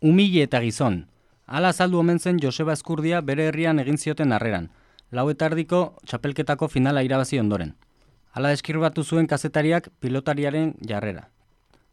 Umile 0.00 0.46
eta 0.46 0.62
gizon. 0.64 1.02
Hala 1.46 1.74
azaldu 1.74 1.98
omen 2.00 2.18
zen 2.18 2.38
Joseba 2.40 2.72
Eskurdia 2.72 3.18
bere 3.20 3.48
herrian 3.50 3.78
egin 3.82 3.98
zioten 3.98 4.32
harreran. 4.32 4.70
Lau 5.12 5.26
eta 5.28 5.50
erdiko 5.50 5.80
txapelketako 6.06 6.68
finala 6.72 7.02
irabazi 7.04 7.38
ondoren. 7.38 7.74
Hala 8.32 8.52
eskirbatu 8.56 9.04
zuen 9.04 9.26
kazetariak 9.26 9.90
pilotariaren 10.00 10.72
jarrera. 10.88 11.26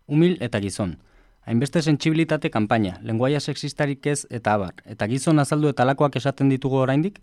Umil 0.07 0.37
eta 0.39 0.61
gizon. 0.63 0.95
Hainbeste 1.43 1.81
sentsibilitate 1.81 2.49
kanpaina, 2.49 2.95
lenguaia 3.03 3.41
sexistarik 3.41 4.07
ez 4.07 4.25
eta 4.29 4.53
abar, 4.53 4.73
eta 4.85 5.07
gizon 5.07 5.39
azaldu 5.39 5.67
eta 5.67 5.83
lakoak 5.83 6.15
esaten 6.15 6.49
ditugu 6.49 6.79
oraindik? 6.79 7.19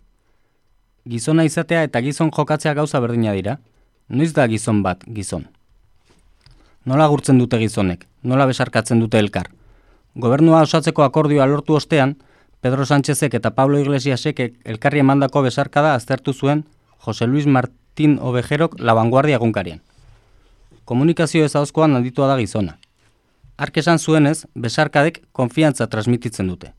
Gizona 1.09 1.45
izatea 1.45 1.83
eta 1.89 2.01
gizon 2.01 2.29
jokatzea 2.29 2.73
gauza 2.73 2.99
berdina 2.99 3.33
dira. 3.33 3.57
Noiz 4.09 4.33
da 4.33 4.45
gizon 4.47 4.83
bat, 4.83 5.01
gizon. 5.17 5.47
Nola 6.85 7.07
gurtzen 7.09 7.41
dute 7.41 7.57
gizonek, 7.57 8.05
nola 8.21 8.45
besarkatzen 8.45 8.99
dute 9.01 9.17
elkar. 9.17 9.49
Gobernua 10.15 10.61
osatzeko 10.63 11.03
akordioa 11.03 11.45
lortu 11.45 11.75
ostean, 11.75 12.15
Pedro 12.61 12.85
Sánchezek 12.85 13.33
eta 13.35 13.51
Pablo 13.51 13.79
Iglesiasek 13.79 14.39
elkarri 14.63 15.01
emandako 15.03 15.41
besarkada 15.43 15.93
aztertu 15.93 16.33
zuen 16.33 16.63
Jose 17.05 17.27
Luis 17.27 17.45
Martín 17.45 18.17
Obejerok 18.21 18.79
la 18.79 18.93
vanguardia 18.93 19.35
egunkarien. 19.35 19.81
Komunikazio 20.85 21.43
ez 21.45 21.55
hauzkoan 21.55 21.95
handitua 21.95 22.29
da 22.31 22.37
gizona. 22.39 22.77
Ark 23.57 23.77
esan 23.77 23.99
zuenez, 23.99 24.45
besarkadek 24.55 25.21
konfiantza 25.31 25.87
transmititzen 25.87 26.47
dute. 26.47 26.71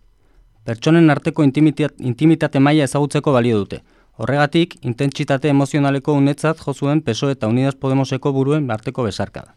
Pertsonen 0.65 1.11
arteko 1.11 1.45
intimitate 1.45 2.61
maila 2.61 2.89
ezagutzeko 2.89 3.33
balio 3.33 3.59
dute. 3.59 3.83
Horregatik, 4.17 4.79
intentsitate 4.83 5.53
emozionaleko 5.53 6.17
unetzat 6.17 6.65
jo 6.65 6.73
zuen 6.73 7.03
PSOE 7.03 7.37
eta 7.37 7.53
Unidas 7.53 7.77
Podemoseko 7.77 8.33
buruen 8.33 8.71
arteko 8.71 9.05
besarkada. 9.05 9.56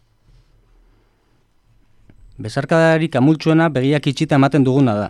Besarkadarik 2.40 3.16
amultsuena 3.20 3.66
begiak 3.68 4.06
itxita 4.08 4.38
ematen 4.40 4.64
duguna 4.64 4.94
da. 4.96 5.08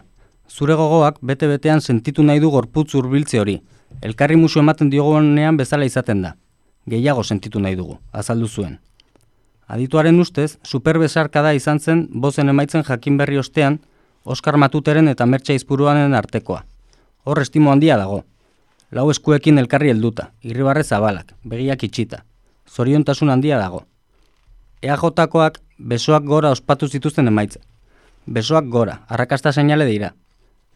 Zure 0.50 0.74
gogoak 0.74 1.20
bete-betean 1.22 1.78
sentitu 1.80 2.24
nahi 2.26 2.40
du 2.42 2.48
gorputz 2.50 2.96
hurbiltze 2.98 3.38
hori. 3.38 3.60
Elkarri 4.02 4.34
musu 4.36 4.58
ematen 4.58 4.88
diogunean 4.90 5.60
bezala 5.60 5.86
izaten 5.86 6.24
da. 6.24 6.32
Gehiago 6.90 7.22
sentitu 7.22 7.60
nahi 7.62 7.76
dugu, 7.78 8.00
azaldu 8.10 8.48
zuen. 8.48 8.80
Adituaren 9.68 10.18
ustez, 10.18 10.56
superbesarkada 10.66 11.52
izan 11.54 11.78
zen 11.78 12.08
bozen 12.10 12.50
emaitzen 12.50 12.82
jakin 12.88 13.20
berri 13.20 13.38
ostean, 13.38 13.78
Oskar 14.24 14.58
Matuteren 14.58 15.06
eta 15.08 15.26
Mertxa 15.26 15.54
Izpuruanen 15.54 16.14
artekoa. 16.18 16.64
Hor 17.24 17.40
estimo 17.40 17.70
handia 17.70 17.96
dago. 17.96 18.24
Lau 18.90 19.06
eskuekin 19.10 19.62
elkarri 19.62 19.94
helduta, 19.94 20.32
irribarre 20.42 20.82
zabalak, 20.82 21.30
begiak 21.44 21.86
itxita. 21.86 22.24
Zoriontasun 22.66 23.30
handia 23.30 23.62
dago. 23.62 23.84
EAJ-koak 24.82 25.58
besoak 25.76 26.24
gora 26.24 26.50
ospatu 26.50 26.88
zituzten 26.88 27.28
emaitza. 27.28 27.60
Besoak 28.26 28.68
gora, 28.72 29.02
arrakasta 29.08 29.52
seinale 29.52 29.84
dira. 29.84 30.14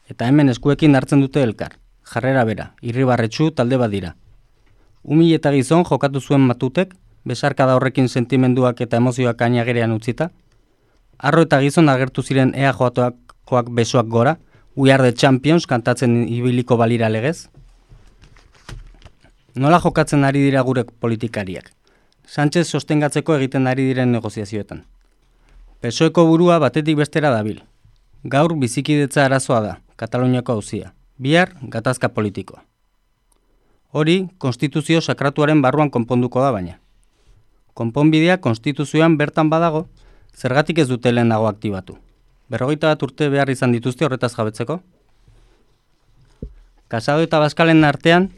Eta 0.08 0.28
hemen 0.28 0.52
eskuekin 0.52 0.94
hartzen 0.94 1.22
dute 1.24 1.42
elkar. 1.42 1.78
Jarrera 2.04 2.44
bera, 2.44 2.66
irribarretsu 2.82 3.50
talde 3.50 3.78
bat 3.80 3.90
dira. 3.90 4.14
Umi 5.04 5.32
eta 5.32 5.52
gizon 5.52 5.84
jokatu 5.88 6.20
zuen 6.20 6.44
matutek, 6.44 6.92
besarka 7.24 7.64
da 7.66 7.76
horrekin 7.76 8.08
sentimenduak 8.08 8.80
eta 8.80 9.00
emozioak 9.00 9.40
ainagerean 9.40 9.92
utzita. 9.92 10.30
Arro 11.18 11.46
eta 11.48 11.60
gizon 11.64 11.88
agertu 11.88 12.22
ziren 12.22 12.52
ea 12.54 12.72
joatoak 12.72 13.70
besoak 13.70 14.08
gora, 14.08 14.36
We 14.76 14.90
are 14.90 15.02
the 15.02 15.12
champions 15.12 15.66
kantatzen 15.66 16.26
ibiliko 16.28 16.76
balira 16.76 17.08
legez. 17.08 17.48
Nola 19.54 19.78
jokatzen 19.78 20.24
ari 20.24 20.42
dira 20.42 20.62
gure 20.66 20.82
politikariak? 20.84 21.70
Sánchez 22.26 22.68
sostengatzeko 22.68 23.36
egiten 23.36 23.66
ari 23.68 23.84
diren 23.84 24.12
negoziazioetan. 24.12 24.84
Pesoeko 25.84 26.24
burua 26.26 26.58
batetik 26.58 26.96
bestera 26.96 27.30
dabil. 27.30 27.60
Gaur 28.24 28.54
bizikidetza 28.56 29.26
arazoa 29.26 29.60
da, 29.60 29.72
Kataluniako 29.96 30.52
hauzia. 30.56 30.94
Bihar, 31.18 31.52
gatazka 31.62 32.08
politikoa. 32.08 32.64
Hori, 33.92 34.28
konstituzio 34.38 35.00
sakratuaren 35.00 35.60
barruan 35.62 35.90
konponduko 35.90 36.40
da 36.42 36.50
baina. 36.50 36.78
Konponbidea 37.74 38.38
konstituzioan 38.40 39.18
bertan 39.18 39.50
badago, 39.50 39.86
zergatik 40.34 40.78
ez 40.78 40.88
dute 40.88 41.12
lehenago 41.12 41.46
aktibatu. 41.46 41.98
Berrogeita 42.48 42.88
bat 42.90 43.02
urte 43.02 43.28
behar 43.28 43.52
izan 43.52 43.76
dituzte 43.76 44.04
horretaz 44.04 44.32
jabetzeko? 44.34 44.80
Kasado 46.88 47.22
eta 47.22 47.38
Baskalen 47.38 47.84
artean, 47.84 48.30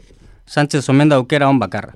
Sánchez 0.45 0.87
omen 0.89 1.09
da 1.09 1.17
aukera 1.19 1.49
hon 1.49 1.59
bakarra. 1.59 1.95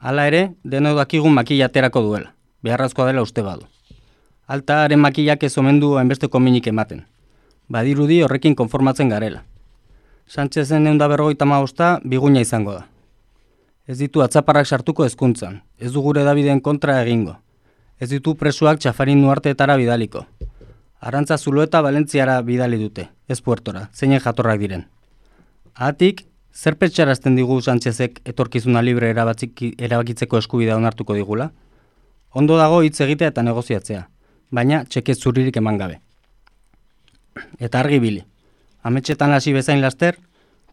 Hala 0.00 0.26
ere, 0.26 0.54
deno 0.64 0.94
dakigun 0.96 1.36
makillaterako 1.36 2.02
duela. 2.02 2.32
Beharrazkoa 2.62 3.06
dela 3.06 3.22
uste 3.22 3.42
badu 3.42 3.68
alta 4.50 4.82
haren 4.82 4.98
makillak 4.98 5.44
ez 5.46 5.56
omendu 5.62 5.92
hainbeste 5.94 6.28
kominik 6.28 6.66
ematen. 6.66 7.04
Badirudi 7.70 8.16
horrekin 8.26 8.56
konformatzen 8.58 9.12
garela. 9.12 9.44
Sánchezen 10.26 10.88
eunda 10.90 11.06
berrogeita 11.10 11.46
maosta, 11.46 11.90
biguina 12.04 12.42
izango 12.42 12.74
da. 12.74 12.82
Ez 13.86 13.98
ditu 13.98 14.24
atzaparrak 14.24 14.66
sartuko 14.66 15.06
hezkuntzan, 15.06 15.60
ez 15.78 15.92
du 15.94 16.02
gure 16.02 16.24
Daviden 16.26 16.60
kontra 16.60 16.98
egingo. 17.02 17.36
Ez 18.00 18.10
ditu 18.10 18.34
presuak 18.42 18.82
txafarin 18.82 19.22
nuarteetara 19.22 19.76
bidaliko. 19.78 20.24
Arantza 21.00 21.38
zulueta 21.38 21.82
Valentziara 21.86 22.40
bidali 22.42 22.78
dute, 22.82 23.06
ez 23.28 23.40
puertora, 23.40 23.86
zeinen 23.94 24.20
jatorrak 24.20 24.58
diren. 24.60 24.84
Ahatik, 25.74 26.24
zer 26.54 26.76
petxarazten 26.76 27.36
digu 27.36 27.60
Sánchezek 27.60 28.20
etorkizuna 28.24 28.82
libre 28.82 29.10
erabakitzeko 29.10 30.38
eskubidea 30.38 30.76
onartuko 30.76 31.14
digula? 31.14 31.50
Ondo 32.34 32.56
dago 32.56 32.82
hitz 32.82 33.00
egitea 33.00 33.28
eta 33.34 33.42
negoziatzea 33.42 34.08
baina 34.50 34.84
txeke 34.84 35.14
zuririk 35.14 35.56
eman 35.56 35.78
gabe. 35.78 36.00
Eta 37.62 37.80
argi 37.80 38.00
bili, 38.02 38.24
ametxetan 38.82 39.32
hasi 39.32 39.54
bezain 39.54 39.80
laster, 39.80 40.18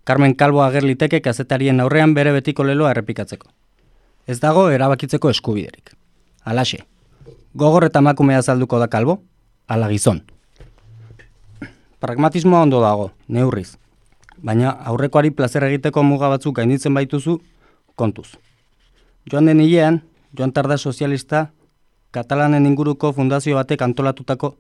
Carmen 0.04 0.36
Calvo 0.40 0.64
agerliteke 0.64 1.22
kazetarien 1.22 1.82
aurrean 1.84 2.14
bere 2.16 2.32
betiko 2.32 2.64
leloa 2.64 2.94
errepikatzeko. 2.96 3.50
Ez 4.28 4.40
dago 4.40 4.70
erabakitzeko 4.72 5.30
eskubiderik. 5.30 5.92
Alaxe, 6.44 6.80
gogor 7.54 7.86
eta 7.88 8.02
makumea 8.02 8.42
zalduko 8.42 8.80
da 8.80 8.88
kalbo, 8.88 9.20
ala 9.68 9.90
gizon. 9.92 10.24
Pragmatismoa 12.00 12.62
ondo 12.62 12.82
dago, 12.82 13.12
neurriz. 13.28 13.76
Baina 14.44 14.72
aurrekoari 14.92 15.32
plazer 15.32 15.64
egiteko 15.64 16.04
muga 16.04 16.30
batzuk 16.30 16.56
gainditzen 16.58 16.94
baituzu, 16.94 17.40
kontuz. 17.96 18.36
Joan 19.32 19.46
den 19.46 19.60
hilean, 19.60 20.02
joan 20.38 20.54
tarda 20.54 20.78
sozialista, 20.78 21.48
Katalanen 22.12 22.66
inguruko 22.66 23.12
fundazio 23.14 23.58
batek 23.58 23.82
antolatutako 23.84 24.54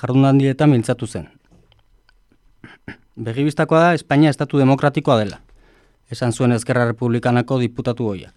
jardunaldietan 0.00 0.70
mintzatu 0.70 1.06
zen. 1.06 1.28
Begibistakoa 3.16 3.80
da 3.80 3.94
Espainia 3.94 4.32
estatu 4.34 4.58
demokratikoa 4.58 5.16
dela, 5.22 5.38
esan 6.10 6.32
zuen 6.32 6.52
Ezkerra 6.52 6.84
Republikanako 6.90 7.60
diputatu 7.62 8.10
goiak. 8.10 8.34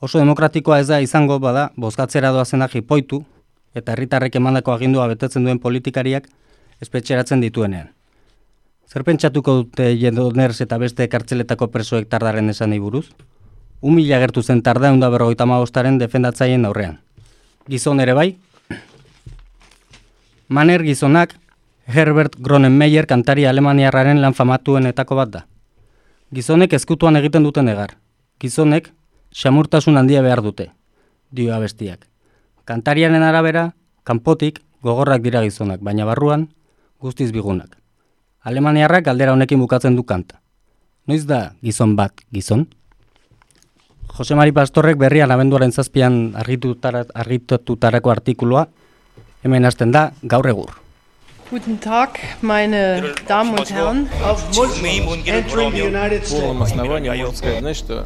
Oso 0.00 0.20
demokratikoa 0.20 0.78
ez 0.78 0.88
da 0.88 1.00
izango 1.00 1.38
bada 1.42 1.70
bozkatzera 1.76 2.30
doazena 2.36 2.68
jipoitu 2.68 3.24
eta 3.74 3.92
herritarrek 3.92 4.36
emandako 4.36 4.76
agindua 4.76 5.08
betetzen 5.08 5.44
duen 5.44 5.58
politikariak 5.58 6.28
espetxeratzen 6.80 7.40
dituenean. 7.40 7.88
Zer 8.88 9.04
pentsatuko 9.04 9.54
dute 9.62 9.90
jendoners 10.00 10.60
eta 10.64 10.78
beste 10.78 11.08
kartzeletako 11.08 11.68
presoek 11.68 12.08
tardaren 12.08 12.48
esan 12.48 12.72
buruz? 12.80 13.10
Umila 13.80 14.18
gertu 14.18 14.42
zen 14.42 14.62
tardaun 14.62 15.00
da 15.00 15.10
berrogeita 15.10 15.44
defendatzaien 15.98 16.64
aurrean 16.64 16.98
gizon 17.68 18.00
ere 18.00 18.14
bai. 18.16 18.36
Maner 20.48 20.82
gizonak 20.82 21.36
Herbert 21.86 22.36
Gronenmeyer 22.40 23.06
kantari 23.06 23.44
alemaniarraren 23.46 24.20
lan 24.20 24.34
famatuenetako 24.34 25.16
bat 25.20 25.32
da. 25.32 25.42
Gizonek 26.32 26.72
ezkutuan 26.72 27.16
egiten 27.20 27.44
duten 27.44 27.68
egar. 27.68 27.96
Gizonek 28.40 28.90
xamurtasun 29.32 29.96
handia 30.00 30.22
behar 30.24 30.42
dute, 30.44 30.70
dio 31.30 31.54
abestiak. 31.54 32.06
Kantariaren 32.64 33.24
arabera, 33.24 33.72
kanpotik 34.04 34.60
gogorrak 34.84 35.24
dira 35.24 35.42
gizonak, 35.44 35.80
baina 35.84 36.08
barruan 36.08 36.48
guztiz 37.00 37.32
bigunak. 37.32 37.77
Alemaniarrak 38.48 39.04
galdera 39.04 39.34
honekin 39.36 39.60
bukatzen 39.60 39.96
du 39.96 40.04
kanta. 40.08 40.38
Noiz 41.08 41.24
da 41.28 41.52
gizon 41.64 41.94
bat 41.98 42.24
gizon? 42.32 42.66
Jose 44.16 44.34
Mari 44.38 44.52
Pastorrek 44.56 44.96
berrian 44.98 45.30
abenduaren 45.30 45.72
zazpian 45.72 46.32
argitutarako 46.34 48.12
artikulua, 48.14 48.66
hemen 49.44 49.68
hasten 49.68 49.92
da 49.92 50.10
gaur 50.22 50.48
egur. 50.48 50.72
Guten 51.50 51.78
Tag, 51.80 52.18
meine 52.42 53.14
Damen 53.28 53.58
und 53.58 53.70
Herren. 53.70 54.08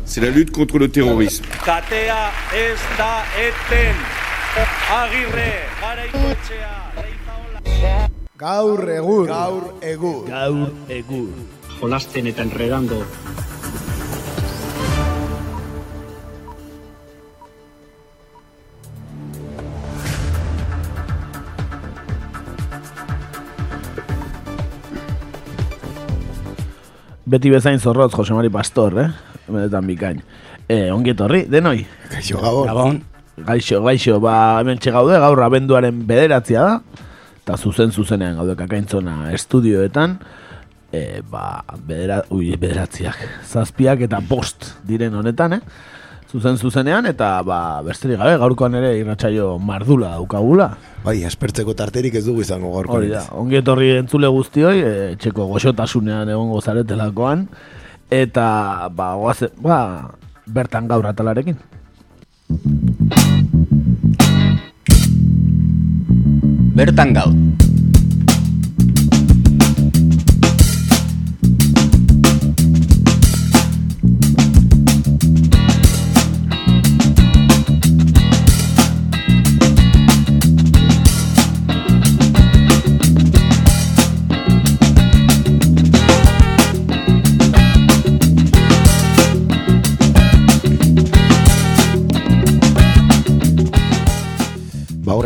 C'est 0.05 0.21
la 0.21 0.31
lutte 0.31 0.53
contre 0.53 0.79
le 0.79 0.89
terrorisme. 0.89 1.47
Katea 1.65 2.31
ez 2.55 2.79
da 2.99 3.25
eten. 3.47 3.97
Agirre, 4.93 5.53
gara 5.81 6.05
Gaur 8.43 8.81
egur. 8.91 9.29
Gaur 9.31 9.67
egur. 9.87 10.25
Gaur 10.27 10.71
egur. 10.91 11.29
Jolasten 11.79 12.27
eta 12.27 12.43
enredando. 12.43 12.97
Beti 27.23 27.55
bezain 27.55 27.79
zorrotz, 27.79 28.11
Josemari 28.17 28.51
Pastor, 28.51 28.99
eh? 29.05 29.07
Benetan 29.47 29.87
bikain. 29.87 30.19
Eh, 30.67 30.91
ongi 30.91 31.15
etorri, 31.15 31.45
denoi? 31.47 31.87
Gaixo, 32.11 32.43
gabon. 32.43 33.05
Gaixo, 33.47 33.85
gaixo, 33.87 34.19
ba, 34.19 34.59
hemen 34.59 34.83
txegaude, 34.83 35.23
gaur 35.23 35.47
abenduaren 35.47 36.03
bederatzia 36.11 36.67
da. 36.67 37.09
Eta 37.43 37.57
zuzen 37.59 37.91
zuzenean 37.91 38.37
gaude 38.39 38.55
kakaintzona 38.55 39.33
estudioetan. 39.35 40.15
E, 40.93 41.23
ba, 41.27 41.65
bedera, 41.89 42.21
ui, 42.31 42.53
bederatziak, 42.61 43.17
zazpiak 43.49 44.05
eta 44.07 44.21
bost 44.29 44.75
diren 44.87 45.15
honetan, 45.17 45.57
eh? 45.57 45.61
Zuzen 46.33 46.59
zuzenean, 46.61 47.09
eta 47.09 47.31
ba, 47.45 47.81
besterik 47.85 48.21
gabe, 48.21 48.37
gaurkoan 48.41 48.77
ere 48.79 48.93
irratsaio 49.01 49.57
mardula 49.59 50.13
daukagula. 50.19 50.69
Bai, 51.03 51.17
aspertzeko 51.29 51.75
tarterik 51.77 52.21
ez 52.21 52.27
dugu 52.29 52.45
izango 52.45 52.71
gaurko. 52.77 53.01
Hori 53.01 53.11
da, 53.11 53.25
ongi 53.41 53.59
etorri 53.59 53.91
entzule 53.97 54.31
guztioi, 54.33 54.77
e, 54.79 54.93
txeko 55.21 55.49
goxotasunean 55.51 56.31
egongo 56.33 56.61
zaretelakoan, 56.61 57.47
eta 58.13 58.47
ba, 58.93 59.15
goaze, 59.19 59.51
ba, 59.65 59.81
bertan 60.47 60.93
gaur 60.93 61.09
atalarekin. 61.09 61.59
Bertan 66.83 67.15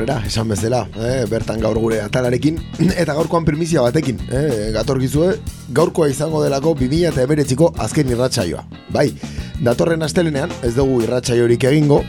aurrera, 0.06 0.26
esan 0.26 0.48
bezala, 0.48 0.86
eh, 0.96 1.26
bertan 1.28 1.60
gaur 1.60 1.78
gure 1.78 2.00
atalarekin, 2.00 2.58
eta 3.00 3.14
gaurkoan 3.14 3.44
primizia 3.44 3.82
batekin, 3.82 4.18
eh, 4.30 4.70
gatorkizue, 4.72 5.36
gaurkoa 5.74 6.08
izango 6.08 6.42
delako 6.44 6.74
2000 6.78 7.08
eta 7.10 7.22
eberetziko 7.22 7.72
azken 7.76 8.10
irratsaioa. 8.10 8.64
Bai, 8.94 9.10
datorren 9.60 10.02
astelenean, 10.02 10.52
ez 10.62 10.74
dugu 10.76 11.02
irratsaiorik 11.02 11.64
egingo, 11.64 12.02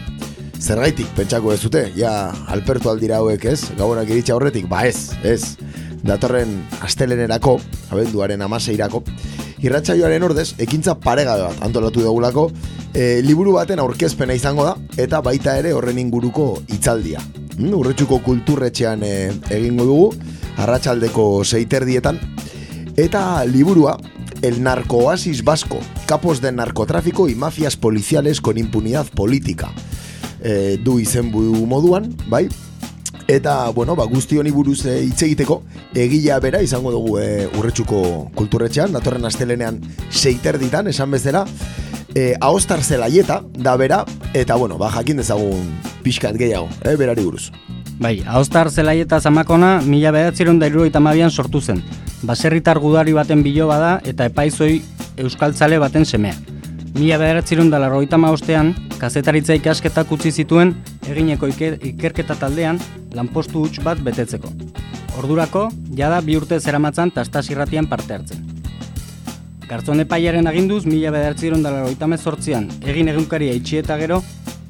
zergaitik 0.60 1.08
pentsako 1.16 1.54
ez 1.54 1.62
dute, 1.62 1.84
ja, 1.96 2.32
alpertu 2.48 2.90
aldira 2.90 3.18
hauek 3.18 3.46
ez, 3.46 3.72
gaunak 3.78 4.10
iritsa 4.10 4.36
horretik, 4.36 4.68
ba 4.70 4.86
ez, 4.86 5.14
ez, 5.24 5.58
datorren 6.06 6.60
astelenerako, 6.86 7.58
abenduaren 7.90 8.42
amaseirako, 8.46 9.04
irratsaioaren 9.64 10.24
ordez, 10.24 10.52
ekintza 10.62 10.98
paregabe 11.02 11.48
bat 11.48 11.64
antolatu 11.66 12.04
dugulako, 12.06 12.50
e, 12.94 13.22
liburu 13.26 13.56
baten 13.58 13.80
aurkezpena 13.80 14.36
izango 14.38 14.66
da, 14.68 14.76
eta 14.98 15.22
baita 15.26 15.58
ere 15.58 15.74
horren 15.74 16.00
inguruko 16.02 16.50
hitzaldia. 16.68 17.22
Mm, 17.58 17.74
urretxuko 17.80 18.20
kulturretxean 18.26 19.04
e, 19.04 19.16
egingo 19.50 19.88
dugu, 19.90 20.12
arratsaldeko 20.58 21.44
seiterdietan, 21.46 22.22
eta 22.98 23.44
liburua, 23.46 23.98
El 24.42 24.62
narcooasis 24.62 25.44
vasco, 25.44 25.80
capos 26.06 26.42
de 26.42 26.52
narcotráfico 26.52 27.28
y 27.28 27.34
mafias 27.34 27.76
policiales 27.76 28.40
con 28.40 28.60
impunidad 28.60 29.08
política. 29.08 29.72
E, 30.44 30.78
du 30.78 31.00
izenbu 31.00 31.42
moduan, 31.66 32.14
bai? 32.30 32.48
Eta, 33.28 33.70
bueno, 33.76 33.96
ba, 33.96 34.06
guzti 34.08 34.38
honi 34.40 34.52
buruz 34.56 34.86
e, 34.86 35.02
hitz 35.04 35.22
egiteko, 35.26 35.62
egila 35.94 36.40
bera 36.40 36.62
izango 36.64 36.94
dugu 36.96 37.18
e, 37.20 37.48
urretxuko 37.60 38.02
kulturretxean, 38.38 38.96
datorren 38.96 39.28
astelenean 39.28 39.82
seiterditan, 40.10 40.88
esan 40.88 41.12
bezala, 41.12 41.44
e, 42.16 42.36
ahostar 42.40 42.84
zelaieta, 42.84 43.42
da 43.52 43.76
bera, 43.76 44.06
eta, 44.34 44.56
bueno, 44.56 44.78
ba, 44.80 44.94
jakin 44.96 45.20
dezagun 45.20 45.74
pixkat 46.08 46.40
gehiago, 46.40 46.72
e, 46.86 46.96
berari 46.96 47.28
buruz. 47.28 47.50
Bai, 48.00 48.24
Aostar 48.28 48.70
Zelaieta 48.70 49.20
Zamakona 49.20 49.82
mila 49.82 50.12
behatziron 50.12 50.60
da 50.60 50.68
an 50.68 51.32
sortu 51.32 51.62
zen. 51.62 51.84
Baserritar 52.22 52.78
gudari 52.78 53.12
baten 53.14 53.42
biloba 53.42 53.80
da 53.80 54.02
eta 54.06 54.26
epaizoi 54.26 54.84
euskaltzale 55.18 55.80
baten 55.80 56.06
semea. 56.06 56.36
Mila 56.98 57.20
behatziron 57.22 57.68
da 57.70 57.78
larroita 57.78 58.18
ostean, 58.18 58.72
kazetaritza 58.98 59.54
ikasketak 59.54 60.12
utzi 60.12 60.32
zituen 60.32 60.72
egineko 61.06 61.46
iker, 61.48 61.76
ikerketa 61.86 62.34
taldean 62.34 62.80
lanpostu 63.14 63.60
huts 63.62 63.84
bat 63.84 64.00
betetzeko. 64.02 64.50
Ordurako, 65.20 65.70
jada 65.94 66.22
bi 66.22 66.36
urte 66.36 66.60
zeramatzan 66.60 67.12
tastasirratian 67.12 67.86
parte 67.86 68.16
hartzen. 68.16 68.42
Gartzon 69.70 70.00
epaiaren 70.00 70.48
aginduz, 70.48 70.88
mila 70.88 71.12
bederatziron 71.12 71.62
da 71.62 71.70
larroita 71.76 72.08
mezortzian, 72.08 72.66
egin 72.82 73.14
egunkaria 73.14 73.54
itxi 73.54 73.78
eta 73.84 74.00
gero, 74.02 74.24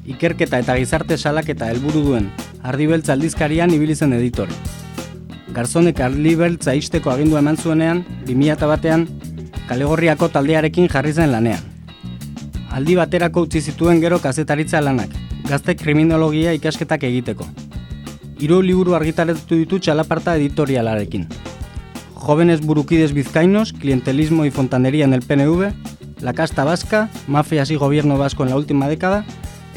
ikerketa 0.04 0.60
eta 0.60 0.76
gizarte 0.76 1.16
salaketa 1.16 1.70
helburu 1.72 2.04
duen 2.10 2.28
ardibeltza 2.62 3.14
aldizkarian 3.14 3.72
ibili 3.72 3.96
zen 3.96 4.12
editore. 4.12 4.52
Garzonek 5.56 6.04
ardibeltza 6.04 6.76
isteko 6.76 7.10
agindua 7.10 7.40
eman 7.40 7.56
zuenean, 7.56 8.04
2000 8.28 8.68
batean, 8.68 9.08
kalegorriako 9.68 10.28
taldearekin 10.28 10.92
jarri 10.92 11.16
zen 11.16 11.32
lanean. 11.32 11.77
Aldi 12.70 12.94
baterako 12.98 13.46
utzi 13.46 13.60
zituen 13.60 14.00
gero 14.00 14.18
kazetaritza 14.18 14.80
lanak, 14.80 15.14
gazte 15.48 15.74
kriminologia 15.76 16.52
ikasketak 16.52 17.04
egiteko. 17.08 17.46
Hiru 18.38 18.60
liburu 18.62 18.94
argitaratu 18.94 19.56
ditu 19.56 19.78
txalaparta 19.78 20.36
editorialarekin. 20.36 21.26
Jóvenes 22.18 22.60
burukides 22.60 23.14
bizkainos, 23.14 23.72
clientelismo 23.72 24.44
y 24.44 24.50
fontanería 24.50 25.04
en 25.04 25.14
el 25.14 25.22
PNV, 25.22 25.72
La 26.20 26.32
casta 26.32 26.64
vasca, 26.64 27.08
mafias 27.28 27.70
y 27.70 27.76
gobierno 27.76 28.18
vasco 28.18 28.42
en 28.42 28.50
la 28.50 28.56
última 28.56 28.88
década, 28.88 29.24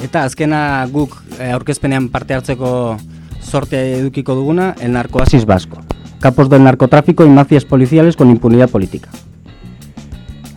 eta 0.02 0.24
azkena 0.24 0.88
guk 0.90 1.14
eh, 1.38 1.52
aurkezpenean 1.52 2.10
parte 2.10 2.34
hartzeko 2.34 2.98
sorte 3.40 4.00
edukiko 4.00 4.34
duguna, 4.34 4.76
el 4.82 4.94
narcoasis 4.94 5.46
vasco. 5.46 5.78
Capos 6.20 6.50
del 6.50 6.64
narcotráfico 6.64 7.26
y 7.26 7.30
mafias 7.30 7.66
policiales 7.66 8.16
con 8.16 8.32
impunidad 8.32 8.70
política. 8.70 9.10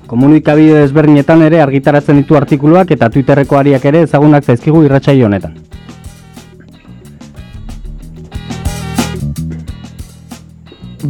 Komunikabide 0.06 0.82
desberdinetan 0.82 1.42
ere 1.46 1.62
argitaratzen 1.64 2.18
ditu 2.20 2.36
artikuluak 2.36 2.90
eta 2.92 3.08
Twitterreko 3.10 3.56
ariak 3.56 3.84
ere 3.88 4.04
ezagunak 4.04 4.44
zaizkigu 4.44 4.82
irratsaio 4.84 5.26
honetan. 5.26 5.56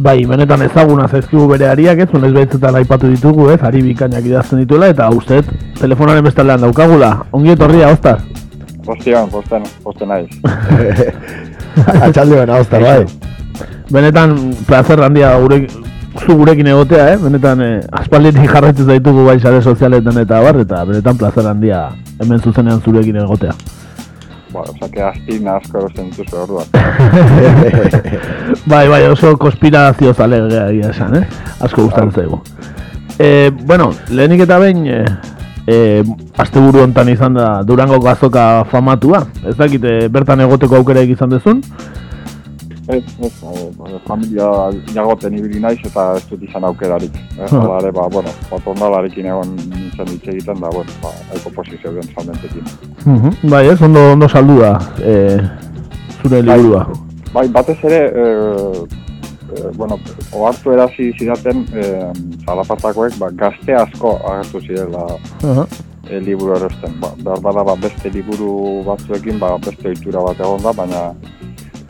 Bai, 0.05 0.25
benetan 0.27 0.61
ezaguna 0.65 1.07
zaizkigu 1.07 1.45
bere 1.47 1.69
ariak, 1.69 2.01
ez, 2.03 2.09
unez 2.17 2.31
behitzetan 2.35 2.75
aipatu 2.81 3.07
ditugu, 3.11 3.47
ez, 3.53 3.61
ari 3.63 3.79
bikainak 3.83 4.25
idazten 4.27 4.59
dituela, 4.59 4.89
eta 4.91 5.07
uste, 5.15 5.39
telefonaren 5.79 6.25
bestaldean 6.25 6.65
daukagula. 6.65 7.11
Ongi 7.31 7.53
etorria, 7.53 7.93
Ostar. 7.95 8.19
Postian, 8.85 9.29
posten, 9.31 9.63
posten 9.83 10.11
naiz. 10.11 10.27
Atxalde 12.09 12.41
bena, 12.41 12.59
Ostar, 12.59 12.83
bai. 12.83 13.05
Benetan, 13.91 14.35
placer 14.67 14.99
handia 15.07 15.31
gure, 15.39 15.61
zu 16.19 16.35
gurekin 16.37 16.67
egotea, 16.67 17.13
eh? 17.13 17.17
Benetan, 17.21 17.61
eh, 17.61 17.79
aspalditik 17.91 18.49
jarraitzen 18.51 18.87
zaitugu 18.87 19.25
bai 19.25 19.39
sare 19.39 19.61
sozialetan 19.61 20.17
eta 20.21 20.41
bar, 20.41 20.59
eta 20.63 20.83
benetan 20.85 21.17
placer 21.17 21.47
handia 21.47 21.89
hemen 22.19 22.39
zuzenean 22.39 22.81
zurekin 22.81 23.17
egotea. 23.23 23.55
Oza, 24.55 24.87
que 24.87 25.01
astin 25.03 25.47
asko 25.51 25.81
erosten 25.81 26.09
dituzu 26.11 26.37
orduan. 26.45 26.67
bai, 28.71 28.87
bai, 28.87 29.01
oso 29.11 29.35
konspirazio 29.37 30.13
zale 30.13 30.39
egia 30.47 30.91
esan, 30.93 31.17
eh? 31.19 31.25
Asko 31.59 31.89
gustatzen 31.89 32.13
zaigu. 32.15 32.39
Eh, 33.19 33.51
bueno, 33.65 33.89
lehenik 34.09 34.45
eta 34.45 34.59
behin, 34.59 34.85
eh, 34.87 35.03
eh, 35.67 36.03
asteburu 36.37 36.85
hontan 36.85 37.11
izan 37.11 37.35
da 37.35 37.49
Durango 37.67 37.99
gazoka 37.99 38.65
famatua. 38.71 39.25
Ez 39.43 39.57
dakit, 39.59 39.83
eh, 39.83 40.07
bertan 40.11 40.43
egoteko 40.47 40.79
aukera 40.79 41.03
izan 41.03 41.35
dezun. 41.35 41.61
Ez, 42.87 43.03
ez, 43.19 43.33
eh, 43.43 43.99
familia 44.07 44.47
jagoten 44.93 45.33
ibili 45.37 45.59
naiz 45.59 45.79
eta 45.83 46.03
ez 46.17 46.25
dut 46.29 46.43
izan 46.45 46.63
aukerarik. 46.69 47.15
Eh? 47.35 47.49
Hala 47.51 47.79
ere, 47.81 47.89
ba, 47.91 48.05
bueno, 48.07 48.31
patronalarekin 48.49 49.25
egon 49.27 49.49
nintzen 49.57 50.07
hitz 50.13 50.27
egiten 50.31 50.61
da, 50.63 50.69
bueno, 50.71 50.93
ba, 51.03 51.09
aiko 51.35 51.49
posizio 51.51 51.91
den 51.91 52.07
salmentekin. 52.13 52.69
Mhm, 53.03 53.49
Bai, 53.51 53.65
ez, 53.67 53.81
ondo, 53.83 54.05
ondo 54.13 54.29
saldu 54.31 54.55
da, 54.61 54.77
eh, 55.03 55.41
zure 56.21 56.39
liburua. 56.41 56.85
Bai, 57.33 57.49
batez 57.51 57.75
ere, 57.83 57.99
eh, 58.23 58.79
eh, 59.57 59.67
bueno, 59.75 59.99
ohartu 60.31 60.71
erasi 60.71 61.09
zidaten 61.19 61.65
eh, 61.75 62.07
zalapartakoek, 62.45 63.17
ba, 63.19 63.29
gazte 63.35 63.75
asko 63.75 64.15
agertu 64.31 64.61
zirela 64.61 65.03
Aha. 65.43 65.67
e, 66.09 66.19
liburu 66.19 66.55
erosten. 66.55 66.95
Ba, 67.01 67.11
behar 67.19 67.41
bada 67.43 67.65
ba, 67.67 67.75
beste 67.75 68.13
liburu 68.15 68.83
batzuekin 68.87 69.39
ba, 69.43 69.57
beste 69.57 69.91
ohitura 69.91 70.23
bat 70.29 70.39
egon 70.39 70.63
da, 70.63 70.73
baina 70.79 71.03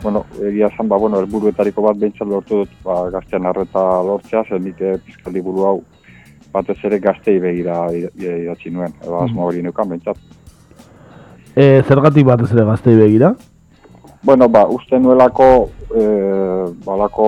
bueno, 0.06 0.22
egia 0.38 0.68
esan, 0.70 0.86
ba, 0.86 0.96
bueno, 1.02 1.18
helburuetariko 1.18 1.82
bat 1.82 1.96
behintzat 1.98 2.28
lortu 2.30 2.60
dut 2.60 2.74
ba, 2.86 3.00
gaztean 3.10 3.48
arreta 3.50 3.80
lortzea, 4.06 4.44
zen 4.46 4.62
nik 4.62 4.78
eh, 4.78 4.92
pizka 5.02 5.32
liburu 5.34 5.64
hau 5.66 5.78
batez 6.52 6.76
ere 6.86 7.00
gaztei 7.02 7.40
begira 7.42 7.80
idatzi 7.90 8.70
nuen, 8.70 8.94
edo 9.02 9.18
asmo 9.24 9.48
hori 9.48 9.64
neukan 9.64 9.90
behintzat. 9.90 10.20
E, 11.56 11.82
zergatik 11.88 12.28
batez 12.28 12.52
ere 12.54 12.68
gaztei 12.68 12.94
begira? 13.00 13.32
Bueno, 14.22 14.46
ba, 14.48 14.62
uste 14.78 15.02
nuelako, 15.02 15.48
e, 15.90 16.06
balako 16.86 17.26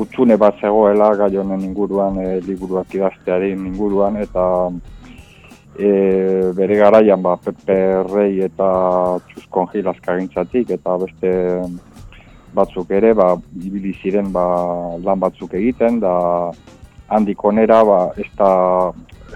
utxune 0.00 0.40
bat 0.40 0.56
zegoela 0.64 1.10
gai 1.20 1.34
honen 1.42 1.68
inguruan, 1.68 2.16
e, 2.24 2.40
liburuak 2.48 2.96
idaztearen 2.96 3.68
inguruan, 3.68 4.16
eta 4.24 4.48
e, 5.78 6.52
bere 6.56 6.76
garaian 6.76 7.22
ba, 7.22 7.36
Pepe 7.36 7.76
Rei 8.08 8.40
eta 8.44 8.68
Txuskon 9.28 9.68
Gil 9.72 9.88
azkagintzatik, 9.92 10.72
eta 10.78 10.96
beste 11.02 11.32
batzuk 12.56 12.90
ere, 12.96 13.12
ba, 13.14 13.34
ibili 13.60 13.92
ziren 14.00 14.32
ba, 14.32 14.46
lan 15.04 15.20
batzuk 15.20 15.54
egiten, 15.58 16.00
da 16.00 16.14
handik 17.12 17.44
onera, 17.44 17.82
ba, 17.84 18.00
ez 18.16 18.28
da 18.38 18.50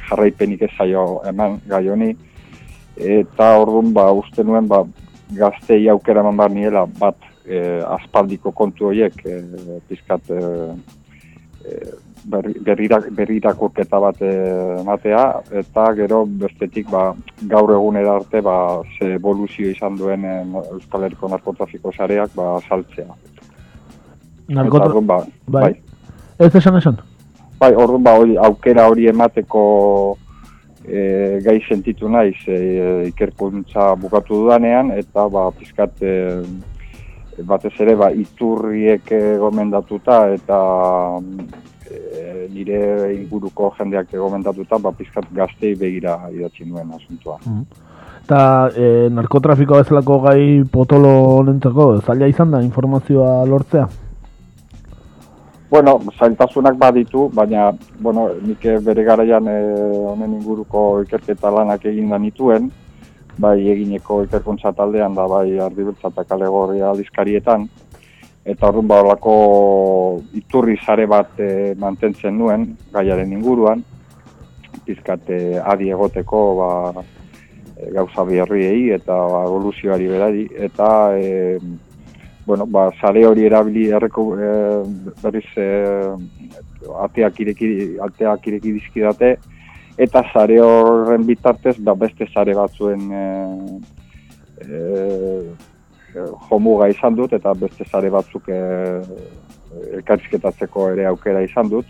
jarraipenik 0.08 0.64
ez 0.66 0.72
zaio 0.76 1.20
eman 1.28 1.60
gai 1.68 1.86
honi, 1.92 2.14
eta 2.96 3.52
orduan, 3.60 3.92
ba, 3.96 4.10
uste 4.16 4.44
nuen, 4.46 4.68
ba, 4.70 4.84
gaztei 5.36 5.84
aukera 5.92 6.24
eman 6.24 6.40
bar 6.40 6.54
niela, 6.54 6.86
bat, 7.00 7.18
e, 7.44 7.60
aspaldiko 7.98 8.54
kontu 8.56 8.90
horiek, 8.90 9.20
e, 9.26 9.80
pizkat, 9.88 10.32
e, 10.32 10.40
e, 11.64 11.80
berrirakurketa 12.28 13.98
bat 14.00 14.22
ematea, 14.22 15.24
eta 15.62 15.86
gero 15.96 16.24
bestetik 16.26 16.90
ba, 16.90 17.10
gaur 17.48 17.72
egunera 17.74 18.16
arte 18.20 18.42
ba, 18.44 18.56
ze 18.98 19.14
evoluzio 19.16 19.70
izan 19.70 19.96
duen 19.96 20.26
Euskal 20.60 21.06
Herriko 21.06 21.28
narkotrafiko 21.28 21.92
sareak 21.96 22.34
ba, 22.36 22.58
saltzea. 22.68 23.08
Narkotra... 24.48 25.00
Ba, 25.00 25.22
bai. 25.46 25.62
bai. 25.62 25.72
Ez 26.40 26.54
esan 26.54 26.76
esan? 26.80 26.98
Bai, 27.60 27.74
orduan 27.76 28.04
ba, 28.04 28.16
aukera 28.46 28.86
hori 28.88 29.08
emateko 29.10 29.62
e, 30.84 31.40
gai 31.44 31.58
sentitu 31.68 32.08
naiz 32.08 32.38
e, 32.48 32.58
ikerkuntza 33.10 33.94
bukatu 34.00 34.44
dudanean, 34.44 34.92
eta 34.96 35.26
ba, 35.28 35.50
pizkat 35.56 36.02
e, 36.02 36.14
batez 37.46 37.74
ere 37.80 37.96
ba, 37.96 38.10
iturriek 38.12 39.12
gomendatuta 39.40 40.22
eta 40.34 40.60
e, 41.90 42.48
nire 42.54 42.80
inguruko 43.14 43.72
jendeak 43.78 44.12
gomendatuta 44.14 44.78
ba, 44.78 44.92
pizkat 44.92 45.26
gaztei 45.34 45.74
begira 45.74 46.16
idatzi 46.32 46.64
nuen 46.64 46.92
asuntua. 46.96 47.38
Mm. 47.46 47.64
Eta 48.24 48.42
e, 48.76 49.08
narkotrafikoa 49.10 49.82
bezalako 49.82 50.20
gai 50.28 50.62
potolo 50.70 51.10
honentzako, 51.40 51.90
zaila 52.06 52.28
izan 52.30 52.54
da 52.54 52.62
informazioa 52.62 53.44
lortzea? 53.46 53.88
Bueno, 55.70 56.00
zailtasunak 56.18 56.74
baditu, 56.78 57.28
baina, 57.34 57.70
bueno, 58.02 58.28
nik 58.42 58.64
bere 58.86 59.04
garaian 59.06 59.46
e, 59.46 59.58
honen 60.12 60.38
inguruko 60.40 61.02
ikerketa 61.04 61.50
lanak 61.54 61.84
egin 61.86 62.10
da 62.10 62.18
nituen, 62.18 62.70
bai 63.38 63.56
egineko 63.72 64.24
ikerkuntza 64.26 64.72
taldean 64.76 65.14
da 65.14 65.28
bai 65.30 65.58
ardibeltza 65.62 66.10
eta 66.10 66.24
kalegorria 66.26 66.90
dizkarietan, 66.98 67.68
eta 68.44 68.68
horren 68.68 68.88
baulako 68.88 69.34
iturri 70.36 70.78
sare 70.84 71.06
bat 71.06 71.40
e, 71.40 71.74
mantentzen 71.78 72.38
nuen, 72.38 72.70
gaiaren 72.92 73.32
inguruan, 73.36 73.84
pizkat 74.86 75.28
e, 75.28 75.58
adi 75.60 75.90
egoteko 75.92 76.40
ba, 76.56 77.04
e, 77.76 77.90
gauza 77.92 78.24
biherriei 78.24 78.90
eta 78.96 79.14
ba, 79.28 79.44
evoluzioari 79.48 80.08
berari, 80.08 80.48
eta 80.68 80.90
e, 81.18 81.58
bueno, 82.46 82.66
ba, 82.66 82.88
sare 83.00 83.26
hori 83.26 83.44
erabili 83.44 83.88
erreko 83.92 84.26
e, 84.34 84.50
berriz 85.22 85.46
e, 85.56 85.68
ateak 87.04 87.40
ireki, 87.44 87.72
ateak 88.08 88.46
ireki 88.48 88.72
dizkidate, 88.78 89.34
eta 90.00 90.24
sare 90.32 90.56
horren 90.64 91.26
bitartez, 91.28 91.76
ba, 91.84 91.94
beste 91.94 92.26
sare 92.32 92.56
batzuen 92.56 93.04
e, 93.12 93.26
e, 94.64 94.80
jomuga 96.14 96.88
izan 96.90 97.16
dut, 97.16 97.32
eta 97.32 97.52
beste 97.54 97.86
sare 97.88 98.10
batzuk 98.10 98.48
e, 98.48 98.60
elkarrizketatzeko 100.00 100.90
ere 100.94 101.06
aukera 101.10 101.42
izan 101.46 101.70
dut. 101.70 101.86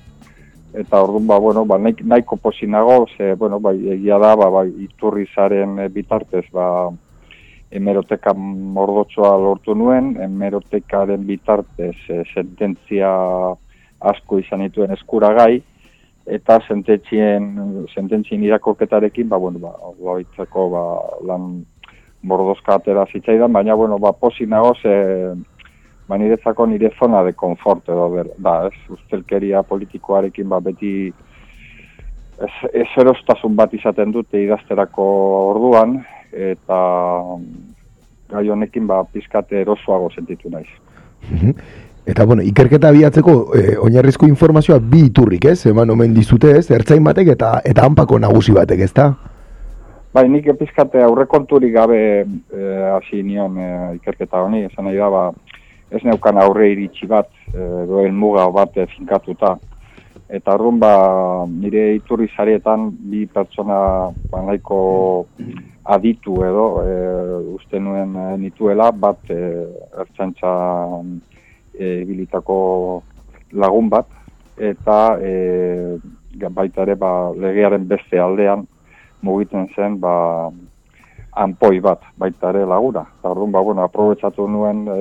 Eta 0.70 1.00
orduan, 1.02 1.26
ba, 1.26 1.38
bueno, 1.42 1.64
ba, 1.66 1.78
nahiko 1.82 2.36
posinago, 2.36 3.06
ze, 3.16 3.34
bueno, 3.34 3.58
ba, 3.58 3.72
egia 3.74 4.18
da, 4.22 4.36
ba, 4.38 4.50
ba, 4.54 4.64
iturri 4.64 5.26
zaren 5.34 5.80
bitartez, 5.90 6.44
ba, 6.54 6.66
emeroteka 7.70 8.34
mordotsoa 8.34 9.32
lortu 9.38 9.74
nuen, 9.74 10.14
emerotekaren 10.22 11.26
bitartez 11.26 11.96
e, 12.08 12.22
sententzia 12.34 13.10
asko 14.12 14.38
izan 14.38 14.62
dituen 14.66 14.94
eskuragai, 14.94 15.60
eta 16.30 16.60
sententzien, 16.68 17.50
sententzien 17.94 18.44
irakorketarekin, 18.46 19.28
ba, 19.28 19.38
bueno, 19.42 19.58
ba, 19.58 19.74
loitzeko, 19.98 20.68
ba, 20.70 20.84
lan 21.26 21.64
mordozka 22.22 22.74
atera 22.76 23.06
zitzaidan, 23.12 23.52
baina, 23.52 23.74
bueno, 23.74 23.98
ba, 23.98 24.12
posi 24.12 24.46
nago, 24.46 24.74
ze, 24.82 24.94
ba, 26.08 26.18
niretzako 26.18 26.66
nire 26.66 26.92
zona 26.98 27.22
de 27.24 27.32
konfort 27.32 27.88
edo, 27.88 28.08
ber, 28.10 28.30
da, 28.38 28.66
ez, 28.68 28.76
ustelkeria 28.92 29.62
politikoarekin, 29.62 30.48
ba, 30.48 30.60
beti, 30.60 31.12
ez, 32.40 32.54
ez 32.72 32.88
erostasun 33.00 33.56
bat 33.56 33.74
izaten 33.74 34.12
dute 34.12 34.42
idazterako 34.42 35.06
orduan, 35.54 36.00
eta 36.32 36.80
gai 38.30 38.48
honekin 38.48 38.86
ba 38.86 39.02
pizkate 39.04 39.60
erosoago 39.60 40.10
sentitu 40.14 40.50
naiz. 40.50 40.68
Mhm. 41.30 41.50
Eta 42.06 42.24
bueno, 42.24 42.42
ikerketa 42.42 42.88
abiatzeko 42.88 43.32
eh, 43.54 43.76
oinarrizko 43.78 44.26
informazioa 44.26 44.78
bi 44.78 45.04
iturrik, 45.10 45.44
ez? 45.44 45.66
Eman 45.66 45.90
omen 45.90 46.14
dizute, 46.14 46.56
ez? 46.58 46.70
Ertzain 46.70 47.04
batek 47.04 47.34
eta 47.36 47.60
eta 47.64 47.84
hanpako 47.84 48.18
nagusi 48.18 48.54
batek, 48.56 48.80
ezta? 48.86 49.12
Bai, 50.10 50.24
nik 50.26 50.48
pizkate 50.58 50.98
aurrekonturik 51.06 51.70
gabe 51.70 51.98
eh, 52.26 52.86
hasi 52.96 53.20
nion 53.22 53.54
eh, 53.62 53.94
ikerketa 54.00 54.40
honi, 54.42 54.64
esan 54.66 54.88
nahi 54.88 54.96
da, 54.98 55.06
ba, 55.06 55.20
ez 55.94 56.00
neukan 56.02 56.40
aurre 56.42 56.66
iritsi 56.72 57.06
bat, 57.06 57.30
eh, 57.54 57.82
doen 57.86 58.16
muga 58.18 58.48
bat 58.50 58.74
eh, 58.74 58.88
finkatuta. 58.90 59.52
Eta 60.26 60.56
arrun, 60.56 60.80
ba, 60.82 60.90
nire 61.46 61.92
iturri 61.94 62.26
zarietan 62.34 62.88
bi 63.12 63.22
pertsona 63.30 63.78
ba, 64.32 64.42
nahiko 64.48 64.80
aditu 65.94 66.40
edo 66.46 66.66
e, 66.82 66.96
uste 67.54 67.80
nuen 67.82 68.14
e, 68.14 68.26
nituela 68.38 68.90
bat 68.92 69.30
e, 69.30 69.38
ertzantza 69.98 70.52
e, 71.74 72.04
bilitako 72.06 72.58
lagun 73.58 73.88
bat 73.90 74.06
eta 74.58 74.98
e, 75.18 75.32
baita 76.50 76.84
ere 76.86 76.94
ba, 76.94 77.32
legearen 77.34 77.88
beste 77.90 78.20
aldean 78.22 78.66
mugitzen 79.22 79.68
zen 79.76 79.98
ba, 80.00 80.50
anpoi 81.36 81.80
bat 81.80 82.04
baita 82.18 82.50
ere 82.54 82.66
lagura. 82.66 83.06
Eta 83.18 83.32
orduan, 83.32 83.52
ba, 83.52 83.62
bueno, 83.62 83.84
aprobetsatu 83.84 84.48
nuen 84.48 84.86
e, 84.88 85.00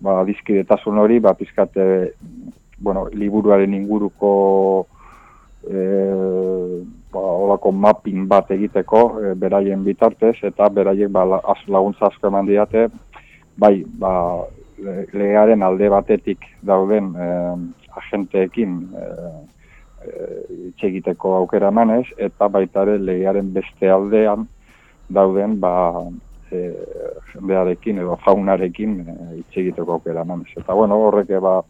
ba, 0.00 0.20
dizkidetasun 0.28 0.98
hori, 0.98 1.20
ba, 1.20 1.34
pizkate, 1.34 2.14
bueno, 2.78 3.06
liburuaren 3.12 3.74
inguruko 3.74 4.86
e, 5.68 6.84
ba, 7.12 7.20
olako 7.20 7.72
mapping 7.72 8.26
bat 8.28 8.50
egiteko 8.54 9.02
e, 9.20 9.34
beraien 9.38 9.84
bitartez 9.84 10.36
eta 10.46 10.68
beraiek 10.72 11.12
ba, 11.12 11.26
laguntza 11.68 12.08
asko 12.08 12.30
eman 12.30 12.48
diate 12.48 12.88
bai 13.60 13.82
ba, 13.84 14.12
legearen 15.12 15.62
alde 15.62 15.90
batetik 15.92 16.46
dauden 16.66 17.12
e, 17.14 17.30
agenteekin 18.00 18.76
e, 18.96 19.08
e, 20.04 20.72
egiteko 20.88 21.34
aukera 21.36 21.68
emanez 21.68 22.06
eta 22.16 22.48
baita 22.48 22.82
ere 22.86 22.98
legearen 22.98 23.52
beste 23.52 23.90
aldean 23.90 24.48
dauden 25.08 25.58
ba, 25.60 25.74
e, 26.50 26.72
jendearekin 27.32 27.98
edo 27.98 28.18
faunarekin 28.24 28.98
e, 29.00 29.14
egiteko 29.54 29.98
aukera 29.98 30.26
emanez. 30.26 30.52
Eta 30.56 30.74
bueno, 30.74 31.00
horrek 31.06 31.34
ba, 31.40 31.60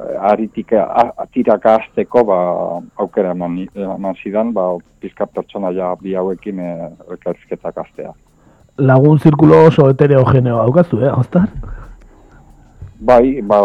Eh, 0.00 0.16
aritik 0.32 0.72
atiraka 1.18 1.74
azteko 1.80 2.22
ba, 2.24 2.38
aukera 3.02 3.34
eman, 3.34 3.58
eman 3.74 4.16
zidan, 4.22 4.52
ba, 4.56 4.70
pizka 5.02 5.26
pertsona 5.26 5.72
ja 5.76 5.90
bi 6.00 6.14
hauekin 6.16 6.60
e, 6.62 6.70
elkarizketak 7.10 7.80
aztea. 7.82 8.12
Lagun 8.78 9.18
zirkulo 9.18 9.58
oso 9.66 9.88
heterogeneo 9.90 10.60
haukazu, 10.62 11.02
eh, 11.04 11.12
Ostar? 11.12 11.50
Bai, 13.00 13.40
ba, 13.40 13.60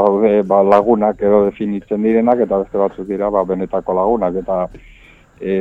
ba, 0.47 0.61
lagunak 0.63 1.21
edo 1.21 1.43
definitzen 1.49 2.03
direnak, 2.03 2.39
eta 2.45 2.61
beste 2.63 2.79
batzuk 2.79 3.07
dira, 3.07 3.29
ba, 3.29 3.43
benetako 3.43 3.95
lagunak, 3.97 4.37
eta 4.39 4.61
e, 5.41 5.55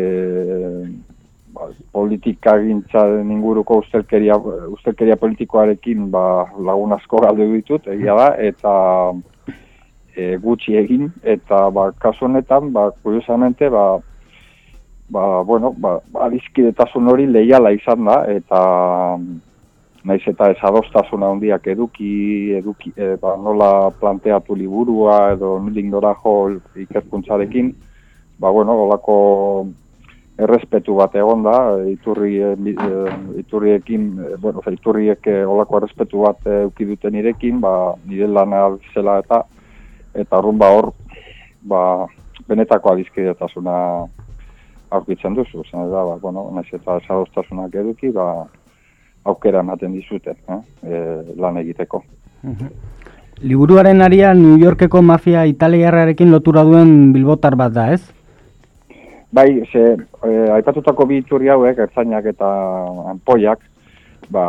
ba, 1.56 1.68
politika 1.92 2.54
gintzaren 2.62 3.32
inguruko 3.34 3.80
ustelkeria, 3.82 4.38
ustelkeria 4.78 5.18
politikoarekin 5.18 6.10
ba, 6.14 6.24
lagun 6.70 6.94
asko 6.94 7.24
galde 7.26 7.50
ditut, 7.56 7.90
egia 7.96 8.14
da, 8.20 8.28
eta 8.38 8.74
e, 10.16 10.36
gutxi 10.42 10.76
egin 10.78 11.10
eta 11.22 11.68
ba 11.74 11.90
kasu 12.04 12.26
honetan 12.28 12.72
ba 12.72 12.90
kuriosamente 13.02 13.68
ba 13.68 13.98
ba 15.10 15.42
bueno 15.42 15.74
ba 15.76 15.98
adizkidetasun 16.26 17.08
hori 17.08 17.26
leiala 17.26 17.72
izan 17.74 18.04
da 18.04 18.18
eta 18.36 18.60
naiz 20.04 20.22
eta 20.28 20.50
ez 20.52 20.58
adostasuna 20.62 21.30
handiak 21.32 21.66
eduki 21.72 22.52
eduki 22.58 22.92
e, 22.96 23.14
ba, 23.20 23.36
nola 23.40 23.90
planteatu 24.00 24.56
liburua 24.56 25.32
edo 25.32 25.58
nolin 25.58 25.90
jo 25.90 26.50
ikerkuntzarekin 26.76 27.74
ba 28.38 28.50
bueno 28.50 28.72
holako 28.72 29.66
errespetu 30.36 30.96
bat 30.96 31.14
egon 31.14 31.44
da. 31.44 31.78
Iturri 31.86 32.36
e, 32.42 32.54
iturriekin 33.38 34.18
e, 34.18 34.36
bueno 34.36 34.60
iturriek 34.70 35.26
holako 35.46 35.78
errespetu 35.78 36.26
bat 36.26 36.46
eduki 36.46 36.84
duten 36.84 37.14
irekin 37.14 37.60
ba 37.60 37.94
nire 38.04 38.26
lana 38.26 38.76
zela 38.94 39.18
eta 39.18 39.44
eta 40.14 40.38
horren 40.38 40.58
ba 40.58 40.70
hor, 40.70 40.92
ba, 41.62 42.06
benetako 42.48 42.92
adizkidetasuna 42.92 43.76
aurkitzen 44.94 45.34
duzu, 45.34 45.64
zen 45.70 45.90
da, 45.90 46.04
ba, 46.06 46.18
bueno, 46.22 46.46
nahiz 46.54 46.70
eta 46.76 46.98
esadostasunak 47.02 47.74
eduki, 47.82 48.12
ba, 48.14 48.46
aukera 49.24 49.62
ematen 49.64 49.94
dizute, 49.96 50.36
eh? 50.48 50.60
e, 50.82 51.00
lan 51.40 51.58
egiteko. 51.62 52.02
Liburuaren 53.42 54.02
aria 54.04 54.32
New 54.34 54.58
Yorkeko 54.60 55.02
mafia 55.02 55.44
italiarrarekin 55.50 56.30
lotura 56.30 56.64
duen 56.64 57.12
bilbotar 57.12 57.56
bat 57.56 57.72
da, 57.72 57.86
ez? 57.94 58.02
Bai, 59.34 59.48
ze, 59.72 59.84
e, 59.98 60.34
aipatutako 60.58 61.08
bi 61.10 61.22
iturri 61.22 61.50
hauek, 61.50 61.80
ertzainak 61.86 62.28
eta 62.34 62.50
anpoiak, 63.14 63.64
ba, 64.30 64.44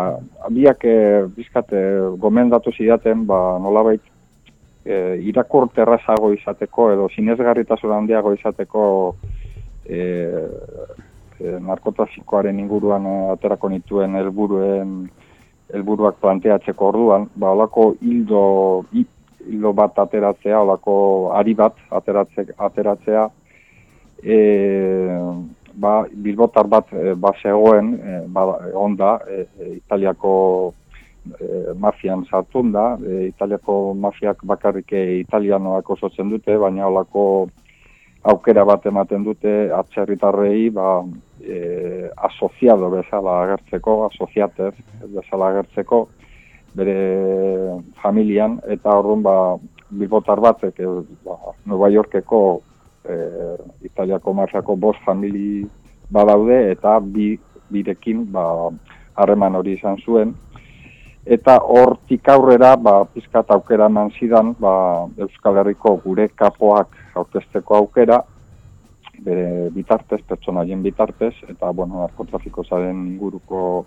biak 0.54 0.84
e, 0.86 0.98
bizkat 1.38 1.74
gomendatu 2.22 2.76
zidaten, 2.76 3.26
ba, 3.26 3.40
nolabait, 3.64 4.04
e, 4.86 5.18
irakur 5.32 5.68
terrazago 5.74 6.32
izateko 6.36 6.92
edo 6.94 7.10
sinesgarritasun 7.16 7.94
handiago 7.96 8.34
izateko 8.38 8.86
e, 9.90 10.00
e, 11.40 11.58
narkotrafikoaren 11.60 12.60
inguruan 12.60 13.06
e, 13.06 13.16
aterako 13.34 13.70
nituen 13.70 14.16
helburuen 14.16 14.98
helburuak 15.74 16.20
planteatzeko 16.22 16.88
orduan, 16.92 17.24
ba, 17.36 17.50
olako 17.56 17.96
hildo, 18.02 18.42
hi- 18.94 19.08
hildo 19.48 19.72
bat 19.74 19.98
ateratzea, 20.00 20.60
olako 20.62 20.94
ari 21.34 21.56
bat 21.58 21.74
ateratzea, 21.90 22.54
ateratzea 22.68 23.24
e, 24.24 24.38
ba, 25.74 26.06
bilbotar 26.14 26.70
bat 26.70 26.94
e, 26.94 27.14
ba 27.18 27.34
zegoen, 27.42 27.94
e, 27.98 28.22
ba, 28.28 28.46
onda, 28.78 29.18
e, 29.28 29.42
e, 29.60 29.72
Italiako 29.82 30.36
e, 31.34 31.74
mafian 31.82 32.24
sartun 32.30 32.72
da, 32.72 32.86
e, 33.02 33.26
Italiako 33.34 33.94
mafiak 33.98 34.46
bakarrik 34.46 34.94
italianoak 35.26 35.90
osotzen 35.98 36.30
dute, 36.30 36.58
baina 36.62 36.88
olako 36.88 37.48
aukera 38.26 38.66
bat 38.66 38.86
ematen 38.90 39.24
dute 39.24 39.54
atzerritarrei 39.74 40.70
ba, 40.74 41.04
e, 41.42 42.10
asoziado 42.28 42.90
bezala 42.90 43.42
agertzeko, 43.44 43.98
asoziatez 44.10 44.74
bezala 45.14 45.52
agertzeko, 45.54 46.08
bere 46.76 46.98
familian, 48.02 48.58
eta 48.68 48.98
orduan 48.98 49.22
ba, 49.26 49.36
bilbotar 49.90 50.42
batek 50.42 50.82
e, 50.82 50.94
ba, 51.28 51.38
Nueva 51.70 51.92
Yorkeko 51.94 52.42
e, 53.06 53.20
Italiako 53.92 54.34
marxako 54.34 54.76
bost 54.76 55.06
famili 55.06 55.62
badaude, 56.10 56.60
eta 56.74 56.98
bi, 57.00 57.36
birekin 57.70 58.26
ba, 58.34 58.72
harreman 59.22 59.62
hori 59.62 59.78
izan 59.78 60.02
zuen, 60.02 60.34
eta 61.26 61.58
hortik 61.62 62.28
aurrera 62.30 62.76
ba 62.78 63.00
pizkat 63.10 63.50
aukera 63.54 63.88
eman 63.90 64.12
zidan 64.18 64.54
ba, 64.60 65.06
Euskal 65.18 65.58
Herriko 65.62 65.96
gure 66.04 66.28
kapoak 66.38 67.05
aurkezteko 67.16 67.76
aukera 67.78 68.22
bere 69.26 69.70
bitartez, 69.74 70.22
pertsonaien 70.28 70.82
bitartez, 70.84 71.34
eta 71.50 71.72
bueno, 71.72 72.02
narkotrafiko 72.04 72.64
zaren 72.64 73.06
inguruko 73.14 73.86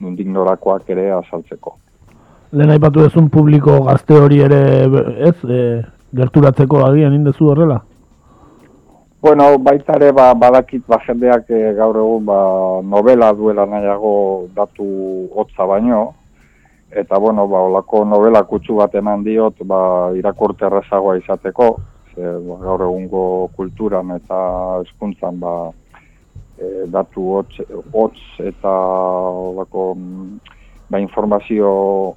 nundik 0.00 0.28
norakoak 0.28 0.88
ere 0.94 1.10
azaltzeko. 1.12 1.74
Lehen 2.54 2.70
aipatu 2.70 3.02
duzun 3.02 3.30
publiko 3.34 3.80
gazte 3.88 4.14
hori 4.14 4.38
ere, 4.44 4.60
ez, 5.28 5.36
e, 5.42 5.60
gerturatzeko 6.14 6.84
agian 6.86 7.16
indezu 7.16 7.50
horrela? 7.50 7.80
Bueno, 9.24 9.46
baita 9.58 9.96
ere 9.96 10.12
ba, 10.12 10.28
badakit 10.36 10.84
ba, 10.86 10.98
jendeak 11.06 11.48
eh, 11.48 11.72
gaur 11.78 11.96
egun 11.96 12.26
ba, 12.28 12.38
novela 12.84 13.32
duela 13.32 13.64
nahiago 13.66 14.12
datu 14.54 14.86
hotza 15.32 15.64
baino, 15.66 16.02
eta 16.92 17.18
bueno, 17.18 17.46
ba, 17.48 17.62
olako 17.70 18.04
novela 18.04 18.44
kutsu 18.44 18.76
bat 18.82 18.94
eman 18.94 19.24
diot 19.24 19.64
ba, 19.64 19.80
irakurte 20.18 20.68
errazagoa 20.68 21.16
izateko, 21.22 21.70
ze, 22.14 22.34
ba, 22.48 22.58
gaur 22.62 22.84
egungo 22.86 23.24
kulturan 23.56 24.10
eta 24.16 24.38
hezkuntzan 24.82 25.40
ba, 25.42 25.54
e, 26.58 26.86
datu 26.94 27.28
hotz, 27.36 27.60
hotz 27.92 28.18
eta 28.38 28.74
olako 29.50 29.94
mm, 29.98 30.54
ba, 30.90 31.00
informazio 31.02 31.70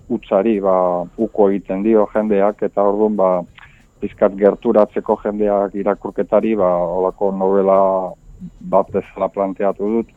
utzari 0.09 0.59
ba, 0.63 0.77
uko 1.17 1.49
egiten 1.51 1.83
dio 1.83 2.07
jendeak, 2.13 2.61
eta 2.69 2.83
orduan 2.83 3.17
ba, 3.19 3.31
pizkat 4.01 4.35
gerturatzeko 4.37 5.17
jendeak 5.23 5.75
irakurketari, 5.75 6.55
ba, 6.59 6.69
olako 7.01 7.31
novela 7.33 7.79
bat 8.61 8.91
bezala 8.93 9.29
planteatu 9.33 9.89
dut, 9.95 10.16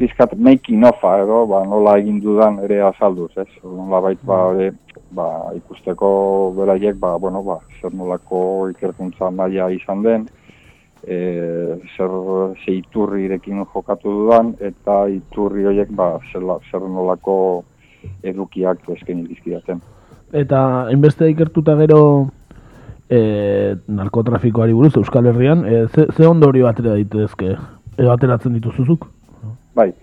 pizkat 0.00 0.32
making 0.40 0.84
ofa 0.88 1.18
edo, 1.20 1.44
ba, 1.50 1.60
nola 1.68 1.98
egin 2.00 2.20
dudan 2.24 2.58
ere 2.64 2.80
azalduz, 2.88 3.30
ez? 3.36 3.48
Nola 3.64 4.00
bait, 4.06 4.20
ba, 4.24 4.38
ere, 4.54 4.70
ba, 5.16 5.26
ikusteko 5.58 6.10
beraiek, 6.56 6.96
ba, 7.00 7.16
bueno, 7.20 7.42
ba, 7.44 7.58
zer 7.80 7.92
nolako 7.94 8.70
ikerkuntza 8.72 9.28
maila 9.34 9.68
izan 9.74 10.02
den, 10.06 10.26
e, 11.04 11.18
zer 11.96 12.16
ze 12.64 12.78
iturrirekin 12.78 13.60
jokatu 13.74 14.16
dudan, 14.22 14.54
eta 14.70 15.02
iturri 15.12 15.68
horiek, 15.68 15.92
ba, 15.92 16.14
zer, 16.32 16.48
zer 16.70 16.88
nolako 16.88 17.36
edukiak 18.24 18.88
eskaini 18.96 19.28
dizkidaten. 19.28 19.84
Eta 20.32 20.64
hainbeste 20.88 21.28
ikertuta 21.28 21.76
gero 21.76 22.02
e, 23.10 23.20
narkotrafikoari 24.00 24.72
buruz 24.72 24.94
Euskal 24.96 25.28
Herrian, 25.28 25.66
e, 25.66 25.86
ze, 25.92 26.08
ze 26.16 26.26
ondorio 26.26 26.70
atera 26.70 26.96
dituzke, 26.96 27.56
edo 27.98 28.12
ateratzen 28.14 28.56
dituzuzuk? 28.56 29.10
Bai, 29.80 29.94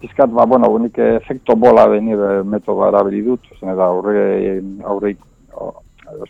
pizkat, 0.00 0.30
ba, 0.32 0.46
bueno, 0.46 0.70
unik 0.72 0.98
efekto 1.04 1.52
bola 1.56 1.84
benir 1.90 2.20
metodo 2.48 2.86
erabili 2.88 3.20
dut, 3.26 3.44
zen 3.58 3.74
da 3.76 3.88
aurre, 3.92 4.22
aurre, 4.88 5.10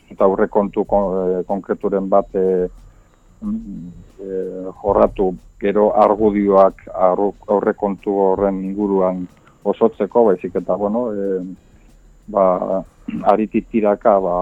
dut 0.08 0.24
aurre 0.26 0.48
kontu 0.50 0.82
kon, 0.88 1.12
e, 1.14 1.42
konkreturen 1.46 2.08
bat 2.10 2.34
e, 2.34 2.46
e, 2.66 4.40
jorratu 4.80 5.28
gero 5.62 5.92
argudioak 5.94 6.82
aurre 6.90 7.74
kontu 7.78 8.16
horren 8.24 8.58
inguruan 8.66 9.22
osotzeko, 9.62 10.24
baizik 10.32 10.58
eta, 10.58 10.74
bueno, 10.74 11.04
e, 11.14 11.38
ba, 12.34 12.48
arititiraka, 13.34 14.16
ba, 14.26 14.40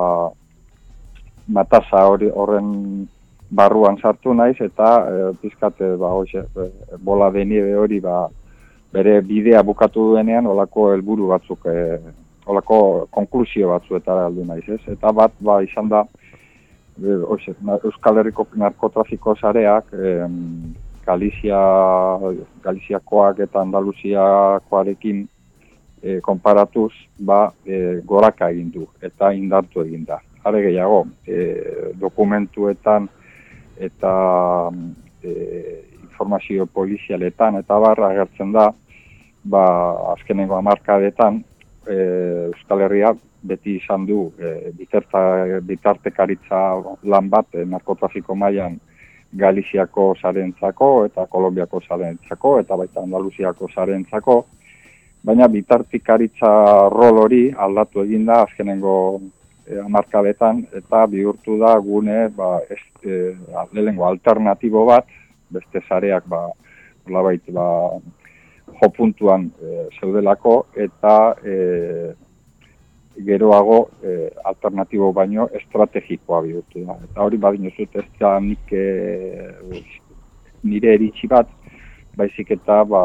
matasa 1.59 2.07
hori 2.09 2.33
horren 2.33 2.73
barruan 3.51 4.01
sartu 4.01 4.33
naiz 4.35 4.57
eta 4.65 4.91
e, 5.13 5.31
pizkat 5.45 5.85
e, 5.85 5.93
ba 6.01 6.17
hoxe, 6.17 6.49
bola 7.05 7.29
de 7.31 7.45
nieve 7.45 7.77
hori 7.77 8.01
ba 8.01 8.25
bere 8.97 9.21
bidea 9.21 9.63
bukatu 9.63 10.11
duenean 10.13 10.47
olako 10.49 10.91
helburu 10.95 11.29
batzuk 11.35 11.67
e, 11.69 11.77
olako 12.49 12.79
konklusio 13.13 13.69
batzuetara 13.75 14.29
heldu 14.29 14.47
naiz, 14.49 14.65
ez? 14.69 14.81
Eta 14.95 15.13
bat 15.13 15.35
ba 15.41 15.59
izan 15.67 15.91
da 15.93 16.05
e, 17.03 17.17
hoxe, 17.33 17.55
na- 17.61 17.81
Euskal 17.85 18.23
Herriko 18.23 18.47
narkotrafiko 18.63 19.37
sareak 19.37 19.93
em, 19.93 20.37
Galizia 21.07 21.59
Galiziakoak 22.65 23.43
eta 23.45 23.61
Andaluziakoarekin 23.63 25.27
e, 26.03 26.21
konparatuz 26.21 26.93
ba 27.19 27.51
e, 27.67 28.01
goraka 28.05 28.49
egin 28.55 28.73
du 28.79 28.89
eta 29.03 29.33
indartu 29.37 29.85
egin 29.85 30.09
da. 30.09 30.23
Are 30.47 30.63
gehiago, 30.63 31.05
e, 31.27 31.93
dokumentuetan 32.01 33.09
eta 33.77 34.17
e, 35.23 35.31
informazio 36.07 36.67
polizialetan 36.67 37.59
eta 37.61 37.79
barra 37.83 38.13
agertzen 38.15 38.53
da, 38.55 38.71
ba, 39.51 39.65
azkenengo 40.15 40.57
hamarkadetan 40.59 41.43
e, 41.87 41.97
Euskal 42.51 42.85
Herria 42.87 43.13
beti 43.47 43.77
izan 43.79 44.07
du 44.07 44.27
e, 44.39 44.73
biterta, 44.77 45.23
bitartekaritza 45.63 46.61
lan 47.13 47.31
bat 47.31 47.55
e, 47.55 47.65
narkotrafiko 47.65 48.35
mailan 48.35 48.79
Galiziako 49.37 50.15
zarentzako 50.23 50.91
eta 51.07 51.27
Kolombiako 51.31 51.81
zarentzako 51.89 52.59
eta 52.63 52.77
baita 52.79 53.03
Andaluziako 53.03 53.69
zarentzako, 53.75 54.37
baina 55.27 55.49
bitartikaritza 55.51 56.51
rol 56.93 57.19
hori 57.25 57.43
aldatu 57.67 58.05
egin 58.07 58.27
da 58.29 58.43
azkenengo 58.47 58.97
e, 59.67 59.79
hamarkadetan 59.83 60.65
eta 60.81 61.07
bihurtu 61.11 61.59
da 61.63 61.75
gune 61.83 62.29
ba, 62.37 62.61
ez, 62.71 62.83
e, 63.03 63.35
alternatibo 64.11 64.87
bat, 64.87 65.11
beste 65.51 65.83
sareak 65.89 66.27
ba, 66.31 66.47
nolabait, 67.07 67.43
ba, 67.55 67.67
jo 68.67 68.89
puntuan 68.97 69.51
e, 69.63 69.89
zeudelako 70.01 70.67
eta 70.75 71.35
e, 71.45 72.15
geroago 73.25 73.91
e, 74.03 74.31
alternatibo 74.45 75.13
baino 75.13 75.49
estrategikoa 75.61 76.43
bihurtu 76.45 76.85
da. 76.85 76.99
Eta 77.09 77.23
hori 77.25 77.39
badin 77.41 77.71
zut 77.71 77.97
ez 77.97 78.07
da 78.21 78.39
nik 78.41 78.73
e, 78.73 78.85
nire 80.67 80.95
eritxi 80.95 81.29
bat, 81.31 81.49
baizik 82.17 82.51
eta 82.57 82.83
ba, 82.85 83.03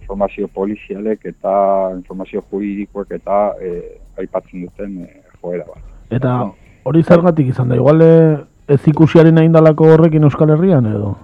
informazio 0.00 0.48
polizialek 0.48 1.24
eta 1.32 1.54
informazio 1.96 2.42
juridikoek 2.50 3.16
eta 3.20 3.40
e, 3.60 3.72
aipatzen 4.18 4.66
duten 4.66 4.98
e, 5.06 5.22
joera 5.40 5.64
bat. 5.68 5.84
Eta 6.10 6.36
hori 6.84 7.02
zergatik 7.02 7.52
izan 7.54 7.70
da, 7.70 7.78
igual 7.80 8.02
ez 8.02 8.80
ikusiaren 8.86 9.38
indalako 9.44 9.94
horrekin 9.94 10.24
Euskal 10.28 10.52
Herrian 10.54 10.86
edo? 10.86 11.14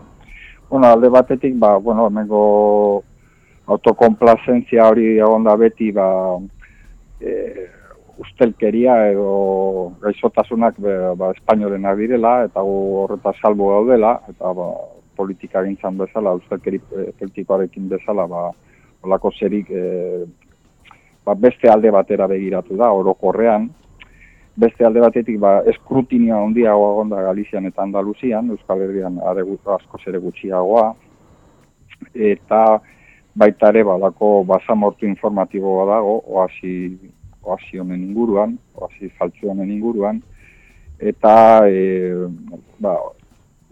Bueno, 0.71 0.89
alde 0.89 1.09
batetik, 1.09 1.55
ba, 1.59 1.77
bueno, 1.77 2.09
hemengo 2.09 3.05
autokonplazentzia 3.67 4.87
hori 4.87 5.17
egon 5.17 5.47
da 5.47 5.57
beti, 5.59 5.91
ba, 5.93 6.07
e, 7.21 7.33
ustelkeria 8.23 8.97
edo 9.11 9.31
gaixotasunak 10.03 10.79
be, 10.81 10.95
ba, 11.19 11.33
espainolenak 11.37 11.99
direla, 11.99 12.37
eta 12.49 12.63
horreta 12.63 13.35
salbo 13.41 13.73
gaudela, 13.75 14.17
eta 14.31 14.53
ba, 14.57 14.71
politika 15.17 15.65
gintzan 15.65 15.97
bezala, 15.99 16.37
ustelkeri 16.37 16.81
eh, 16.93 17.11
politikoarekin 17.19 17.89
bezala, 17.89 18.27
ba, 18.31 18.49
olako 19.07 19.33
zerik 19.39 19.71
e, 19.71 19.85
ba, 21.27 21.35
beste 21.35 21.71
alde 21.73 21.91
batera 21.93 22.29
begiratu 22.31 22.77
da, 22.79 22.93
orokorrean, 22.93 23.69
beste 24.57 24.87
alde 24.89 25.03
batetik 25.05 25.39
ba, 25.41 25.59
eskrutinioa 25.69 26.41
handiagoa 26.47 26.93
gonda 27.01 27.23
Galizian 27.27 27.67
eta 27.69 27.83
Andaluzian, 27.85 28.49
Euskal 28.55 28.87
Herrian 28.87 29.19
asko 29.21 29.99
zere 30.05 30.19
gutxiagoa, 30.19 30.95
eta 32.15 32.63
baita 33.37 33.69
ere 33.69 33.85
balako 33.85 34.45
basamortu 34.49 35.07
informatiboa 35.07 35.85
dago, 35.93 36.17
oasi, 36.27 36.73
oasi 37.45 37.79
honen 37.83 38.03
inguruan, 38.09 38.57
oasi 38.75 39.11
faltzu 39.19 39.51
honen 39.53 39.71
inguruan, 39.71 40.23
eta 40.99 41.35
e, 41.69 42.15
ba, 42.81 42.97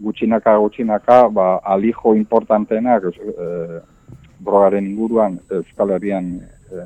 gutxinaka 0.05 0.57
gutxinaka 0.61 1.19
ba, 1.33 1.47
alijo 1.63 2.13
importanteenak 2.15 3.09
e, 3.09 3.81
drogaren 4.45 4.85
inguruan 4.85 5.39
Euskal 5.49 5.95
Herrian 5.95 6.35
e, 6.69 6.85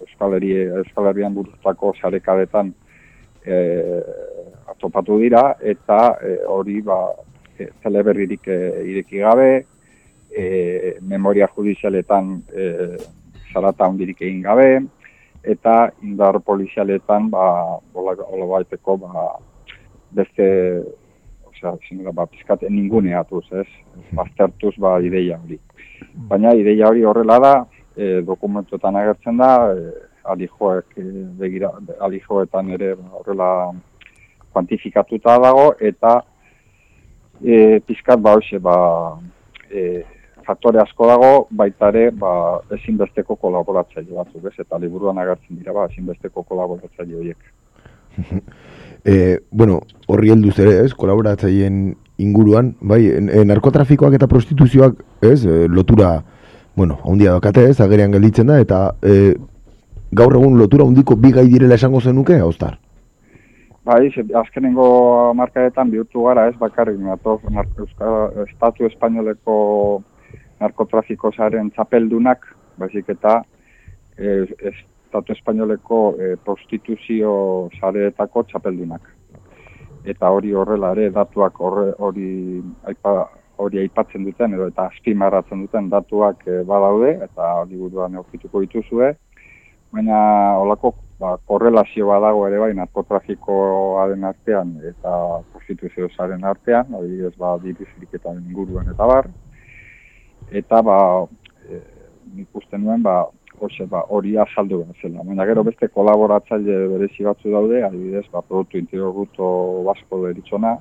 Euskal, 0.00 0.38
Euskal 0.80 1.10
Herrian 1.10 1.34
buruztako 1.34 1.92
sarekadetan 2.00 2.72
e, 3.44 3.56
atopatu 4.72 5.18
dira. 5.20 5.54
Eta 5.60 6.16
e, 6.22 6.38
hori 6.48 6.80
ba, 6.82 6.98
e, 7.58 7.68
teleberririk 7.82 8.48
e, 8.48 8.58
ireki 8.94 9.22
gabe, 9.24 9.50
e, 10.36 10.96
memoria 11.00 11.48
judizialetan 11.54 12.42
e, 12.52 12.68
zarata 13.52 13.86
hondirik 13.86 14.20
egin 14.22 14.42
gabe, 14.42 14.68
eta 15.44 15.90
indar 16.02 16.40
polizialetan 16.40 17.30
ba, 17.30 17.46
hola 17.94 18.46
baiteko 18.50 18.96
ba, 19.04 19.28
beste 20.14 20.46
osea, 21.50 21.76
zinera, 21.88 22.12
ba, 22.12 22.26
pizkat 22.26 22.64
ninguneatuz, 22.68 23.44
ez? 23.52 23.68
Baztertuz, 24.16 24.74
ba, 24.78 24.98
ideia 25.00 25.38
hori. 25.38 25.58
Baina 26.30 26.54
ideia 26.56 26.88
hori 26.88 27.04
horrela 27.04 27.38
da, 27.38 27.54
e, 27.96 28.20
dokumentuetan 28.26 28.96
agertzen 28.96 29.38
da, 29.38 29.52
e, 29.74 29.92
alijoek 30.24 30.96
e, 30.98 31.04
begira, 31.40 31.70
alijoetan 32.00 32.72
ere 32.74 32.94
ba, 32.96 33.10
horrela 33.20 33.50
kuantifikatuta 34.54 35.38
dago, 35.42 35.68
eta 35.80 36.16
e, 37.42 37.80
pizkat 37.86 38.22
ba, 38.24 38.38
hoxe, 38.38 38.58
ba, 38.58 38.76
e, 39.70 40.02
faktore 40.46 40.80
asko 40.82 41.08
dago, 41.08 41.30
baita 41.50 41.90
ere, 41.92 42.08
ba, 42.20 42.60
ezinbesteko 42.76 43.36
kolaboratzaile 43.40 44.14
batzuk, 44.16 44.46
ez? 44.50 44.54
Eta 44.64 44.78
liburuan 44.82 45.18
agertzen 45.22 45.58
dira, 45.58 45.74
ba, 45.76 45.88
ezinbesteko 45.90 46.44
kolaboratzaile 46.48 47.18
horiek. 47.20 47.50
e, 49.04 49.38
bueno, 49.50 49.80
horri 50.08 50.32
heldu 50.34 50.52
ere, 50.56 50.78
ez? 50.84 50.92
Kolaboratzaileen 50.98 51.82
inguruan, 52.22 52.74
bai, 52.80 53.02
e, 53.10 53.42
narkotrafikoak 53.48 54.16
eta 54.20 54.30
prostituzioak, 54.30 55.02
ez? 55.22 55.40
E, 55.44 55.66
lotura, 55.68 56.14
bueno, 56.76 57.00
handia 57.04 57.34
dakate, 57.36 57.68
ez? 57.70 57.80
Agerian 57.80 58.14
gelditzen 58.14 58.52
da, 58.52 58.60
eta 58.62 58.86
e, 59.02 59.34
gaur 60.14 60.38
egun 60.38 60.58
lotura 60.60 60.86
handiko 60.86 61.16
bi 61.18 61.32
gai 61.34 61.48
direla 61.50 61.78
esango 61.80 62.00
zenuke, 62.00 62.38
haustar? 62.40 62.78
Bai, 63.84 64.08
azkenengo 64.40 65.34
markaetan 65.36 65.90
bihurtu 65.92 66.22
gara, 66.24 66.46
ez 66.48 66.56
bakarrik, 66.56 66.96
nato, 67.04 67.36
estatu 68.46 68.86
espainoleko 68.88 69.56
narkotrafiko 70.64 71.32
zaren 71.36 71.70
txapeldunak, 71.74 72.48
baizik 72.80 73.12
eta 73.16 73.38
e, 74.16 74.42
Estatu 74.72 75.34
Espainoleko 75.36 76.00
e, 76.18 76.34
prostituzio 76.44 77.34
zareetako 77.80 78.46
txapeldunak. 78.50 79.12
Eta 80.10 80.30
hori 80.36 80.52
horrela 80.52 80.90
ere 80.96 81.08
datuak 81.14 81.60
hori 81.60 82.28
aipa, 82.90 83.14
hori 83.62 83.80
aipatzen 83.84 84.26
duten 84.26 84.56
edo 84.56 84.66
eta 84.72 84.88
azpimarratzen 84.90 85.62
duten 85.64 85.88
datuak 85.92 86.42
e, 86.48 86.62
badaude 86.68 87.14
eta 87.28 87.52
hori 87.60 87.78
buruan 87.78 88.18
aurkituko 88.20 88.64
dituzue. 88.66 89.14
Baina 89.94 90.18
holako 90.58 90.96
ba, 91.22 91.36
korrelazio 91.46 92.10
badago 92.10 92.46
ere 92.48 92.58
bai 92.58 92.72
narkotrafikoaren 92.80 94.26
artean 94.30 94.74
eta 94.90 95.14
prostituzio 95.52 96.10
zaren 96.16 96.44
artean, 96.44 96.90
hori 96.98 97.22
ez 97.28 97.34
ba 97.38 97.54
dirizirik 97.62 98.18
eta 98.18 98.34
inguruan 98.34 98.90
eta 98.90 99.06
bar 99.06 99.30
eta 100.54 100.82
ba 100.82 100.98
e, 101.68 101.80
nik 102.34 102.60
uste 102.60 102.78
nuen 102.78 103.02
ba 103.02 103.24
hoxe 103.60 103.86
ba 103.86 104.04
hori 104.08 104.36
azaldu 104.38 104.84
zela. 105.00 105.22
Baina 105.22 105.46
gero 105.46 105.64
beste 105.64 105.88
kolaboratzaile 105.88 106.76
berezi 106.88 107.24
batzu 107.24 107.50
daude, 107.50 107.82
adibidez, 107.84 108.26
ba, 108.32 108.42
produktu 108.42 108.78
interior 108.78 109.12
bruto 109.12 109.46
basko 109.86 110.22
deritzona, 110.26 110.76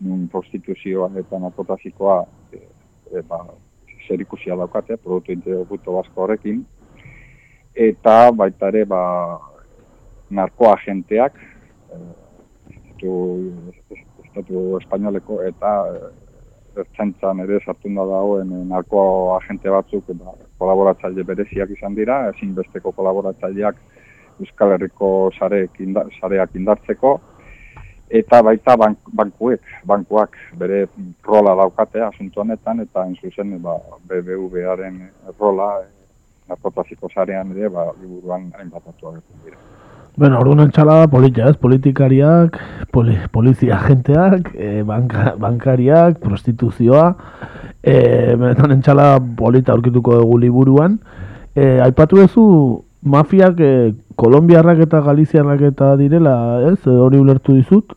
nun 0.00 0.28
prostituzioa 0.28 1.10
eta 1.22 1.38
narkotafikoa 1.38 2.18
e, 2.52 2.62
e, 3.12 3.22
ba, 3.28 3.40
zer 4.06 4.20
ikusia 4.20 4.56
daukate, 4.56 4.96
produktu 4.96 5.32
interior 5.32 5.66
bruto 5.66 5.96
basko 5.98 6.24
horrekin, 6.24 6.64
eta 7.74 8.16
baita 8.32 8.68
ere 8.68 8.84
ba, 8.84 9.02
narkoagenteak, 10.30 11.38
e, 11.92 12.02
estatu, 12.76 13.14
estatu 14.26 14.66
espainoleko 14.80 15.42
eta 15.48 15.72
ertzaintzan 16.76 17.42
ere 17.44 17.58
sartu 17.64 17.90
da 17.94 18.04
dagoen 18.08 18.52
eh, 18.52 18.64
narko 18.72 19.02
agente 19.36 19.70
batzuk 19.70 20.08
ba, 20.20 20.34
kolaboratzaile 20.58 21.24
bereziak 21.24 21.70
izan 21.76 21.94
dira, 21.94 22.28
ezinbesteko 22.34 22.92
kolaboratzaileak 22.92 23.80
Euskal 24.40 24.72
Herriko 24.74 25.30
sareak, 25.38 25.76
indar, 25.84 26.08
sareak 26.20 26.54
indartzeko, 26.56 27.12
eta 28.20 28.42
baita 28.42 28.76
bank, 28.76 28.98
bankuek, 29.20 29.60
bankuak 29.88 30.38
bere 30.58 30.86
rola 31.28 31.54
daukate 31.62 32.02
asuntu 32.04 32.40
honetan, 32.44 32.80
eta 32.80 33.06
enzuzen 33.08 33.54
ba, 33.62 33.76
BBVaren 34.08 34.98
rola 35.38 35.68
eh, 35.84 35.92
narkotraziko 36.48 37.12
sarean 37.14 37.54
ere, 37.56 37.68
ba, 37.68 37.90
liburuan 38.00 38.50
hainbat 38.58 38.90
dira. 39.44 39.71
Bueno, 40.14 40.38
orduan 40.40 40.60
entxala 40.66 41.06
politia, 41.08 41.46
ez? 41.48 41.56
Politikariak, 41.56 42.58
poli, 42.92 43.14
polizia 43.32 43.78
agenteak, 43.78 44.50
e, 44.52 44.82
banka, 44.84 45.32
bankariak, 45.40 46.18
prostituzioa, 46.20 47.06
e, 47.80 47.94
benetan 48.36 48.74
entxala 48.76 49.16
polita 49.38 49.72
aurkituko 49.72 50.18
dugu 50.20 50.36
liburuan. 50.42 50.98
E, 51.56 51.80
aipatu 51.80 52.20
duzu 52.20 52.44
mafiak 53.02 53.64
e, 53.64 53.72
kolombiarrak 54.20 54.84
eta 54.84 55.00
galiziarrak 55.00 55.64
eta 55.72 55.94
direla, 55.96 56.36
ez? 56.68 56.76
Hori 56.84 57.16
ulertu 57.16 57.56
dizut. 57.56 57.96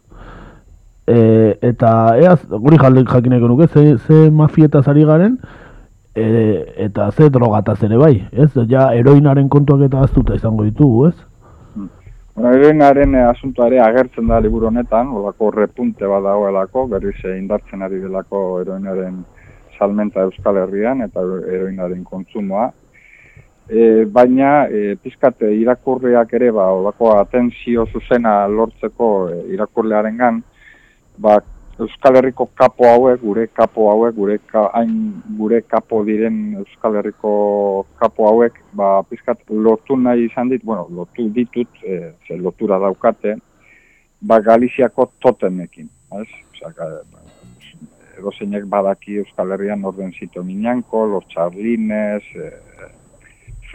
E, 1.06 1.20
eta 1.68 2.16
eaz, 2.16 2.40
guri 2.48 2.80
jakineko 2.80 3.52
nuke, 3.52 3.68
ze, 3.68 3.98
ze 4.08 4.32
mafieta 4.32 4.82
zari 4.82 5.04
garen, 5.04 5.38
e, 6.16 6.64
eta 6.78 7.12
ze 7.12 7.30
drogataz 7.30 7.84
ere 7.84 7.98
bai, 7.98 8.28
ez? 8.32 8.54
Ja, 8.70 8.94
heroinaren 8.96 9.50
kontuak 9.50 9.82
eta 9.92 10.02
aztuta 10.02 10.34
izango 10.40 10.64
ditugu, 10.64 11.10
ez? 11.12 11.35
Heroinaren 12.36 13.16
eh, 13.16 13.24
asuntuare 13.30 13.78
agertzen 13.80 14.28
da 14.28 14.42
liburu 14.44 14.68
honetan, 14.68 15.08
olako 15.16 15.54
repunte 15.56 16.08
bat 16.12 16.24
dagoelako, 16.26 16.82
berriz 16.92 17.16
indartzen 17.32 17.86
ari 17.86 18.02
delako 18.04 18.42
heroinaren 18.60 19.22
salmenta 19.78 20.26
Euskal 20.28 20.60
Herrian 20.60 21.06
eta 21.06 21.24
heroinaren 21.24 22.04
kontsumoa. 22.04 22.66
E, 23.70 24.04
baina, 24.18 24.68
e, 24.68 24.98
pizkat 25.02 25.46
irakurriak 25.48 26.34
ere, 26.36 26.52
ba, 26.52 26.68
olako 26.76 27.14
atenzio 27.16 27.88
zuzena 27.88 28.36
lortzeko 28.52 29.10
e, 29.32 29.40
irakurlearen 29.56 30.20
gan, 30.20 30.44
ba, 31.18 31.40
Euskal 31.76 32.16
Herriko 32.16 32.46
kapo 32.56 32.88
hauek, 32.88 33.20
gure 33.20 33.48
kapo 33.52 33.90
hauek, 33.92 34.16
gure 34.16 34.38
hain 34.74 34.92
gure 35.36 35.60
kapo 35.62 36.06
diren 36.08 36.56
Euskal 36.62 36.96
Herriko 36.96 37.32
kapo 38.00 38.30
hauek, 38.30 38.62
ba 38.72 39.04
pizkat 39.04 39.42
lotu 39.50 39.98
nahi 40.00 40.30
izan 40.30 40.50
dit, 40.50 40.64
bueno, 40.64 40.88
lotu 40.90 41.28
ditut, 41.36 41.68
e, 41.84 42.14
ze 42.28 42.38
lotura 42.38 42.80
daukate, 42.80 43.36
ba 44.22 44.40
Galiziako 44.40 45.10
totemekin, 45.20 45.90
ez? 46.22 46.30
Osea, 46.54 46.72
ba, 47.12 47.20
edo 48.16 48.32
zeinek 48.32 48.72
badaki 48.72 49.20
Euskal 49.26 49.52
Herrian 49.52 49.84
orden 49.84 50.16
zito 50.16 50.44
minanko, 50.48 51.06
los 51.12 51.28
charlines, 51.28 52.24
e, 52.40 52.54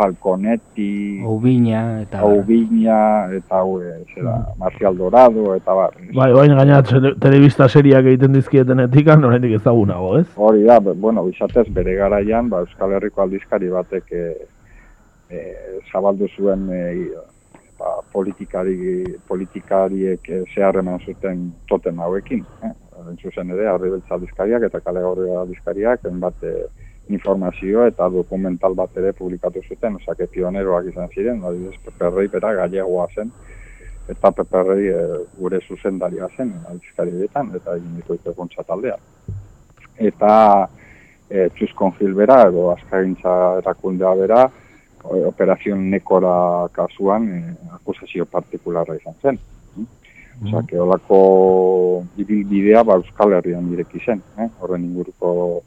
Falconetti, 0.01 1.21
Ubiña 1.21 2.01
eta 2.01 2.25
Ubiña 2.25 3.29
eta 3.37 3.59
hau 3.61 3.83
zera 4.15 4.37
mm. 4.39 4.57
Marcial 4.57 4.97
Dorado 4.97 5.55
eta 5.55 5.75
bar. 5.77 5.93
Bai, 6.17 6.33
baina 6.33 6.57
gaina 6.57 6.79
telebista 7.21 7.69
seriak 7.69 8.09
egiten 8.09 8.33
dizkietenetik 8.33 9.13
oraindik 9.13 9.59
ezagunago, 9.59 10.15
ez? 10.23 10.27
Hori 10.37 10.65
da, 10.65 10.79
bueno, 10.81 11.27
bizatez 11.29 11.67
bere 11.69 11.99
garaian, 12.01 12.49
ba 12.49 12.63
Euskal 12.65 12.97
Herriko 12.97 13.27
aldizkari 13.27 13.69
batek 13.69 14.09
e, 14.17 14.25
e, 15.29 15.45
zabaldu 15.93 16.33
zuen 16.33 16.65
e, 16.73 16.83
ba, 17.77 17.99
politikari 18.13 19.05
politikariek 19.29 20.31
e, 20.31 20.45
zeharreman 20.55 21.05
zuten 21.05 21.51
toten 21.69 22.01
hauekin, 22.01 22.47
eh? 22.65 22.73
Zuzen 23.21 23.53
ere, 23.53 23.69
arribeltza 23.69 24.17
aldizkariak 24.17 24.65
eta 24.65 24.81
kale 24.81 25.05
aldizkariak, 25.05 26.09
bat 26.25 26.49
informazio 27.11 27.85
eta 27.87 28.09
dokumental 28.09 28.75
bat 28.79 28.97
ere 28.97 29.13
publikatu 29.13 29.63
zuten, 29.69 29.97
osake 30.01 30.27
pioneroak 30.33 30.89
izan 30.93 31.09
ziren, 31.15 31.43
adibidez, 31.45 31.95
perreipera 31.99 32.53
gailegoa 32.63 33.07
zen, 33.15 33.33
eta 34.11 34.33
Peperrei 34.35 34.89
e, 34.91 35.01
gure 35.39 35.61
zuzendaria 35.69 36.29
zen, 36.37 36.53
aldizkari 36.71 37.13
betan, 37.21 37.53
eta 37.57 37.77
egin 37.79 37.99
ditu 38.01 38.17
ikerkuntza 38.19 38.65
taldea. 38.67 38.97
Eta 40.11 40.33
e, 41.29 41.49
Txuskon 41.55 41.95
Gil 41.99 42.17
bera, 42.19 42.43
edo 42.49 42.71
Azkagintza 42.73 43.37
erakundea 43.61 44.15
bera, 44.23 44.41
o- 45.05 45.23
operazion 45.29 45.87
nekora 45.93 46.35
kasuan 46.75 47.29
e, 47.37 47.41
akusazio 47.79 48.27
partikularra 48.27 48.99
izan 48.99 49.19
zen. 49.23 49.41
Osea, 50.41 50.63
que 50.65 50.79
olako 50.81 51.17
ibilbidea 52.17 52.81
ba, 52.83 52.95
Euskal 52.97 53.35
Herrian 53.37 53.67
direki 53.69 54.01
zen, 54.01 54.23
eh? 54.41 54.47
horren 54.61 54.87
inguruko 54.87 55.61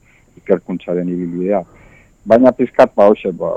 ikerkuntzaren 0.43 1.09
ibilbidea. 1.09 1.63
Baina 2.27 2.53
pizkat, 2.55 2.93
ba, 2.95 3.09
hoxe, 3.11 3.31
ba, 3.35 3.55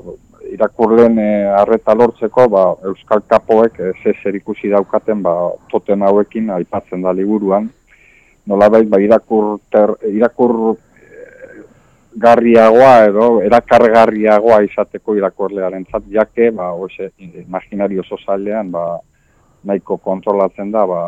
irakurleen 0.52 1.18
eh, 1.18 1.46
arreta 1.60 1.94
lortzeko, 1.94 2.48
ba, 2.50 2.64
Euskal 2.90 3.22
Kapoek 3.26 3.80
eh, 3.80 3.92
ze 4.02 4.14
zer 4.22 4.38
ikusi 4.38 4.70
daukaten, 4.72 5.22
ba, 5.22 5.34
toten 5.70 6.02
hauekin 6.06 6.50
aipatzen 6.56 7.02
da 7.02 7.12
liburuan. 7.12 7.68
Nolabait, 8.46 8.88
ba, 8.88 9.00
irakur, 9.02 9.56
ter, 9.70 9.94
irakur 10.10 10.54
eh, 10.74 11.62
garriagoa 12.26 12.94
edo 13.10 13.28
erakargarriagoa 13.46 14.62
izateko 14.68 15.16
irakurlearen 15.18 15.86
zat, 15.90 16.06
jake, 16.10 16.50
ba, 16.54 16.72
hoxe, 16.74 17.10
imaginario 17.18 18.06
sozalean, 18.06 18.70
ba, 18.74 18.86
nahiko 19.66 19.98
kontrolatzen 19.98 20.70
da, 20.74 20.86
ba, 20.86 21.02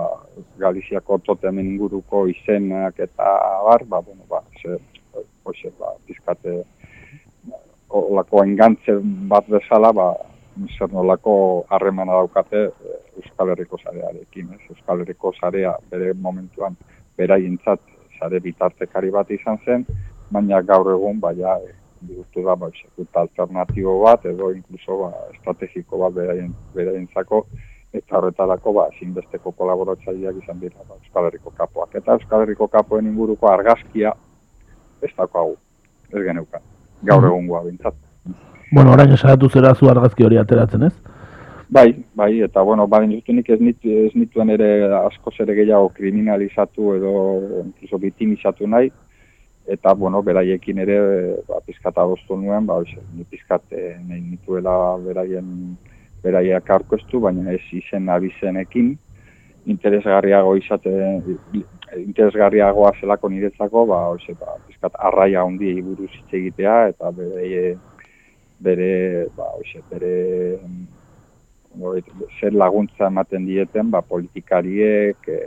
Galiziako 0.58 1.18
totemen 1.26 1.66
inguruko 1.74 2.26
izenak 2.30 2.98
eta 3.02 3.34
bar, 3.66 3.84
ba, 3.86 4.00
bueno, 4.02 4.26
ba, 4.30 4.42
ze, 4.62 4.78
hoxe, 5.52 5.72
ba, 5.80 5.94
pizkate, 6.06 6.62
olako 7.88 8.42
engantze 8.44 8.98
bat 9.30 9.48
bezala, 9.48 9.92
ba, 9.96 10.12
zer 10.66 10.92
nolako 10.92 11.64
harremana 11.70 12.12
daukate 12.12 12.64
eh, 12.64 12.98
Euskal 13.20 13.52
Herriko 13.52 13.78
zarearekin, 13.78 14.50
ez? 14.54 14.60
Euskal 14.74 15.02
Herriko 15.04 15.32
zarea 15.40 15.74
bere 15.90 16.12
momentuan 16.14 16.76
beraientzat 17.18 17.80
sare 18.18 18.40
bitartekari 18.40 19.10
bat 19.14 19.30
izan 19.30 19.58
zen, 19.64 19.86
baina 20.30 20.60
gaur 20.62 20.90
egun 20.92 21.20
baia 21.20 21.56
e, 21.62 21.72
bihurtu 22.08 22.44
da 22.46 22.54
ba, 22.56 22.70
alternatibo 23.22 23.98
bat 24.02 24.26
edo 24.26 24.50
inkluso 24.54 24.98
ba, 25.02 25.10
estrategiko 25.34 26.02
bat 26.04 26.14
beraien, 26.18 26.54
beraientzako 26.74 27.44
eta 27.98 28.18
horretarako 28.18 28.74
ba, 28.80 28.88
ezinbesteko 28.96 29.52
kolaboratzaileak 29.58 30.42
izan 30.42 30.60
dira 30.60 30.82
ba, 30.88 30.98
Euskal 31.02 31.30
Herriko 31.30 31.54
kapoak. 31.56 31.94
Eta 31.94 32.18
Euskal 32.18 32.46
Herriko 32.46 32.68
kapoen 32.68 33.06
inguruko 33.10 33.50
argazkia 33.50 34.14
ez 35.02 35.10
daukagu, 35.16 35.56
ez 36.12 36.24
geneukan, 36.24 36.60
gaur 37.02 37.22
Mhm. 37.22 37.30
egungoa 37.30 37.64
bintzat. 37.64 37.94
Bueno, 38.72 38.92
orain 38.92 39.12
esatu 39.12 39.48
zera 39.48 39.74
zu 39.74 39.88
argazki 39.88 40.24
hori 40.24 40.36
ateratzen, 40.36 40.82
ez? 40.82 40.92
Bai, 41.70 42.04
bai, 42.14 42.40
eta 42.42 42.62
bueno, 42.62 42.86
badin 42.86 43.12
jutunik 43.12 43.48
ez, 43.50 43.60
nit, 43.60 43.76
ez 43.84 44.14
nituen 44.14 44.50
ere 44.50 44.88
askoz 45.04 45.34
ere 45.40 45.54
gehiago 45.54 45.90
kriminalizatu 45.90 46.94
edo 46.94 47.12
incluso 47.64 47.98
bitimizatu 47.98 48.66
nahi, 48.66 48.90
eta 49.66 49.92
bueno, 49.94 50.22
beraiekin 50.22 50.78
ere 50.78 50.98
ba, 51.48 51.60
pizkata 51.66 52.00
adostu 52.02 52.36
nuen, 52.36 52.64
ba, 52.66 52.74
oize, 52.74 52.96
ni 53.14 53.24
pizkat 53.24 53.62
eh, 53.72 53.96
nahi 54.08 54.20
nituela 54.20 54.96
beraien 55.04 55.76
beraiek 56.22 56.70
aurkeztu, 56.70 57.20
baina 57.20 57.52
ez 57.52 57.60
izen 57.72 58.08
abizenekin, 58.08 58.96
interesgarriago 59.66 60.56
izate, 60.56 60.90
interesgarriagoa 61.96 62.92
zelako 63.00 63.28
niretzako, 63.32 63.86
ba, 63.86 64.04
oize, 64.14 64.34
ba, 64.40 64.58
pizkat 64.66 64.96
arraia 65.08 65.42
handiei 65.42 65.82
buruz 65.82 66.10
hitz 66.12 66.28
egitea, 66.40 66.76
eta 66.92 67.10
bere, 67.16 67.74
bere, 68.60 68.92
ba, 69.36 69.50
oize, 69.60 69.82
bere 69.90 70.14
Hori, 71.78 72.02
zer 72.40 72.54
laguntza 72.58 73.06
ematen 73.06 73.44
dieten 73.46 73.90
ba, 73.92 74.00
politikariek, 74.02 75.28
e, 75.30 75.38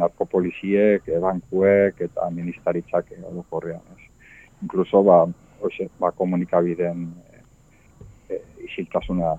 narkopoliziek, 0.00 1.04
e, 1.06 1.18
bankuek 1.22 2.00
eta 2.08 2.30
ministaritzak 2.34 3.12
e, 3.14 3.20
orokorrean. 3.28 3.84
Ez. 3.94 4.08
Inkluso 4.64 5.04
ba, 5.06 5.20
hoxe, 5.60 5.86
ba, 6.00 6.10
komunikabideen 6.16 7.04
e, 8.28 8.40
isiltasuna 8.66 9.36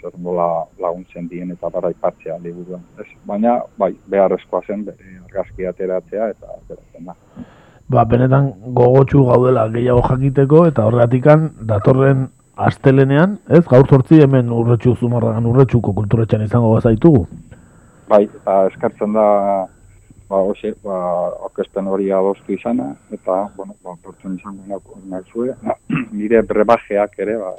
zer 0.00 0.14
nola 0.22 0.46
laguntzen 0.82 1.28
dien 1.28 1.50
eta 1.54 1.70
bara 1.70 1.90
ipatzea 1.90 2.38
liburuan. 2.42 2.82
Ez. 3.00 3.06
Baina 3.26 3.60
bai, 3.78 3.92
beharrezkoa 4.10 4.62
zen 4.66 4.84
bere 4.84 5.18
argazki 5.24 5.66
ateratzea 5.66 6.30
eta 6.34 6.46
ateratzen 6.56 7.10
da. 7.10 7.16
Ba, 7.88 8.04
benetan 8.04 8.50
gogotsu 8.74 9.24
gaudela 9.28 9.68
gehiago 9.74 10.02
jakiteko 10.08 10.66
eta 10.66 10.86
horregatikan 10.88 11.50
datorren 11.70 12.28
astelenean, 12.56 13.38
ez? 13.48 13.62
Gaur 13.68 13.86
sortzi 13.86 14.22
hemen 14.24 14.50
urretxu 14.50 14.96
zumarragan 14.96 15.46
urretxuko 15.46 15.92
kulturetxan 16.00 16.44
izango 16.46 16.72
gazaitugu. 16.74 17.26
Bai, 18.08 18.24
eta 18.24 18.56
eskartzen 18.70 19.14
da 19.16 19.26
ba, 20.28 20.40
hoxe, 20.42 20.74
ba, 20.84 20.96
orkespen 21.46 21.86
hori 21.86 22.10
adostu 22.10 22.56
izana, 22.56 22.90
eta, 23.14 23.46
bueno, 23.56 23.76
ba, 23.84 23.94
portzen 24.02 24.36
izango 24.38 24.64
nako 24.66 24.98
nazue, 25.10 25.54
nire 26.18 26.42
brebajeak 26.42 27.18
ere, 27.22 27.36
ba, 27.38 27.52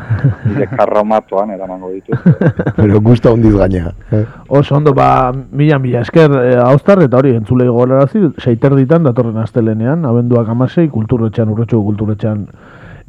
nire 0.48 0.68
karromatoan 0.72 1.52
eramango 1.54 1.92
ditut. 1.92 2.24
Pero 2.78 3.00
gusta 3.00 3.32
hondiz 3.32 3.54
gaina. 3.56 3.92
Eh? 4.10 4.24
Oso 4.48 4.76
ondo, 4.76 4.94
ba, 4.96 5.32
mila 5.32 5.78
mila 5.78 6.00
esker 6.00 6.32
e, 6.40 6.54
haustar 6.64 7.02
eta 7.04 7.20
hori 7.20 7.34
entzulei 7.36 7.68
gogorarazi, 7.68 8.24
seiter 8.38 8.74
ditan 8.78 9.04
datorren 9.04 9.42
astelenean, 9.44 10.06
abenduak 10.08 10.48
amasei, 10.48 10.88
kulturretxan, 10.92 11.52
urretxuko 11.52 11.84
kulturretxan 11.92 12.48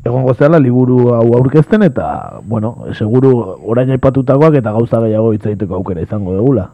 egongo 0.06 0.36
zela 0.38 0.60
liburu 0.62 1.16
hau 1.18 1.26
aurkezten 1.40 1.82
eta, 1.88 2.40
bueno, 2.46 2.76
seguru 2.94 3.32
orain 3.66 3.90
aipatutakoak 3.96 4.60
eta 4.62 4.74
gauza 4.76 5.02
gehiago 5.02 5.32
hitz 5.34 5.46
egiteko 5.48 5.80
aukera 5.80 6.04
izango 6.06 6.36
dugula. 6.38 6.68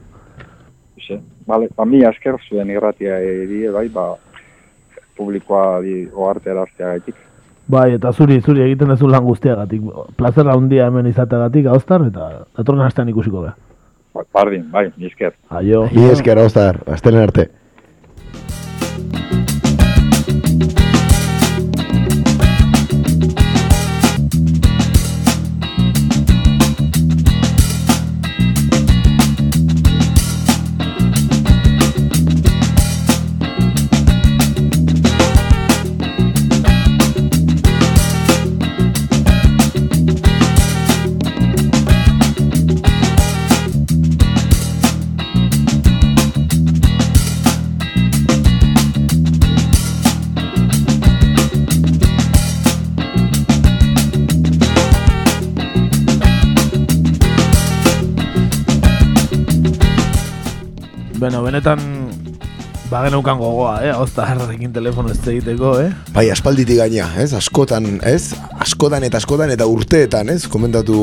Hoxe, 0.98 1.22
Vale, 1.52 1.68
ba, 1.76 1.84
mi 1.86 2.00
esker 2.08 2.38
zuen 2.48 2.70
irratia 2.72 3.18
eri, 3.20 3.66
bai, 3.74 3.90
ba, 3.92 4.06
publikoa 5.20 5.82
di, 5.84 6.06
oarteraztea 6.08 6.94
gaitik. 6.94 7.18
Bai, 7.72 7.90
eta 7.98 8.14
zuri, 8.16 8.40
zuri 8.40 8.64
egiten 8.64 8.92
duzu 8.94 9.10
lan 9.12 9.26
guztiagatik. 9.28 9.84
Plazer 10.16 10.48
handia 10.48 10.88
hemen 10.88 11.12
izateagatik, 11.12 11.68
haustar, 11.74 12.08
eta 12.08 12.30
datorren 12.56 12.88
astean 12.88 13.12
ikusiko 13.12 13.44
da. 13.50 13.56
Ba, 14.16 14.24
bardin, 14.40 14.70
bai, 14.72 14.88
mi 14.96 15.12
esker. 15.12 15.36
Aio. 15.60 15.90
I 15.92 16.08
esker, 16.14 16.40
Ostar, 16.40 16.80
astelen 16.88 17.28
arte. 17.28 17.50
Beno, 61.22 61.44
benetan 61.46 61.78
bageneukan 62.90 63.38
gogoa, 63.38 63.76
eh? 63.86 63.92
Ozta 63.94 64.24
harrekin 64.26 64.72
telefono 64.74 65.12
ez 65.14 65.20
egiteko, 65.22 65.76
eh? 65.78 65.92
Bai, 66.16 66.24
aspalditik 66.34 66.80
gaina, 66.80 67.12
ez? 67.22 67.28
Askotan, 67.38 67.86
ez? 68.10 68.34
Askotan 68.66 69.06
eta 69.06 69.22
askotan 69.22 69.54
eta 69.54 69.68
urteetan, 69.70 70.32
ez? 70.34 70.48
Komentatu 70.50 70.98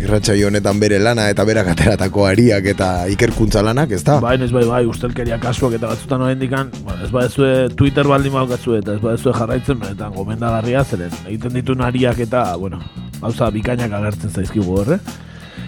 irratsaio 0.00 0.50
honetan 0.50 0.82
bere 0.82 0.98
lana 0.98 1.28
eta 1.30 1.46
berak 1.46 1.70
ateratako 1.76 2.26
ariak 2.26 2.66
eta 2.74 2.90
ikerkuntza 3.14 3.62
lanak, 3.62 3.94
ez 3.94 4.02
da? 4.02 4.18
Bai, 4.26 4.34
ez 4.42 4.50
bai, 4.50 4.66
bai, 4.72 4.82
ustelkeria 4.90 5.38
kasuak 5.38 5.78
eta 5.78 5.94
batzutan 5.94 6.26
horrein 6.26 6.42
dikan, 6.42 6.74
bueno, 6.82 7.06
ez 7.06 7.14
badezue 7.14 7.54
Twitter 7.78 8.10
baldin 8.10 8.34
baukatzue 8.34 8.82
eta 8.82 8.98
ez 8.98 9.04
badezue 9.06 9.38
jarraitzen, 9.38 9.78
benetan 9.86 10.18
gomendagarria 10.18 10.82
zeren, 10.82 11.14
egiten 11.28 11.54
ditu 11.60 11.78
nariak 11.78 12.26
eta, 12.26 12.48
bueno, 12.58 12.82
gauza 13.22 13.54
bikainak 13.54 13.94
agertzen 14.02 14.34
zaizkigu 14.34 14.82
horre. 14.82 14.98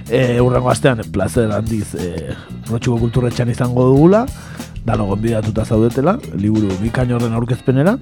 E, 0.08 0.40
urrengo 0.40 0.70
astean, 0.70 1.00
placer 1.12 1.50
handiz, 1.52 1.94
e, 1.94 2.34
rotxuko 2.70 2.98
kulturretxan 3.04 3.52
izango 3.52 3.86
dugula, 3.90 4.24
dano 4.84 5.06
gonbidatuta 5.06 5.64
zaudetela, 5.64 6.18
liburu 6.34 6.72
bikain 6.82 7.12
horren 7.14 7.36
aurkezpenera, 7.38 7.96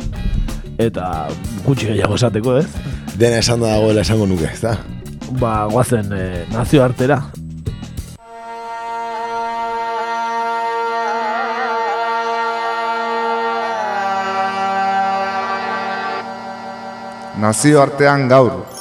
eta 0.79 1.29
gutxi 1.67 1.93
gehiago 1.93 2.17
esateko, 2.17 2.57
ez? 2.63 2.67
Dena 3.21 3.43
esan 3.45 3.61
da 3.61 3.77
dagoela 3.77 4.07
esango 4.07 4.27
nuke, 4.31 4.49
ez 4.49 4.65
da? 4.65 4.79
Ba, 5.39 5.67
guazen 5.71 6.11
e, 6.17 6.25
nazio 6.55 6.83
artera, 6.83 7.21
Nazioartean 17.41 18.29
gaur. 18.29 18.80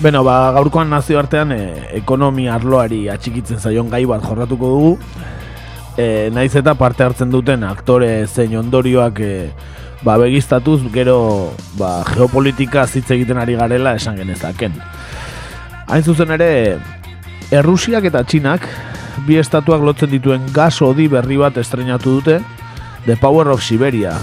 Beno, 0.00 0.22
ba, 0.24 0.48
gaurkoan 0.56 0.88
nazioartean 0.88 1.50
e, 1.52 1.58
ekonomia 1.98 2.54
arloari 2.56 3.02
atxikitzen 3.12 3.58
zaion 3.60 3.90
gai 3.92 4.06
bat 4.08 4.22
jorratuko 4.24 4.70
dugu. 4.72 4.92
E, 6.00 6.30
naiz 6.32 6.54
eta 6.56 6.72
parte 6.80 7.04
hartzen 7.04 7.28
duten 7.28 7.66
aktore 7.68 8.08
zein 8.24 8.56
ondorioak 8.56 9.20
e, 9.20 9.34
ba, 10.00 10.16
begiztatuz 10.22 10.78
gero 10.94 11.18
ba, 11.76 11.98
geopolitika 12.14 12.86
zitze 12.88 13.18
egiten 13.18 13.42
ari 13.44 13.58
garela 13.60 13.92
esan 14.00 14.16
genezaken. 14.16 14.80
Hain 15.92 16.08
zuzen 16.08 16.32
ere, 16.38 16.50
Errusiak 17.52 18.08
eta 18.08 18.24
Txinak 18.24 18.64
bi 19.28 19.36
estatuak 19.36 19.84
lotzen 19.84 20.14
dituen 20.16 20.48
gas 20.56 20.78
odi 20.80 21.10
berri 21.12 21.36
bat 21.36 21.60
estrenatu 21.60 22.20
dute 22.20 22.40
The 23.04 23.20
Power 23.20 23.52
of 23.52 23.60
Siberia 23.60 24.16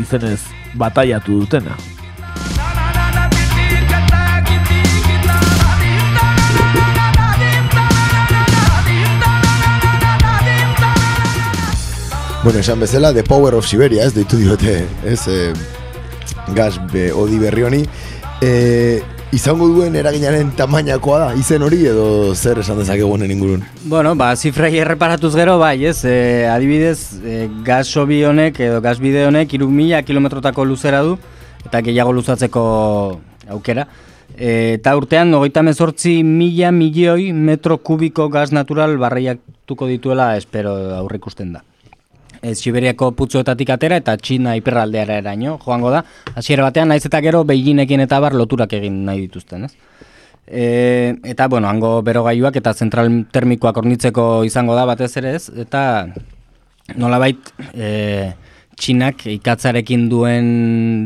izenez 0.00 0.40
bataiatu 0.80 1.42
dutena. 1.42 1.76
Bueno, 12.42 12.60
esan 12.60 12.80
bezala, 12.80 13.12
The 13.12 13.22
Power 13.22 13.54
of 13.54 13.66
Siberia, 13.66 14.06
ez 14.06 14.14
deitu 14.14 14.38
diote, 14.40 14.86
ez, 15.04 15.26
e, 15.28 15.52
gas 16.56 16.78
be, 16.88 17.10
odi 17.12 17.36
berri 17.36 17.66
honi. 17.66 17.80
E, 18.40 19.02
izango 19.36 19.68
duen 19.68 19.98
eraginaren 20.00 20.54
tamainakoa 20.56 21.18
da, 21.20 21.26
izen 21.36 21.60
hori 21.60 21.82
edo 21.90 22.32
zer 22.32 22.62
esan 22.62 22.80
dezakegu 22.80 23.12
honen 23.12 23.34
ingurun? 23.34 23.66
Bueno, 23.92 24.14
ba, 24.16 24.30
zifrai 24.40 24.72
erreparatuz 24.80 25.34
gero, 25.36 25.58
bai, 25.60 25.84
ez, 25.84 25.98
e, 26.08 26.48
adibidez, 26.48 27.20
e, 27.20 27.42
gas 27.66 27.92
sobi 27.92 28.22
honek 28.24 28.62
edo 28.70 28.80
gas 28.80 28.96
bide 29.04 29.26
honek 29.28 29.52
iru 29.60 29.68
mila 29.68 30.00
kilometrotako 30.00 30.64
luzera 30.64 31.04
du, 31.04 31.18
eta 31.66 31.84
gehiago 31.84 32.16
luzatzeko 32.16 32.62
aukera. 33.52 33.84
E, 34.32 34.78
eta 34.78 34.96
urtean, 34.96 35.36
ogeita 35.36 35.60
mezortzi 35.60 36.22
mila 36.24 36.72
milioi 36.72 37.34
metro 37.36 37.82
kubiko 37.84 38.30
gas 38.32 38.48
natural 38.48 38.96
barreiatuko 38.96 39.92
dituela, 39.92 40.38
espero 40.40 40.78
aurrikusten 41.02 41.52
da 41.52 41.66
e, 42.42 42.54
Siberiako 42.54 43.12
putzuetatik 43.16 43.70
atera 43.70 43.98
eta 44.00 44.16
Txina 44.16 44.56
iperraldeara 44.58 45.20
eraino 45.22 45.58
joango 45.62 45.92
da. 45.92 46.02
Hasiera 46.34 46.66
batean 46.66 46.90
naiz 46.92 47.04
eta 47.06 47.20
gero 47.24 47.44
Beijingekin 47.44 48.04
eta 48.06 48.20
bar 48.20 48.36
loturak 48.38 48.72
egin 48.80 49.04
nahi 49.06 49.26
dituzten, 49.26 49.68
ez? 49.68 49.74
E, 50.46 51.14
eta 51.30 51.46
bueno, 51.48 51.68
hango 51.68 52.00
berogailuak 52.02 52.56
eta 52.58 52.74
zentral 52.74 53.10
termikoak 53.32 53.76
hornitzeko 53.76 54.44
izango 54.48 54.74
da 54.74 54.86
batez 54.88 55.12
ere, 55.20 55.36
ez? 55.38 55.50
Eta 55.66 55.82
nolabait 56.96 57.52
e, 57.74 58.32
Txinak 58.80 59.26
ikatzarekin 59.28 60.08
duen 60.08 60.46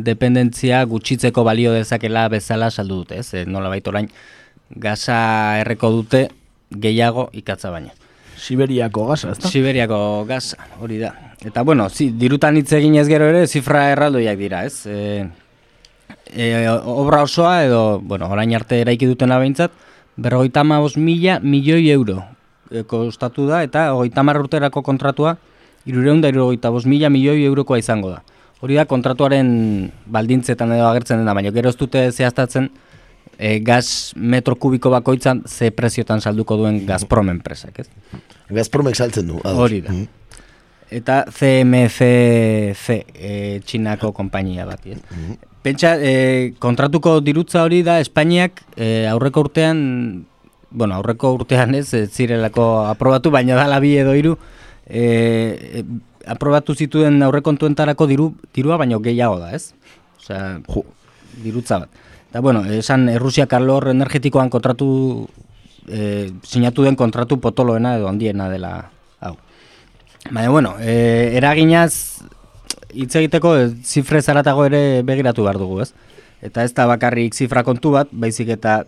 dependentzia 0.07 0.85
gutxitzeko 0.87 1.43
balio 1.45 1.73
dezakela 1.75 2.29
bezala 2.31 2.71
saldu 2.71 3.03
dute, 3.03 3.19
ez? 3.21 3.35
E, 3.35 3.45
nolabait 3.51 3.87
orain 3.91 4.09
gaza 4.71 5.19
erreko 5.61 5.91
dute 5.99 6.29
gehiago 6.71 7.29
ikatza 7.35 7.75
baina. 7.75 7.93
Siberiako 8.45 9.07
gaza, 9.09 9.31
ezta? 9.33 9.49
Siberiako 9.49 10.25
gaza, 10.29 10.59
hori 10.81 10.99
da. 11.01 11.15
Eta 11.45 11.63
bueno, 11.65 11.89
zi, 11.89 12.11
dirutan 12.21 12.59
hitz 12.61 12.75
egin 12.77 12.99
ez 13.01 13.07
gero 13.09 13.31
ere, 13.31 13.47
zifra 13.49 13.87
erraldoiak 13.95 14.37
dira, 14.37 14.61
ez? 14.69 14.85
E, 14.85 15.25
e, 16.29 16.51
obra 16.69 17.23
osoa 17.25 17.63
edo, 17.65 18.01
bueno, 18.01 18.29
orain 18.29 18.53
arte 18.57 18.83
eraiki 18.85 19.09
duten 19.09 19.33
abeintzat, 19.33 19.73
berrogeita 20.17 20.65
maus 20.65 20.99
mila 21.01 21.39
milioi 21.41 21.89
euro 21.95 22.21
e, 22.71 22.85
kostatu 22.85 23.49
da, 23.49 23.63
eta 23.65 23.93
hogeita 23.97 24.23
urterako 24.23 24.83
kontratua, 24.83 25.37
irureun 25.87 26.21
da 26.21 26.29
irurogeita 26.29 26.71
mila 26.85 27.09
milioi 27.09 27.45
eurokoa 27.45 27.79
izango 27.79 28.11
da. 28.11 28.23
Hori 28.61 28.77
da, 28.77 28.85
kontratuaren 28.85 29.91
baldintzetan 30.07 30.73
edo 30.73 30.89
agertzen 30.89 31.19
dena, 31.19 31.35
baina 31.35 31.51
gero 31.51 31.69
ez 31.69 31.77
dute 31.77 32.11
zehaztatzen, 32.13 32.71
e, 33.39 33.59
gaz 33.61 34.13
metro 34.17 34.57
kubiko 34.57 34.91
bakoitzan 34.91 35.43
ze 35.47 35.71
preziotan 35.71 36.21
salduko 36.21 36.57
duen 36.57 36.85
Gazprom 36.87 37.31
enpresak, 37.33 37.81
ez? 37.81 37.89
Gazpromek 38.51 38.97
saltzen 38.97 39.29
du. 39.29 39.41
Hori 39.45 39.81
da. 39.85 39.93
Mm. 39.93 40.07
Eta 40.95 41.25
CMCC 41.33 42.99
e, 43.15 43.61
txinako 43.65 44.13
konpainia 44.15 44.67
bat, 44.69 44.85
ez? 44.87 45.01
Mm. 45.11 45.39
Pentsa, 45.65 45.95
e, 45.97 46.53
kontratuko 46.61 47.19
dirutza 47.25 47.63
hori 47.65 47.81
da 47.83 47.97
Espainiak 48.03 48.61
e, 48.77 49.07
aurreko 49.09 49.47
urtean, 49.47 49.79
bueno, 50.71 50.99
aurreko 50.99 51.33
urtean 51.39 51.75
ez, 51.79 51.89
ez 51.97 52.11
zirelako 52.13 52.85
aprobatu, 52.91 53.33
baina 53.33 53.57
da 53.57 53.65
labi 53.71 53.95
edo 53.97 54.13
hiru 54.13 54.37
e, 54.85 55.81
e, 55.81 55.85
aprobatu 56.29 56.77
zituen 56.77 57.23
aurrekontuentarako 57.25 58.07
diru, 58.11 58.29
dirua, 58.55 58.77
baina 58.81 59.01
gehiago 59.01 59.41
da, 59.41 59.55
ez? 59.57 59.73
Osea, 60.21 60.59
dirutza 61.43 61.81
bat. 61.85 62.04
Eta, 62.35 62.41
bueno, 62.41 62.65
esan 62.67 63.07
Errusia 63.09 63.47
kalor 63.47 63.93
energetikoan 63.93 64.49
kontratu, 64.51 65.29
e, 65.87 66.33
sinatu 66.43 66.83
den 66.83 66.97
kontratu 66.99 67.37
potoloena 67.39 67.93
edo 67.95 68.09
handiena 68.11 68.49
dela, 68.51 68.91
hau. 69.23 69.37
Baina, 70.33 70.49
bueno, 70.51 70.73
e, 70.83 71.31
eraginaz, 71.39 72.25
hitz 72.91 73.15
egiteko, 73.21 73.53
e, 73.55 73.69
zifre 73.87 74.19
zaratago 74.19 74.65
ere 74.67 75.05
begiratu 75.07 75.47
behar 75.47 75.61
dugu, 75.63 75.79
ez? 75.87 75.93
Eta 76.43 76.65
ez 76.67 76.75
da 76.75 76.89
bakarrik 76.91 77.39
zifra 77.39 77.63
kontu 77.63 77.95
bat, 77.95 78.11
baizik 78.11 78.51
eta 78.57 78.81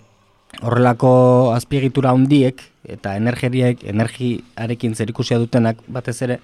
horrelako 0.59 1.54
azpiegitura 1.54 2.11
handiek 2.18 2.66
eta 2.82 3.14
energiarekin 3.14 4.98
zerikusia 4.98 5.38
dutenak 5.38 5.87
batez 5.87 6.18
ere, 6.26 6.40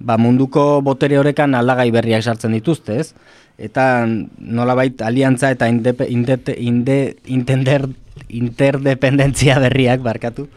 ba 0.00 0.16
munduko 0.16 0.80
botere 0.82 1.18
horekan 1.20 1.54
aldagai 1.54 1.90
berriak 1.92 2.24
sartzen 2.24 2.56
dituzte, 2.56 2.98
ez? 3.00 3.12
eta 3.60 4.06
nolabait 4.38 5.02
aliantza 5.04 5.50
eta 5.52 5.68
indepe, 5.68 6.08
indete, 6.08 6.54
inde, 6.56 7.16
intender, 7.28 7.84
interdependentzia 8.28 9.58
berriak 9.60 10.00
barkatu 10.00 10.48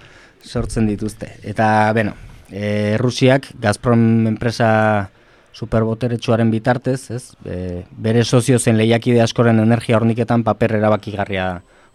sortzen 0.44 0.88
dituzte. 0.88 1.34
Eta, 1.44 1.92
bueno, 1.94 2.16
e, 2.50 2.96
Rusiak, 3.00 3.52
Gazprom 3.60 4.28
enpresa 4.32 5.10
superboteretsuaren 5.54 6.50
bitartez, 6.52 7.12
ez? 7.12 7.24
E, 7.46 7.84
bere 7.92 8.24
sozio 8.24 8.60
zen 8.60 8.80
lehiakide 8.80 9.22
askoren 9.22 9.60
energia 9.60 10.00
horniketan 10.00 10.48
paper 10.48 10.80
erabakigarria 10.80 11.48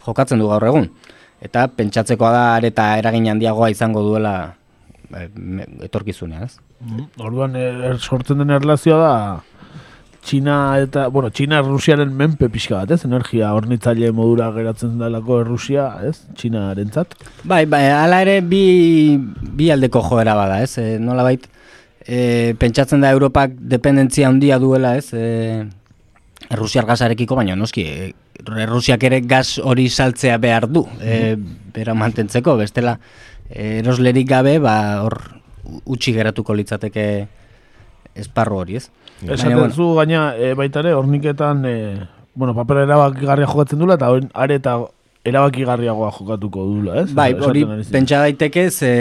jokatzen 0.05 0.39
du 0.39 0.47
gaur 0.53 0.69
egun. 0.69 0.91
Eta 1.41 1.67
pentsatzekoa 1.73 2.31
da 2.35 2.47
areta 2.55 2.91
eragin 3.01 3.29
handiagoa 3.33 3.73
izango 3.73 4.05
duela 4.05 4.35
e, 5.09 5.29
etorkizunean, 5.89 6.45
ez? 6.45 6.68
Mm, 6.79 7.07
orduan, 7.19 7.55
er, 7.59 7.97
sortzen 7.99 8.39
den 8.39 8.55
erlazioa 8.55 8.99
da, 9.03 9.13
Txina 10.25 10.55
eta, 10.83 11.07
bueno, 11.07 11.29
Txina 11.31 11.61
Rusiaren 11.63 12.11
menpe 12.15 12.49
pixka 12.51 12.81
bat, 12.81 12.91
ez? 12.91 13.05
Energia 13.07 13.53
hornitzaile 13.55 14.11
modura 14.15 14.49
geratzen 14.55 14.97
dalako 14.99 15.39
Rusia, 15.47 15.87
ez? 16.05 16.19
Txina 16.37 16.67
arentzat. 16.73 17.15
Bai, 17.47 17.63
bai, 17.71 17.85
ala 17.95 18.19
ere 18.25 18.39
bi, 18.45 19.15
bi 19.17 19.71
aldeko 19.73 20.03
joera 20.09 20.35
bada, 20.37 20.59
ez? 20.65 20.75
E, 20.81 20.99
nola 21.01 21.23
bait, 21.25 21.47
e, 22.03 22.19
pentsatzen 22.59 23.01
da 23.01 23.13
Europak 23.15 23.55
dependentzia 23.73 24.27
handia 24.29 24.59
duela, 24.59 24.97
ez? 24.99 25.09
E, 25.13 25.65
Rusiar 26.49 26.87
gazarekiko, 26.89 27.37
baina 27.39 27.55
noski, 27.55 27.87
e, 27.87 28.11
Rusiak 28.67 29.03
ere 29.07 29.23
gaz 29.23 29.57
hori 29.63 29.87
saltzea 29.89 30.37
behar 30.37 30.67
du, 30.67 30.85
e, 30.99 31.35
bera 31.73 31.95
mantentzeko, 31.95 32.57
bestela, 32.59 32.99
eroslerik 33.49 34.27
gabe, 34.29 34.59
ba, 34.61 34.77
hor, 35.07 35.17
utxi 35.85 36.13
geratuko 36.15 36.55
litzateke 36.57 37.05
esparru 38.19 38.61
hori, 38.63 38.79
ez? 38.79 38.89
Esaten 39.21 39.57
bueno. 39.57 39.73
zu 39.73 39.93
gaina 39.95 40.33
e, 40.35 40.53
baita 40.55 40.79
ere 40.83 40.93
horniketan 40.95 41.65
e, 41.65 41.75
bueno, 42.33 42.55
papera 42.55 42.85
erabakigarria 42.87 43.47
jokatzen 43.47 43.79
dula 43.79 43.99
eta 43.99 44.11
are 44.33 44.55
eta 44.55 44.77
erabakigarriagoa 45.27 46.11
jokatuko 46.15 46.65
dula, 46.65 47.01
ez? 47.03 47.13
Bai, 47.13 47.33
hori 47.33 47.65
pentsa 47.91 48.21
daiteke 48.23 48.69
ze 48.71 48.91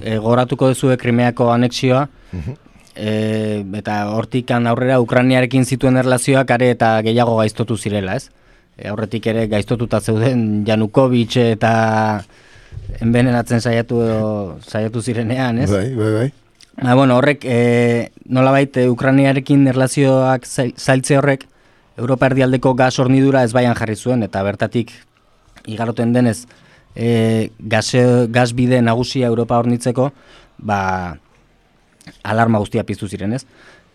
e, 0.00 0.18
goratuko 0.18 0.68
duzu 0.72 0.96
krimeako 0.98 1.50
anexioa. 1.52 2.06
Uh 2.32 2.58
eta 2.92 3.94
hortikan 4.12 4.66
aurrera 4.68 4.98
Ukrainiarekin 5.00 5.64
zituen 5.64 5.96
erlazioak 5.96 6.50
are 6.50 6.66
eta 6.74 7.00
gehiago 7.00 7.38
gaiztotu 7.38 7.76
zirela, 7.76 8.16
ez? 8.20 8.28
E, 8.76 8.88
aurretik 8.88 9.26
ere 9.32 9.46
gaiztotuta 9.48 10.00
zeuden 10.00 10.64
Janukovic 10.66 11.38
eta 11.40 11.72
enbenenatzen 13.02 13.60
saiatu 13.60 14.02
edo 14.04 14.58
saiatu 14.66 15.02
zirenean, 15.02 15.58
ez? 15.64 15.70
Bai, 15.70 15.88
bai, 15.94 16.12
bai. 16.18 16.28
Ba, 16.80 16.94
bueno, 16.94 17.16
horrek, 17.18 17.44
e, 17.44 18.10
nolabait, 18.24 18.76
e, 18.76 18.88
Ukrainiarekin 18.90 19.66
erlazioak 19.68 20.46
zailtze 20.46 21.18
horrek, 21.18 21.46
Europa 22.00 22.30
erdialdeko 22.30 22.72
gaz 22.74 22.94
hornidura 22.98 23.42
ez 23.44 23.52
baian 23.52 23.76
jarri 23.76 23.96
zuen, 23.96 24.22
eta 24.24 24.42
bertatik 24.42 24.92
igaroten 25.68 26.14
denez, 26.14 26.46
e, 26.96 27.50
gaz, 27.58 27.92
gaz 28.32 28.52
bide 28.56 28.80
nagusia 28.82 29.28
Europa 29.28 29.58
hornitzeko, 29.60 30.10
ba, 30.58 30.80
alarma 32.22 32.62
guztia 32.62 32.86
piztu 32.88 33.08
ziren, 33.08 33.36
ez? 33.36 33.44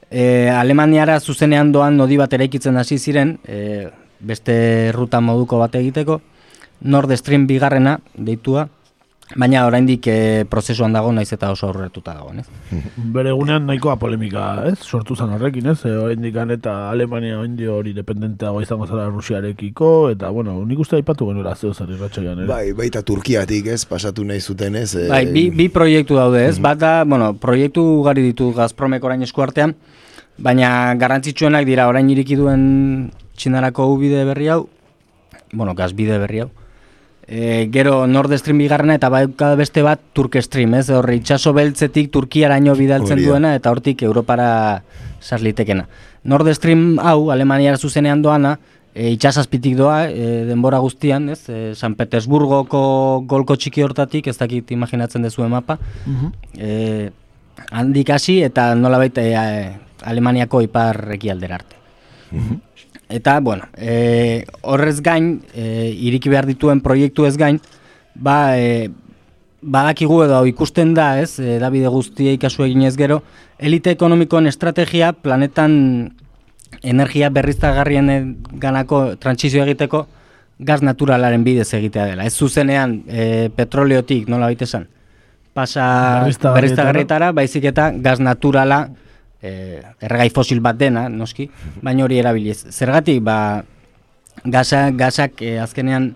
E, 0.09 0.49
Alemaniara 0.53 1.19
zuzenean 1.19 1.73
doan 1.73 1.97
nodi 1.97 2.17
bat 2.19 2.33
eraikitzen 2.33 2.77
hasi 2.77 2.99
ziren, 2.99 3.37
e, 3.47 3.89
beste 4.19 4.91
ruta 4.95 5.19
moduko 5.21 5.59
bat 5.59 5.75
egiteko, 5.75 6.21
Nord 6.81 7.11
Stream 7.17 7.47
bigarrena, 7.47 7.99
deitua, 8.15 8.67
baina 9.35 9.65
oraindik 9.67 10.05
e, 10.07 10.45
prozesuan 10.47 10.93
dago 10.95 11.09
naiz 11.11 11.27
eta 11.35 11.49
oso 11.51 11.67
aurretuta 11.67 12.13
dagoen, 12.15 12.39
ez? 12.39 12.45
Bere 13.15 13.33
egunean 13.33 13.65
nahikoa 13.67 13.97
polemika, 13.99 14.43
ez? 14.69 14.77
Sortu 14.85 15.17
zen 15.17 15.33
horrekin, 15.35 15.65
ez? 15.73 15.81
E, 15.83 15.91
Oraindikan 15.99 16.53
eta 16.55 16.75
Alemania 16.93 17.41
indio 17.43 17.75
hori 17.81 17.91
dependenteago 17.97 18.61
izango 18.63 18.87
zara 18.87 19.09
Rusiarekiko, 19.09 20.09
eta, 20.13 20.29
bueno, 20.31 20.53
nik 20.65 20.79
uste 20.79 20.95
aipatu 20.95 21.27
genuela 21.27 21.55
zeu 21.55 21.73
zer 21.73 21.91
irratxoian, 21.91 22.39
ere. 22.45 22.47
Bai, 22.47 22.71
baita 22.77 23.01
Turkiatik, 23.03 23.67
ez, 23.73 23.81
pasatu 23.89 24.23
nahi 24.23 24.39
zuten, 24.39 24.77
ez? 24.79 24.93
eh, 24.95 25.09
Bai, 25.11 25.25
bi, 25.33 25.49
bi 25.51 25.67
proiektu 25.67 26.15
daude, 26.15 26.45
ez? 26.47 26.55
Bat 26.63 26.79
da, 26.79 26.93
bueno, 27.03 27.33
proiektu 27.41 27.83
ugari 27.97 28.23
ditu 28.29 28.53
Gazpromek 28.55 29.03
orain 29.03 29.25
eskuartean, 29.27 29.75
baina 30.37 30.93
garrantzitsuenak 30.95 31.65
dira 31.67 31.89
orain 31.89 32.07
iriki 32.13 32.37
duen 32.39 33.11
txinarako 33.35 33.89
ubide 33.97 34.23
berri 34.29 34.47
hau, 34.53 34.69
bueno, 35.51 35.73
gazbide 35.75 36.15
berri 36.21 36.45
hau. 36.45 36.49
E, 37.27 37.67
gero 37.73 38.07
Nord 38.07 38.31
Stream 38.39 38.61
bigarrena 38.63 38.95
eta 38.95 39.09
bauka 39.11 39.51
beste 39.59 39.83
bat 39.83 39.99
Turk 40.15 40.37
Stream, 40.39 40.77
ez? 40.79 40.87
Horre 40.89 41.17
itxaso 41.19 41.51
beltzetik 41.53 42.07
Turkiaraino 42.13 42.75
bidaltzen 42.75 43.17
Hori 43.17 43.25
da. 43.25 43.31
duena 43.33 43.53
eta 43.57 43.71
hortik 43.73 44.01
Europara 44.07 44.81
sarlitekena. 45.19 45.87
Nord 46.23 46.47
Stream 46.55 46.97
hau 47.03 47.29
Alemaniara 47.31 47.77
zuzenean 47.77 48.21
doana, 48.23 48.57
e, 48.95 49.11
itxasazpitik 49.11 49.75
doa, 49.75 50.05
e, 50.07 50.45
denbora 50.47 50.79
guztian, 50.83 51.27
ez? 51.29 51.41
E, 51.49 51.73
San 51.75 51.97
Petersburgoko 51.99 52.81
golko 53.27 53.57
txiki 53.59 53.83
hortatik, 53.83 54.27
ez 54.31 54.37
dakit 54.39 54.71
imaginatzen 54.71 55.27
dezuen 55.27 55.51
mapa, 55.51 55.77
e, 56.55 57.09
handik 57.71 58.09
hasi 58.15 58.39
eta 58.47 58.71
nolabait 58.75 59.19
e, 59.19 59.27
Alemaniako 60.07 60.61
ipar 60.63 61.03
ekialdera 61.17 61.59
arte. 61.59 61.75
Eta, 63.09 63.39
bueno, 63.39 63.69
e, 63.77 64.45
horrez 64.61 65.01
gain, 65.01 65.41
e, 65.53 65.93
iriki 65.95 66.29
behar 66.29 66.45
dituen 66.45 66.81
proiektu 66.83 67.25
ez 67.25 67.37
gain, 67.39 67.61
ba, 68.15 68.57
e, 68.59 68.89
badakigu 69.61 70.21
edo 70.25 70.41
ikusten 70.45 70.93
da, 70.93 71.13
ez, 71.21 71.39
e, 71.39 71.57
Davide 71.61 71.87
guztia 71.87 72.33
ikasu 72.35 72.65
eginez 72.67 72.95
gero, 72.99 73.21
elite 73.57 73.93
ekonomikoen 73.95 74.47
estrategia 74.51 75.13
planetan 75.13 75.77
energia 76.83 77.29
berriztagarrien 77.31 78.35
ganako 78.59 79.15
trantsizio 79.15 79.63
egiteko 79.63 80.05
gaz 80.59 80.81
naturalaren 80.81 81.43
bidez 81.45 81.69
egitea 81.77 82.11
dela. 82.11 82.25
Ez 82.25 82.35
zuzenean 82.35 83.01
e, 83.07 83.49
petroleotik, 83.55 84.27
nola 84.27 84.49
baita 84.51 84.67
esan, 84.67 84.87
pasa 85.57 85.87
berriztagarrietara, 86.25 87.31
baizik 87.31 87.65
eta 87.71 87.91
gaz 87.95 88.19
naturala 88.19 88.87
e, 89.41 89.81
erregai 90.01 90.29
fosil 90.33 90.61
bat 90.63 90.77
dena, 90.77 91.07
noski, 91.09 91.49
baina 91.81 92.05
hori 92.05 92.19
erabiliz. 92.21 92.63
Zergatik, 92.71 93.21
ba, 93.25 93.63
gaza, 94.45 94.89
gazak 94.91 95.41
e, 95.41 95.57
azkenean 95.59 96.13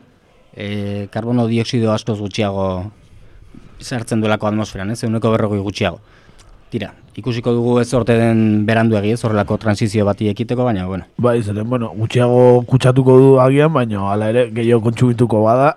e, 0.53 1.07
karbono 1.11 1.47
dioksido 1.47 1.91
askoz 1.93 2.19
gutxiago 2.19 2.65
sartzen 3.82 4.22
duelako 4.22 4.47
atmosferan, 4.51 4.91
ez, 4.93 5.01
euneko 5.03 5.32
berrogoi 5.34 5.61
gutxiago. 5.65 6.01
Tira, 6.72 6.93
ikusiko 7.19 7.51
dugu 7.51 7.72
ez 7.82 7.89
orte 7.97 8.15
den 8.15 8.61
beranduegi, 8.63 9.09
ez 9.11 9.19
horrelako 9.28 9.57
transizio 9.59 10.05
bati 10.07 10.30
ekiteko, 10.32 10.63
baina, 10.63 10.86
bueno. 10.88 11.03
Bai, 11.19 11.41
zeren, 11.43 11.65
bueno, 11.67 11.89
gutxiago 11.97 12.61
kutsatuko 12.69 13.17
du 13.19 13.26
agian, 13.43 13.74
baina 13.76 14.05
hala 14.07 14.30
ere 14.32 14.45
gehiago 14.55 14.80
kontsumituko 14.86 15.41
bada, 15.43 15.74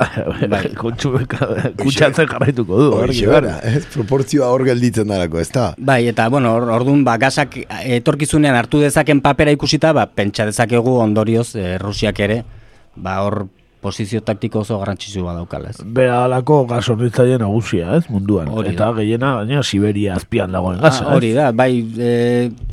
Bai. 0.53 0.69
kutsatzen 1.83 2.29
jarraituko 2.31 2.79
du. 2.79 2.87
Argi 3.03 3.27
bera, 3.27 3.57
ez, 3.67 3.83
proportzioa 3.91 4.53
hor 4.55 4.63
gelditzen 4.69 5.11
darako, 5.11 5.41
ez 5.43 5.51
da? 5.51 5.67
Bai, 5.79 6.05
eta, 6.13 6.29
bueno, 6.31 6.55
or- 6.61 6.71
orduan, 6.79 7.03
ba, 7.07 7.17
gazak 7.19 7.59
etorkizunean 7.83 8.55
hartu 8.55 8.79
dezaken 8.85 9.21
papera 9.25 9.51
ikusita, 9.57 9.91
ba, 9.97 10.07
pentsa 10.07 10.47
dezakegu 10.47 10.95
ondorioz, 11.03 11.57
e, 11.59 11.75
Rusiak 11.83 12.23
ere, 12.29 12.45
ba, 12.95 13.19
hor 13.27 13.49
posizio 13.85 14.23
taktiko 14.25 14.63
oso 14.65 14.79
garrantzitsu 14.81 15.25
daukala, 15.27 15.71
ez? 15.75 15.85
Bera 15.97 16.23
alako 16.25 16.63
gas 16.71 16.87
hornitzaile 16.89 17.37
nagusia, 17.43 17.99
ez, 17.99 18.07
munduan. 18.09 18.49
Hori 18.49 18.73
eta 18.73 18.89
da. 18.89 18.97
gehiena, 19.01 19.33
gaina, 19.43 19.63
Siberia 19.63 20.15
azpian 20.17 20.55
dagoen 20.55 20.81
Ah, 20.85 20.93
hori 21.13 21.35
da, 21.37 21.51
bai, 21.53 21.73
e, 21.99 22.13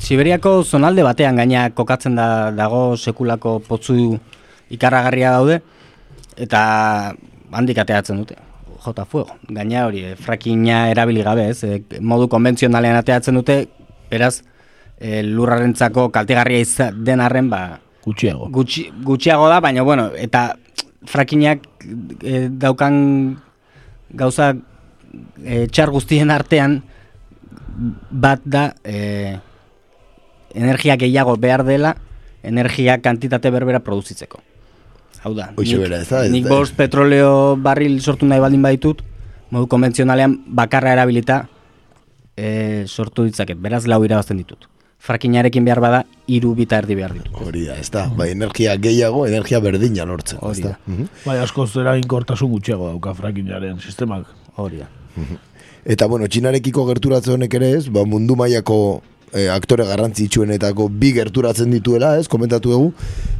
Siberiako 0.00 0.62
zonalde 0.64 1.04
batean 1.04 1.36
gaina 1.42 1.66
kokatzen 1.76 2.16
da 2.16 2.28
dago 2.56 2.96
sekulako 2.96 3.58
potzu 3.66 3.98
ikarragarria 4.72 5.34
daude, 5.36 5.60
eta 6.40 6.62
handik 7.52 7.82
ateatzen 7.84 8.24
dute. 8.24 8.38
Jota 8.82 9.04
fuego. 9.04 9.36
Gaina 9.52 9.84
hori, 9.90 10.06
e, 10.08 10.16
frakinga 10.16 10.86
erabili 10.94 11.22
gabe, 11.28 11.50
ez? 11.52 11.60
E, 11.68 12.00
modu 12.00 12.30
konbentzionalean 12.32 12.96
ateatzen 13.02 13.36
dute, 13.36 13.58
beraz, 14.10 14.38
e, 14.96 15.20
lurrarentzako 15.28 16.08
kaltegarria 16.14 16.64
izan 16.64 17.04
den 17.04 17.20
arren, 17.20 17.52
ba, 17.52 17.62
Gutxiago. 18.02 18.48
gutxi, 18.50 18.88
gutxiago 19.06 19.46
da, 19.46 19.60
baina 19.62 19.84
bueno, 19.86 20.08
eta 20.18 20.56
frakinak 21.08 21.64
e, 22.22 22.48
daukan 22.48 22.94
gauza 24.10 24.52
e, 25.44 25.66
txar 25.66 25.90
guztien 25.90 26.30
artean 26.30 26.80
bat 28.10 28.42
da 28.44 28.72
e, 28.84 29.38
energia 30.54 30.96
gehiago 31.00 31.36
behar 31.40 31.64
dela 31.64 31.96
energia 32.42 32.98
kantitate 33.00 33.50
berbera 33.50 33.80
produzitzeko. 33.80 34.40
Hau 35.22 35.34
da, 35.38 35.52
Hoxe 35.54 35.78
bera, 35.78 36.00
ez 36.02 36.08
da, 36.10 36.24
ez 36.26 36.32
nik 36.34 36.48
bost 36.50 36.74
petroleo 36.74 37.54
barril 37.62 38.00
sortu 38.02 38.26
nahi 38.26 38.42
baldin 38.42 38.64
baditut, 38.64 39.04
modu 39.54 39.68
konbentzionalean 39.70 40.34
bakarra 40.58 40.96
erabilita 40.96 41.44
e, 42.34 42.84
sortu 42.88 43.28
ditzaket, 43.28 43.60
beraz 43.62 43.84
lau 43.86 44.00
irabazten 44.02 44.40
ditut. 44.42 44.66
Frakinarekin 45.02 45.64
behar 45.66 45.80
bada, 45.82 46.00
hiru 46.30 46.52
bita 46.54 46.78
erdi 46.78 46.94
behar 46.94 47.16
ditut. 47.16 47.34
Hori 47.42 47.64
da, 47.66 47.74
ez 47.80 47.88
da, 47.90 48.04
bai, 48.14 48.28
energia 48.36 48.76
gehiago, 48.78 49.24
energia 49.26 49.58
berdina 49.60 50.06
lortzen, 50.06 50.38
Hori 50.46 50.62
da? 50.62 50.76
Mhm. 50.86 51.08
Bai, 51.24 51.38
askoz 51.42 51.72
eraginkortasun 51.82 52.52
gutxiago 52.52 52.86
dauka 52.92 53.14
frakinaren 53.18 53.80
sistemak. 53.82 54.28
Hori 54.62 54.84
da. 54.84 54.88
Eta, 55.82 56.06
bueno, 56.06 56.28
txinarekiko 56.30 56.84
gerturatze 56.86 57.32
honek 57.34 57.54
ere 57.58 57.72
ez, 57.80 57.88
ba, 57.90 58.04
mundu 58.06 58.36
mailako 58.38 58.78
eh, 59.32 59.48
aktore 59.50 59.88
garrantzitsuenetako 59.88 60.86
bi 61.02 61.10
gerturatzen 61.16 61.74
dituela, 61.74 62.14
ez, 62.20 62.28
komentatu 62.30 62.70
dugu, 62.70 62.92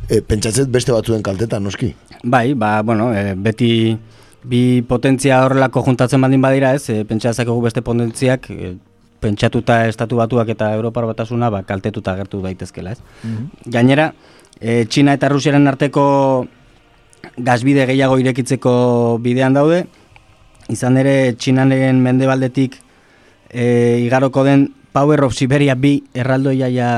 eh, 0.08 0.18
pentsatzet 0.18 0.72
beste 0.72 0.90
batzuen 0.92 1.22
kaltetan, 1.22 1.62
noski. 1.62 1.92
Bai, 2.24 2.54
ba, 2.54 2.80
bueno, 2.82 3.12
e, 3.14 3.34
beti 3.34 3.70
bi 4.42 4.82
potentzia 4.88 5.44
horrelako 5.44 5.82
juntatzen 5.86 6.22
baldin 6.22 6.42
badira 6.42 6.74
ez, 6.74 6.88
e, 6.90 7.04
pentsa 7.06 7.30
dezakegu 7.30 7.60
beste 7.62 7.82
potentziak 7.86 8.50
e, 8.50 8.74
pentsatuta 9.22 9.86
estatu 9.86 10.18
batuak 10.18 10.50
eta 10.52 10.72
Europar 10.74 11.06
batasuna 11.08 11.50
ba, 11.50 11.62
kaltetuta 11.62 12.16
gertu 12.18 12.42
daitezkela 12.42 12.96
ez. 12.96 13.00
Gainera, 13.66 14.10
e, 14.58 14.84
Txina 14.84 15.14
eta 15.18 15.30
Rusiaren 15.32 15.66
arteko 15.70 16.04
gazbide 17.38 17.86
gehiago 17.88 18.18
irekitzeko 18.20 18.74
bidean 19.22 19.54
daude, 19.56 19.84
izan 20.72 20.98
ere 21.00 21.34
Txinaren 21.38 22.02
mendebaldetik 22.02 22.78
e, 23.50 23.64
igaroko 24.06 24.44
den 24.44 24.68
Power 24.92 25.24
of 25.24 25.34
Siberia 25.34 25.74
bi 25.74 26.02
erraldoia 26.12 26.68
ja 26.68 26.90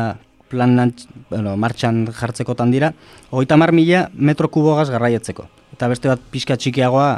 planan, 0.51 0.93
bueno, 1.31 1.55
martxan 1.57 2.05
jartzekotan 2.15 2.73
dira, 2.75 2.93
hogeita 3.31 3.59
mar 3.59 3.73
mila 3.73 4.09
metro 4.15 4.51
kubo 4.51 4.75
gaz 4.79 4.89
garraietzeko. 4.91 5.47
Eta 5.75 5.89
beste 5.91 6.11
bat 6.11 6.29
pixka 6.31 6.59
txikiagoa 6.59 7.09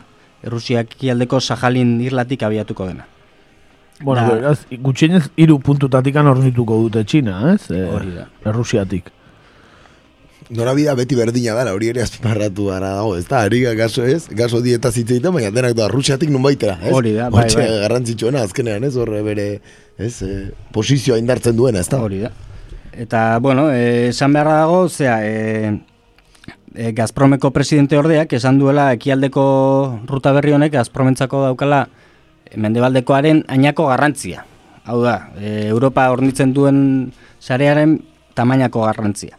Rusiak 0.46 0.96
aldeko 1.10 1.40
Sajalin 1.40 1.98
irlatik 2.04 2.44
abiatuko 2.46 2.86
dena. 2.88 3.08
Bueno, 4.00 4.22
Da. 4.28 4.34
beraz, 4.34 4.58
gutxienez 4.82 5.30
hiru 5.36 5.58
puntutatikan 5.60 6.26
hornituko 6.26 6.76
dute 6.82 7.04
Txina, 7.04 7.54
ez? 7.54 7.70
E, 7.70 7.84
Hori 7.88 8.10
da. 8.14 8.26
Errusiatik. 8.44 9.10
Norabida 10.50 10.92
beti 10.94 11.16
berdina 11.18 11.54
dara, 11.58 11.72
hori 11.74 11.88
ere 11.90 12.02
azpimarratu 12.04 12.68
gara 12.68 12.92
dago, 13.00 13.16
ez 13.18 13.24
da, 13.26 13.40
ari 13.48 13.62
gaso 13.74 14.04
ez, 14.06 14.28
gaso 14.30 14.60
dieta 14.62 14.92
zitzeiten, 14.92 15.32
baina 15.34 15.50
denak 15.50 15.74
da, 15.74 15.88
Rusiatik 15.90 16.30
nun 16.30 16.42
baitera, 16.44 16.76
ez? 16.84 16.92
Hori 16.94 17.16
da, 17.16 17.30
bai, 17.34 17.42
Hortxe 17.42 17.58
bai. 17.64 17.80
garrantzitsuena, 17.82 18.42
azkenean, 18.46 18.84
ez, 18.86 18.92
horre 18.96 19.22
bere, 19.26 19.46
ez, 19.98 20.12
eh, 20.22 20.52
posizioa 20.76 21.18
indartzen 21.18 21.56
duena, 21.58 21.80
ez 21.82 21.88
da? 21.90 21.98
Hori 21.98 22.20
da. 22.20 22.30
Eta, 22.92 23.24
bueno, 23.42 23.72
eh, 23.72 24.08
esan 24.12 24.32
beharra 24.38 24.60
dago, 24.60 24.88
zera, 24.88 25.18
e, 25.26 25.80
e, 26.76 26.92
Gazpromeko 26.92 27.50
presidente 27.50 27.98
ordeak 27.98 28.32
esan 28.38 28.60
duela 28.60 28.92
ekialdeko 28.94 29.42
ruta 30.06 30.30
berri 30.36 30.52
honek 30.52 30.72
Gazpromentzako 30.78 31.42
daukala 31.48 31.88
eh, 31.88 32.05
mendebaldekoaren 32.54 33.44
ainako 33.48 33.88
garrantzia. 33.90 34.44
Hau 34.86 35.00
da, 35.02 35.32
e, 35.40 35.66
Europa 35.66 36.06
hornitzen 36.12 36.52
duen 36.54 36.78
sarearen 37.40 37.98
tamainako 38.38 38.84
garrantzia. 38.86 39.38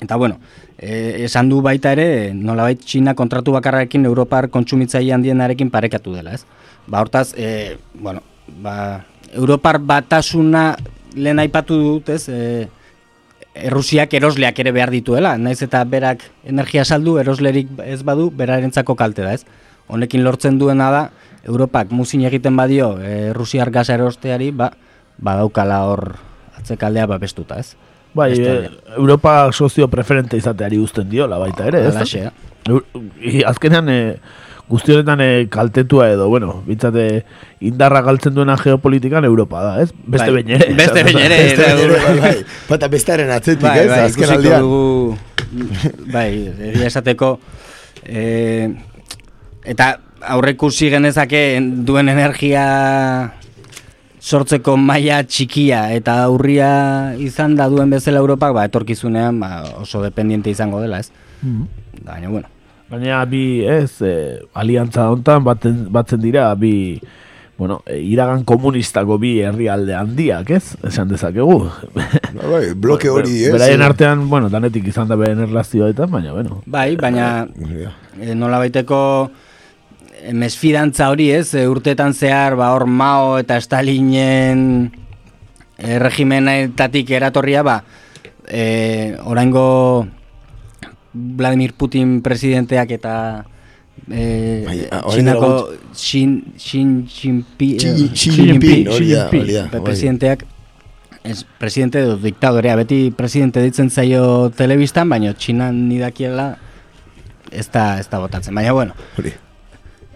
Eta 0.00 0.16
bueno, 0.16 0.38
e, 0.78 1.24
esan 1.24 1.48
du 1.50 1.60
baita 1.62 1.92
ere, 1.94 2.34
nolabait 2.34 2.80
Txina 2.80 3.14
kontratu 3.18 3.54
bakarrarekin 3.54 4.06
Europar 4.06 4.48
kontsumitzaile 4.54 5.14
handienarekin 5.16 5.72
parekatu 5.74 6.14
dela, 6.14 6.34
ez? 6.34 6.44
Ba, 6.86 7.00
hortaz, 7.00 7.32
e, 7.36 7.78
bueno, 7.94 8.22
ba, 8.62 9.04
Europar 9.34 9.80
batasuna 9.82 10.74
lehen 11.14 11.42
aipatu 11.42 11.78
dut, 11.82 12.14
ez? 12.14 12.28
E, 12.28 12.68
Errusiak 13.54 14.10
erosleak 14.18 14.56
ere 14.58 14.72
behar 14.74 14.90
dituela, 14.90 15.36
naiz 15.38 15.60
eta 15.62 15.84
berak 15.86 16.24
energia 16.50 16.82
saldu, 16.82 17.20
eroslerik 17.22 17.68
ez 17.86 18.00
badu, 18.02 18.32
berarentzako 18.34 18.96
kalte 18.98 19.22
ez? 19.30 19.44
Honekin 19.86 20.24
lortzen 20.24 20.58
duena 20.58 20.88
da, 20.90 21.02
Europak 21.44 21.90
muzin 21.92 22.24
egiten 22.24 22.56
badio 22.56 22.94
e, 23.02 23.32
Rusiar 23.36 23.70
gaza 23.70 23.94
erosteari, 23.94 24.50
ba, 24.50 24.70
badaukala 25.18 25.82
hor 25.84 26.14
atzekaldea 26.58 27.06
babestuta, 27.06 27.58
ez? 27.60 27.74
Bai, 28.14 28.32
e. 28.38 28.70
Europa 28.96 29.50
sozio 29.52 29.88
preferente 29.90 30.36
izateari 30.38 30.78
uzten 30.78 31.08
diola 31.10 31.38
baita 31.38 31.66
ere, 31.68 31.86
ez? 31.88 32.14
Eu- 32.68 32.84
i- 33.20 33.42
azkenean 33.44 33.88
e, 33.92 33.98
guzti 34.70 34.94
honetan 34.94 35.20
eh, 35.20 35.46
kaltetua 35.52 36.06
edo, 36.14 36.30
bueno, 36.32 36.62
bintzate 36.64 37.26
indarra 37.60 38.00
galtzen 38.00 38.32
duena 38.34 38.56
geopolitikan 38.56 39.24
Europa 39.28 39.60
da, 39.62 39.74
ez? 39.82 39.90
Beste 40.06 40.30
Bai, 40.32 40.44
ere. 40.48 40.70
beste 40.78 41.02
behin 41.04 41.18
ere, 41.26 41.36
Beste 41.50 41.90
bai, 42.06 42.14
bai. 42.22 42.36
Bata 42.70 42.88
bestearen 42.88 43.30
atzetik, 43.34 43.60
Bai, 43.66 43.78
ez? 43.82 43.90
bai, 43.90 44.00
Azken 44.08 44.30
aldean. 44.38 44.62
dugu, 44.64 45.18
bai, 46.14 46.30
egia 46.70 46.86
esateko, 46.88 47.34
e, 48.06 48.72
eta 49.64 49.90
aurrekusi 50.28 50.90
genezake 50.92 51.60
duen 51.86 52.08
energia 52.08 52.64
sortzeko 54.24 54.76
maila 54.80 55.20
txikia 55.28 55.90
eta 55.96 56.22
aurria 56.24 57.12
izan 57.20 57.56
da 57.58 57.68
duen 57.68 57.90
bezala 57.92 58.22
Europak, 58.22 58.54
ba, 58.56 58.64
etorkizunean 58.64 59.40
ba, 59.40 59.62
oso 59.82 60.00
dependiente 60.02 60.50
izango 60.50 60.80
dela, 60.80 61.00
ez? 61.04 61.10
Baina, 62.04 62.28
bueno, 62.32 62.48
Baina 62.90 63.24
bi, 63.24 63.64
ez, 63.64 64.00
eh, 64.04 64.40
aliantza 64.54 65.08
hontan 65.10 65.44
baten, 65.44 65.86
batzen 65.92 66.20
dira, 66.20 66.50
bi, 66.54 67.00
bueno, 67.58 67.80
eh, 67.86 67.96
iragan 68.00 68.44
komunistako 68.44 69.16
bi 69.18 69.38
herrialde 69.40 69.94
handiak, 69.96 70.50
ez? 70.50 70.76
Esan 70.84 71.08
dezakegu. 71.08 71.56
Bai, 72.36 72.50
bai, 72.50 72.62
bloke 72.74 73.08
hori, 73.08 73.44
ez? 73.46 73.52
Beraien 73.54 73.82
artean, 73.82 74.28
bueno, 74.28 74.50
danetik 74.52 74.86
izan 74.92 75.08
da 75.08 75.16
beren 75.16 75.40
erlazioetan, 75.46 76.10
baina, 76.12 76.32
bueno. 76.36 76.62
bai, 76.66 76.94
baina 76.96 77.46
Ja. 77.72 77.92
e, 78.20 78.34
nola 78.34 78.58
baiteko 78.58 78.98
mesfidantza 80.32 81.10
hori 81.10 81.30
ez, 81.32 81.54
e, 81.54 81.66
urtetan 81.68 82.14
zehar 82.14 82.54
ba, 82.56 82.70
hor 82.74 82.86
Mao 82.86 83.38
eta 83.38 83.60
Stalinen 83.60 84.90
e, 85.78 85.98
regimenetatik 85.98 87.10
eratorria 87.10 87.62
ba, 87.62 87.82
e, 88.48 89.16
oraingo 89.24 90.06
Vladimir 91.12 91.74
Putin 91.74 92.20
presidenteak 92.22 92.90
eta 92.96 93.44
e, 94.10 94.64
Bai, 94.66 94.78
orain 95.04 95.28
dela 95.28 95.40
Txinako 95.40 95.52
Xin, 95.94 96.32
Xin 96.58 96.88
Jinping, 97.06 97.78
Xi- 97.78 97.92
eh, 97.92 98.10
Xi 98.14 98.30
Jinping, 98.34 98.88
hori 98.90 99.12
da, 99.12 99.28
Jinping. 99.28 99.42
hori 99.44 99.52
da, 99.60 99.68
Pe- 99.70 99.78
bai. 99.78 99.84
presidenteak 99.90 100.44
ez, 101.24 101.44
presidente 101.58 102.00
edo 102.02 102.16
diktadorea, 102.20 102.74
beti 102.76 103.10
presidente 103.16 103.62
ditzen 103.64 103.88
zaio 103.90 104.50
telebistan, 104.52 105.08
baina 105.08 105.32
txinan 105.32 105.78
nidakiela 105.88 106.50
ez 107.50 107.68
da, 107.72 107.98
ez 108.00 108.08
da 108.10 108.18
botatzen. 108.20 108.52
Baina, 108.54 108.72
bueno. 108.76 108.92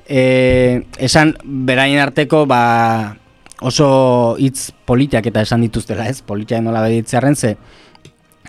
E, 0.08 0.82
esan 0.98 1.36
beraien 1.44 2.00
arteko 2.00 2.46
ba, 2.48 3.16
oso 3.60 4.36
hitz 4.40 4.72
politiak 4.88 5.28
eta 5.28 5.44
esan 5.44 5.62
dituztela, 5.66 6.08
ez? 6.08 6.22
Politiak 6.22 6.64
nola 6.64 6.82
beditzearen 6.86 7.36
ze 7.36 7.56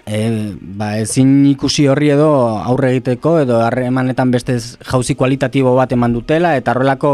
e, 0.05 0.55
ba, 0.79 0.95
ezin 0.97 1.45
ikusi 1.51 1.87
horri 1.91 2.13
edo 2.15 2.31
aurre 2.57 2.93
egiteko 2.95 3.39
edo 3.43 3.59
harremanetan 3.65 4.31
beste 4.31 4.57
jauzi 4.59 5.15
kualitatibo 5.15 5.75
bat 5.77 5.91
eman 5.93 6.15
dutela 6.15 6.55
eta 6.57 6.73
horrelako 6.73 7.13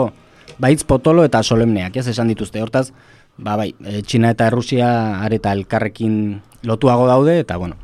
ba, 0.59 0.69
hitz 0.69 0.85
potolo 0.87 1.25
eta 1.25 1.43
solemneak, 1.43 1.97
ez 1.97 2.07
esan 2.07 2.29
dituzte. 2.31 2.61
Hortaz, 2.63 2.91
ba, 3.37 3.57
bai, 3.59 3.73
e, 3.83 4.01
Txina 4.05 4.31
eta 4.35 4.47
Errusia 4.51 4.89
areta 5.25 5.53
elkarrekin 5.57 6.41
lotuago 6.63 7.07
daude 7.09 7.39
eta 7.41 7.57
bueno, 7.57 7.75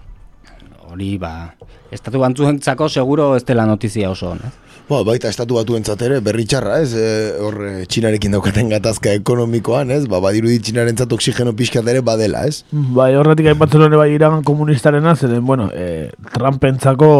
hori 0.92 1.18
ba, 1.18 1.56
estatu 1.92 2.22
bantzuentzako 2.22 2.90
seguro 2.90 3.36
ez 3.36 3.46
dela 3.46 3.66
notizia 3.66 4.12
oso 4.12 4.36
ez? 4.36 4.54
Ba, 4.92 5.06
baita 5.08 5.30
estatu 5.32 5.56
batu 5.56 5.78
ere, 6.04 6.18
berri 6.20 6.44
txarra, 6.44 6.82
ez? 6.84 6.92
E, 7.00 7.12
hor, 7.40 7.56
e, 7.64 7.86
txinarekin 7.88 8.34
daukaten 8.36 8.68
gatazka 8.74 9.14
ekonomikoan, 9.16 9.90
ez? 9.96 10.04
Ba, 10.12 10.20
badirudi 10.20 10.58
txinaren 10.60 10.98
zat 11.00 11.14
oxigeno 11.16 11.54
pixkat 11.56 11.88
ere 11.88 12.02
badela, 12.04 12.42
ez? 12.44 12.66
Bai, 12.72 13.14
horretik 13.16 13.48
aipatzen 13.54 13.86
hori 13.86 13.96
bai 13.96 14.10
iragan 14.12 14.44
komunistarena, 14.44 15.16
zeren, 15.16 15.46
bueno, 15.48 15.70
e, 15.72 16.10
Trumpentzako 16.34 17.12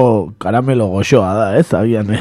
karamelo 0.44 0.90
goxoa 0.98 1.32
da, 1.38 1.48
ez? 1.62 1.70
Agian, 1.80 2.12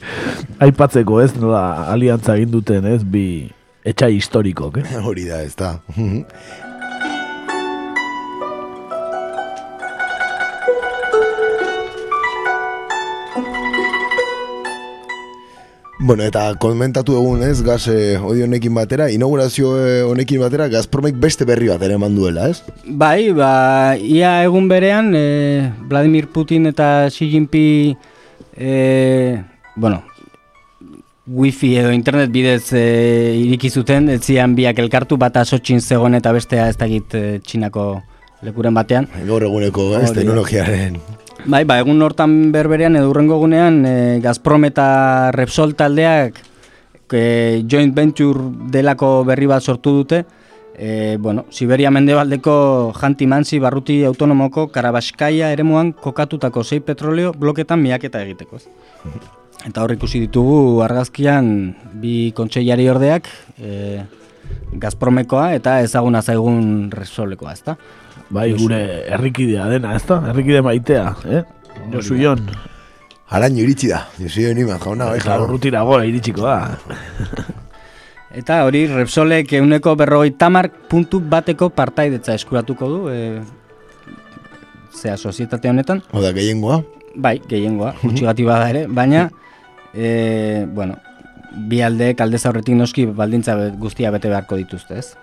aipatzeko, 0.64 1.20
ez? 1.20 1.34
Nola, 1.42 1.90
aliantza 1.92 2.38
egin 2.40 2.56
duten, 2.56 2.88
ez? 2.94 3.02
Bi 3.04 3.26
etxai 3.84 4.14
historikok, 4.16 4.80
eh? 4.80 4.96
Hori 5.04 5.28
da, 5.28 5.44
ez 5.44 5.52
da. 5.60 5.74
Bueno, 16.06 16.22
eta 16.22 16.52
komentatu 16.62 17.16
egun 17.18 17.40
ez, 17.42 17.64
gaz 17.66 17.88
eh, 17.90 18.14
hori 18.22 18.44
honekin 18.44 18.76
batera, 18.78 19.08
inaugurazio 19.10 19.72
eh, 19.80 20.04
honekin 20.06 20.38
batera, 20.38 20.68
Gazpromek 20.70 21.16
beste 21.18 21.42
berri 21.48 21.66
bat 21.66 21.82
ere 21.82 21.96
eman 21.98 22.14
duela, 22.14 22.44
ez? 22.52 22.60
Bai, 22.86 23.32
ba, 23.34 23.96
ia 23.98 24.36
egun 24.46 24.68
berean, 24.70 25.10
e, 25.18 25.72
Vladimir 25.90 26.28
Putin 26.30 26.70
eta 26.70 27.08
Xi 27.10 27.26
Jinping, 27.32 27.98
e, 28.54 28.70
bueno, 29.74 30.04
wifi 31.26 31.74
edo 31.82 31.90
internet 31.90 32.30
bidez 32.30 32.70
e, 32.70 32.86
iriki 33.42 33.74
zuten, 33.74 34.06
ez 34.14 34.22
zian 34.22 34.54
biak 34.54 34.78
elkartu, 34.78 35.18
bata 35.18 35.42
sotxin 35.42 35.82
zegoen 35.82 36.14
eta 36.14 36.30
bestea 36.30 36.70
ez 36.70 36.78
dakit 36.78 37.18
e, 37.18 37.26
txinako 37.42 37.90
lekuren 38.46 38.78
batean. 38.78 39.10
Gaur 39.26 39.50
eguneko, 39.50 39.96
ez, 39.98 40.12
teknologiaren. 40.14 41.02
Bai, 41.46 41.62
ba, 41.62 41.76
egun 41.78 42.02
hortan 42.02 42.32
berberean 42.50 42.96
edo 42.98 43.12
urrengo 43.12 43.36
egunean 43.38 43.76
e, 43.86 43.90
Gazprom 44.18 44.64
eta 44.66 45.30
Repsol 45.30 45.76
taldeak 45.78 46.40
e, 47.14 47.20
joint 47.70 47.92
venture 47.94 48.48
delako 48.74 49.20
berri 49.28 49.46
bat 49.46 49.62
sortu 49.62 49.92
dute. 50.00 50.24
E, 50.74 51.14
bueno, 51.22 51.44
Siberia 51.54 51.92
mendebaldeko 51.94 52.56
janti 52.98 53.28
mansi 53.30 53.60
barruti 53.62 54.00
autonomoko 54.08 54.66
Karabaskaia 54.74 55.52
eremuan 55.54 55.92
kokatutako 55.94 56.64
sei 56.64 56.80
petroleo 56.82 57.30
bloketan 57.30 57.78
miaketa 57.78 58.24
egiteko. 58.26 58.58
Eta 59.68 59.84
hor 59.84 59.94
ikusi 59.94 60.24
ditugu 60.26 60.82
argazkian 60.82 61.52
bi 61.94 62.32
kontseilari 62.34 62.88
ordeak, 62.90 63.30
e, 63.62 64.02
Gazpromekoa 64.82 65.52
eta 65.54 65.78
ezaguna 65.86 66.26
zaigun 66.26 66.90
Repsolekoa, 66.90 67.54
ezta? 67.54 67.76
Bai, 68.30 68.50
gure 68.58 68.80
herrikidea 69.14 69.68
dena, 69.70 69.94
ez 69.94 70.02
da? 70.08 70.18
Herrikide 70.32 70.62
maitea, 70.66 71.04
eh? 71.30 71.42
Josu 71.92 72.16
Jon. 72.18 72.40
Araño 73.30 73.62
iritsi 73.62 73.88
da, 73.90 74.04
Josio 74.18 74.52
Niman 74.54 74.78
jauna, 74.82 75.10
bai, 75.12 75.18
Eta 75.20 75.28
claro. 75.30 75.44
urrutirago 75.46 76.00
iritsiko 76.02 76.46
da. 76.46 76.78
Eta 78.36 78.60
hori 78.66 78.84
Repsolek 78.90 79.52
euneko 79.58 79.94
berrogei 79.96 80.32
tamar 80.38 80.68
puntu 80.90 81.20
bateko 81.20 81.70
partaidetza 81.74 82.34
eskuratuko 82.36 82.88
du, 82.90 82.98
e, 83.08 83.40
zea 84.92 85.16
sozietate 85.16 85.70
honetan, 85.70 86.02
Oda, 86.12 86.32
gehiengoa. 86.36 86.82
bai, 87.14 87.38
gehiengoa, 87.48 87.94
gutxigati 88.02 88.44
bada 88.44 88.68
ere, 88.74 88.86
baina, 88.86 89.28
e, 89.94 90.66
bueno, 90.68 90.98
bi 91.68 91.80
aldeek 91.80 92.20
aldez 92.20 92.42
aurretik 92.46 92.76
noski 92.76 93.06
baldintza 93.06 93.54
guztia 93.80 94.10
bete 94.12 94.28
beharko 94.28 94.58
dituzte, 94.60 94.98
ez? 94.98 95.14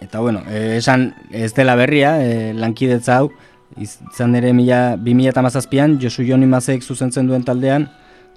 Eta 0.00 0.20
bueno, 0.20 0.42
e, 0.48 0.76
esan 0.76 1.14
ez 1.30 1.52
dela 1.54 1.74
berria, 1.76 2.16
e, 2.22 2.52
lankidetza 2.54 3.18
hau, 3.18 3.30
izan 3.76 4.34
ere 4.38 4.52
mila, 4.52 4.96
2008an 4.96 5.98
Josu 6.00 6.24
Jon 6.24 6.42
Imazek 6.42 6.82
zuzentzen 6.82 7.26
duen 7.26 7.44
taldean, 7.44 7.88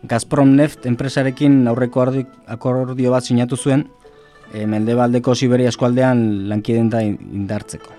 Gazprom 0.03 0.55
Neft 0.55 0.85
enpresarekin 0.87 1.67
aurreko 1.67 2.05
akordio 2.47 3.11
bat 3.11 3.23
sinatu 3.23 3.57
zuen, 3.57 3.87
e, 4.53 4.65
mendebaldeko 4.65 5.35
Siberia 5.35 5.69
eskualdean 5.69 6.49
lankidenta 6.49 7.01
in- 7.03 7.19
indartzeko. 7.33 7.91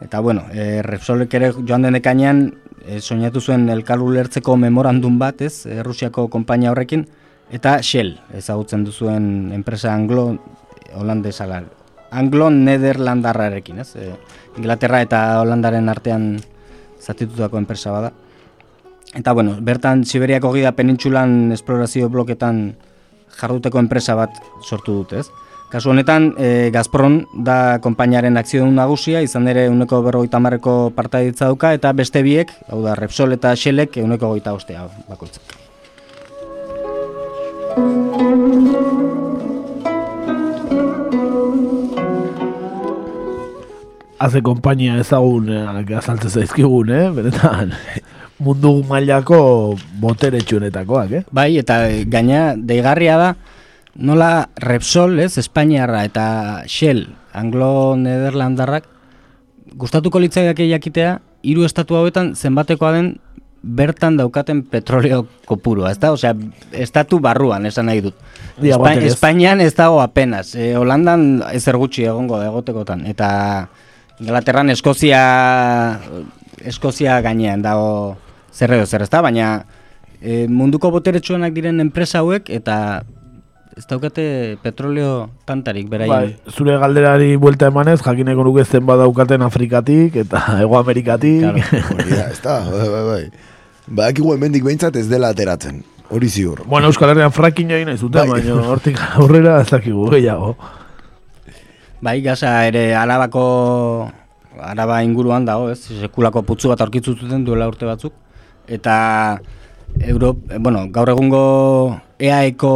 Eta 0.00 0.20
bueno, 0.20 0.44
e, 0.52 0.82
Repsolek 0.82 1.34
ere 1.34 1.52
joan 1.52 1.82
den 1.82 1.98
ekainean 1.98 2.44
e, 2.86 3.00
soinatu 3.00 3.40
zuen 3.40 3.68
elkar 3.68 4.00
ulertzeko 4.00 4.56
memorandum 4.56 5.18
bat, 5.18 5.42
ez, 5.42 5.66
Errusiako 5.66 6.28
konpainia 6.28 6.70
horrekin, 6.70 7.06
eta 7.50 7.78
Shell, 7.82 8.18
ezagutzen 8.34 8.84
duzuen 8.84 9.50
enpresa 9.52 9.92
anglo 9.94 10.38
holandesa 10.94 11.46
anglo 12.10 12.50
nederlandarrarekin, 12.50 13.82
ez? 13.84 13.94
E, 13.96 14.12
Inglaterra 14.58 15.02
eta 15.04 15.40
Holandaren 15.42 15.88
artean 15.88 16.38
zatitutako 17.00 17.58
enpresa 17.58 17.92
bada. 17.92 18.12
Eta 19.16 19.32
bueno, 19.32 19.56
bertan 19.60 20.04
Siberiako 20.04 20.52
gida 20.52 20.72
penintsulan 20.76 21.52
esplorazio 21.52 22.08
bloketan 22.12 22.76
jarduteko 23.38 23.78
enpresa 23.80 24.14
bat 24.18 24.34
sortu 24.62 25.00
dute, 25.02 25.22
ez? 25.24 25.28
Kasu 25.68 25.90
honetan, 25.92 26.30
e, 26.40 26.70
Gazprom 26.72 27.18
da 27.44 27.78
konpainiaren 27.84 28.40
akziodun 28.40 28.72
nagusia, 28.80 29.20
izan 29.20 29.48
ere 29.52 29.66
uneko 29.68 30.00
berrogeita 30.06 30.40
marreko 30.40 30.76
partaiditza 30.96 31.50
dauka, 31.50 31.74
eta 31.76 31.92
beste 31.92 32.24
biek, 32.24 32.54
hau 32.72 32.80
da, 32.86 32.96
Repsol 32.96 33.36
eta 33.36 33.52
Shellek 33.52 34.00
uneko 34.00 34.32
goita 34.32 34.56
ostea 34.56 34.88
bakoitzak. 35.10 35.44
Haze 44.18 44.42
konpainia 44.42 44.96
ezagunak 44.98 45.90
azaltzen 46.00 46.32
zaizkigun, 46.40 46.90
eh? 46.90 47.04
Benetan, 47.14 47.70
mundu 48.44 48.80
mailako 48.88 49.76
boteretsuenetakoak, 50.02 51.14
eh? 51.20 51.22
Bai, 51.34 51.52
eta 51.60 51.84
e, 51.86 52.02
gaina 52.10 52.52
deigarria 52.56 53.18
da, 53.20 53.30
nola 53.94 54.48
Repsol, 54.62 55.18
ez, 55.22 55.36
Espainiarra 55.38 56.02
eta 56.06 56.26
Shell, 56.66 57.06
anglo-nederlandarrak, 57.38 58.90
gustatuko 59.78 60.22
litzaiake 60.22 60.66
jakitea, 60.70 61.18
hiru 61.46 61.66
estatu 61.66 61.98
hauetan 61.98 62.34
zenbatekoa 62.34 62.92
den 62.96 63.16
bertan 63.62 64.16
daukaten 64.18 64.62
petroleo 64.70 65.24
kopurua, 65.46 65.90
ez 65.90 65.98
da? 66.02 66.12
Osea, 66.14 66.34
estatu 66.72 67.18
barruan, 67.22 67.66
esan 67.66 67.86
nahi 67.90 68.02
dut. 68.06 68.14
Espa-. 68.62 68.94
Espainian 69.02 69.60
ez 69.60 69.74
dago 69.78 70.00
apenas. 70.02 70.54
E, 70.54 70.72
Holandan 70.78 71.44
ezer 71.52 71.78
gutxi 71.78 72.06
egongo 72.06 72.38
da 72.38 72.48
egotekotan. 72.52 73.04
Eta 73.10 73.28
Inglaterran 74.20 74.70
Eskozia, 74.70 76.00
Eskozia 76.64 77.20
gainean 77.22 77.62
dago 77.62 78.16
zer 78.52 78.72
edo 78.74 78.86
zer, 78.86 79.02
ez 79.06 79.10
da? 79.12 79.20
Baina 79.22 79.50
e, 80.20 80.46
munduko 80.50 80.90
boteretsuenak 80.90 81.54
diren 81.54 81.78
enpresa 81.84 82.18
hauek 82.24 82.50
eta 82.50 83.04
ez 83.78 83.84
daukate 83.86 84.56
petroleo 84.64 85.28
tantarik 85.46 85.86
beraien. 85.88 86.10
Bai, 86.10 86.36
zure 86.50 86.74
galderari 86.82 87.36
buelta 87.38 87.68
emanez, 87.70 88.00
jakineko 88.02 88.42
nuke 88.48 88.64
zen 88.66 88.82
badaukaten 88.88 89.42
Afrikatik 89.46 90.16
eta 90.24 90.42
Ego 90.64 90.80
Amerikatik. 90.80 91.44
Claro. 91.44 91.94
Hori 91.94 92.10
da, 92.16 92.24
ez 92.32 92.40
da, 92.42 92.56
bai, 92.72 92.88
bai, 92.96 93.04
bai. 93.12 93.22
Badakigu 93.88 94.34
hemendik 94.34 94.66
behintzat 94.66 94.98
ez 94.98 95.06
dela 95.08 95.30
ateratzen. 95.30 95.78
Hori 96.10 96.28
ziur. 96.32 96.64
bueno, 96.66 96.88
Euskal 96.88 97.10
Herrian 97.12 97.30
fracking 97.36 97.70
egin 97.70 97.86
nahi 97.92 97.98
zuten, 98.00 98.26
Bai. 98.30 98.40
baina 98.40 98.54
hortik 98.72 98.98
aurrera 99.20 99.60
ez 99.60 99.68
dakigu 99.70 100.08
gehiago. 100.10 100.54
Bai, 102.00 102.20
gaza 102.22 102.66
ere 102.68 102.94
arabako 102.94 104.10
araba 104.62 105.02
inguruan 105.02 105.44
dago, 105.46 105.70
ez? 105.70 105.80
Sekulako 106.00 106.44
putzu 106.46 106.70
bat 106.70 106.80
aurkitzu 106.84 107.16
zuten 107.18 107.44
duela 107.46 107.66
urte 107.70 107.86
batzuk. 107.86 108.14
Eta 108.68 109.40
Euro, 110.06 110.36
eh, 110.50 110.58
bueno, 110.60 110.84
gaur 110.92 111.08
egungo 111.10 111.98
EAEko 112.20 112.72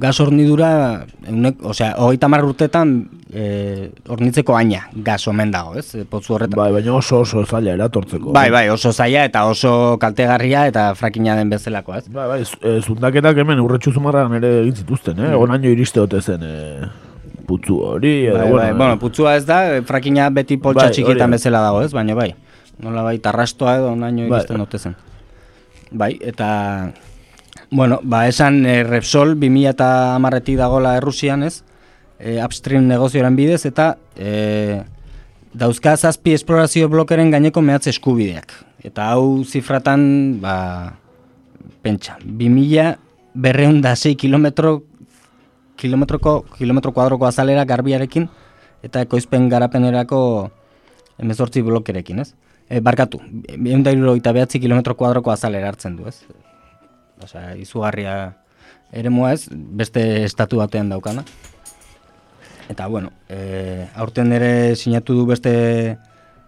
gas 0.00 0.14
hornidura, 0.20 1.04
osea, 1.60 1.90
hogeita 2.00 2.24
hamar 2.28 2.44
urtetan 2.46 2.92
e, 3.28 3.90
hornitzeko 4.08 4.54
aina 4.56 4.86
gas 4.94 5.26
omen 5.28 5.50
dago, 5.52 5.74
ez? 5.76 5.94
eh, 5.98 6.06
Potzu 6.08 6.38
horretan. 6.38 6.56
Bai, 6.56 6.70
baina 6.72 6.94
oso 6.96 7.20
oso 7.26 7.44
zaila 7.44 7.74
eratortzeko. 7.74 8.32
Bai, 8.32 8.48
bai, 8.54 8.68
oso 8.72 8.92
zaila 8.92 9.26
eta 9.28 9.44
oso 9.50 9.98
kaltegarria 10.00 10.64
eta 10.70 10.86
frakina 10.96 11.36
den 11.36 11.50
bezalakoa, 11.52 11.98
ez? 12.00 12.08
Bai, 12.08 12.28
bai, 12.30 12.80
zundaketak 12.80 13.42
hemen 13.44 13.60
urretxu 13.60 13.92
zumarran 13.92 14.32
ere 14.40 14.60
egin 14.62 14.80
zituzten, 14.84 15.20
eh? 15.20 15.34
Egon 15.34 15.52
aino 15.58 15.68
iriste 15.68 16.00
ote 16.00 16.22
zen 16.22 16.46
e, 16.48 16.56
putzu 17.52 17.78
hori, 17.84 18.14
edo, 18.30 18.38
Bai, 18.38 18.50
bai, 18.52 18.72
bueno, 18.72 18.98
putzua 19.00 19.36
ez 19.36 19.44
da, 19.48 19.60
eh, 19.76 19.82
frakina 19.84 20.30
beti 20.32 20.56
poltsa 20.56 20.86
Bai, 20.88 20.96
txikietan 20.96 21.36
bezala 21.36 21.60
dago, 21.64 21.82
ez? 21.84 21.92
Baina 21.92 22.16
bai, 22.16 22.30
nola 22.80 23.04
bai, 23.04 23.18
tarrastoa 23.20 23.76
edo 23.80 23.94
naino 23.96 24.28
Bai. 24.30 24.40
iristen 24.40 24.64
ote 24.64 24.80
zen. 24.80 24.96
Bai, 25.92 26.14
eta, 26.24 26.48
bueno, 27.70 28.00
ba, 28.02 28.24
esan 28.28 28.64
e, 28.64 28.82
Repsol 28.88 29.36
2000 29.40 29.74
eta 29.74 29.90
amarretik 30.16 30.56
dagola 30.60 30.96
Errusian, 30.96 31.44
ez? 31.44 31.62
E, 32.18 32.38
upstream 32.44 32.88
negozioaren 32.88 33.36
bidez, 33.36 33.66
eta 33.68 33.96
e, 34.16 34.80
dauzka 35.52 35.96
zazpi 35.96 36.32
esplorazio 36.36 36.88
blokeren 36.88 37.32
gaineko 37.34 37.60
mehatze 37.64 37.92
eskubideak. 37.92 38.54
Eta 38.82 39.10
hau 39.12 39.42
zifratan, 39.44 40.40
ba, 40.40 40.56
pentsa, 41.84 42.16
2000 42.24 42.96
berreun 43.34 43.80
da 43.84 43.94
6 43.96 44.16
kilometro 44.20 44.82
kilometroko, 45.76 46.42
kilometro 46.58 46.92
kuadroko 46.92 47.26
azalera 47.26 47.64
garbiarekin 47.64 48.28
eta 48.82 49.02
ekoizpen 49.06 49.48
garapenerako 49.48 50.20
emezortzi 51.22 51.62
blokerekin, 51.62 52.22
ez? 52.24 52.32
E, 52.68 52.80
barkatu, 52.80 53.20
egun 53.52 53.82
da 53.84 53.92
hirurogeita 53.94 54.32
behatzi 54.34 54.60
kilometro 54.62 54.96
kuadroko 54.98 55.32
azalera 55.32 55.70
hartzen 55.72 55.96
du, 55.96 56.08
ez? 56.08 56.22
Osea, 57.22 57.54
izugarria 57.60 58.16
eremua 58.92 59.32
ez, 59.36 59.46
beste 59.52 60.24
estatu 60.24 60.58
batean 60.62 60.90
daukana. 60.92 61.24
Eta, 62.72 62.86
bueno, 62.86 63.12
e, 63.28 63.86
aurten 63.94 64.32
ere 64.32 64.74
sinatu 64.76 65.14
du 65.18 65.26
beste 65.28 65.52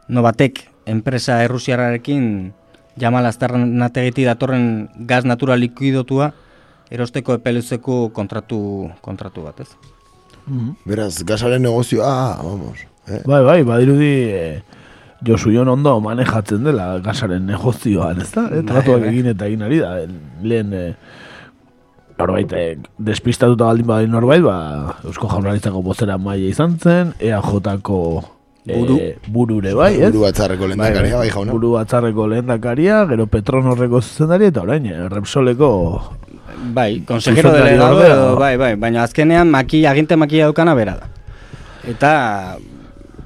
Novatek 0.09 0.61
enpresa 0.87 1.43
errusiarrarekin 1.45 2.53
Jamal 3.01 3.27
Aztarnategiti 3.27 4.27
datorren 4.29 4.89
gaz 5.09 5.25
natural 5.25 5.63
likuidotua 5.65 6.33
erosteko 6.91 7.39
epeluzeko 7.39 8.09
kontratu, 8.15 8.91
kontratu 9.05 9.47
bat, 9.47 9.61
ez? 9.65 9.71
Beraz, 10.85 11.23
gasaren 11.25 11.63
negozioa, 11.65 12.09
ah, 12.09 12.43
vamos. 12.43 12.85
Eh? 13.09 13.23
Bai, 13.25 13.43
bai, 13.45 13.63
badirudi 13.65 14.13
e, 14.33 14.63
Josu 15.25 15.53
Jon 15.53 15.69
ondo 15.69 15.97
manejatzen 16.05 16.65
dela 16.65 16.99
gasaren 17.05 17.47
negozioan, 17.49 18.21
ez 18.21 18.31
da? 18.33 18.49
E, 18.53 18.63
tratuak 18.67 19.05
bai. 19.05 19.13
egin 19.13 19.31
eta 19.33 19.49
egin 19.49 19.65
ari 19.65 19.81
da. 19.81 19.95
E, 20.03 20.09
lehen, 20.45 20.73
e, 20.73 20.85
norbait, 22.19 22.53
e, 22.53 22.77
despistatuta 22.99 23.71
baldin 23.71 23.89
badin 23.89 24.13
norbait, 24.13 24.45
ba, 24.45 25.01
Eusko 25.05 25.31
Jaurlaritzako 25.33 25.83
bozera 25.85 26.19
maila 26.21 26.49
izan 26.53 26.77
zen, 26.79 27.15
EAJ-ko 27.21 28.01
e, 28.67 28.77
Buru. 28.77 28.99
burure 29.29 29.75
bai, 29.77 29.95
ez? 30.01 30.13
Buru 30.13 30.27
batzarreko 30.27 30.69
lehendakaria, 30.69 31.17
bai, 31.21 31.31
jauna. 31.33 31.57
Buru 31.57 31.73
batzarreko 31.79 32.29
lehendakaria, 32.33 33.05
gero 33.09 33.27
Petronorreko 33.33 34.01
zuzendari, 34.05 34.53
eta 34.53 34.65
orain, 34.65 34.87
e, 34.87 35.09
Repsoleko 35.13 35.73
Bai, 36.75 37.03
Zuzendari 37.07 37.51
delegado, 37.51 38.05
edo, 38.05 38.37
bai, 38.37 38.57
bai, 38.57 38.75
baina 38.81 39.03
azkenean 39.05 39.51
makilla, 39.51 39.91
aginte 39.91 40.17
makilla 40.17 40.49
daukana 40.49 40.75
bera 40.75 40.97
da. 41.01 41.09
Eta, 41.89 42.57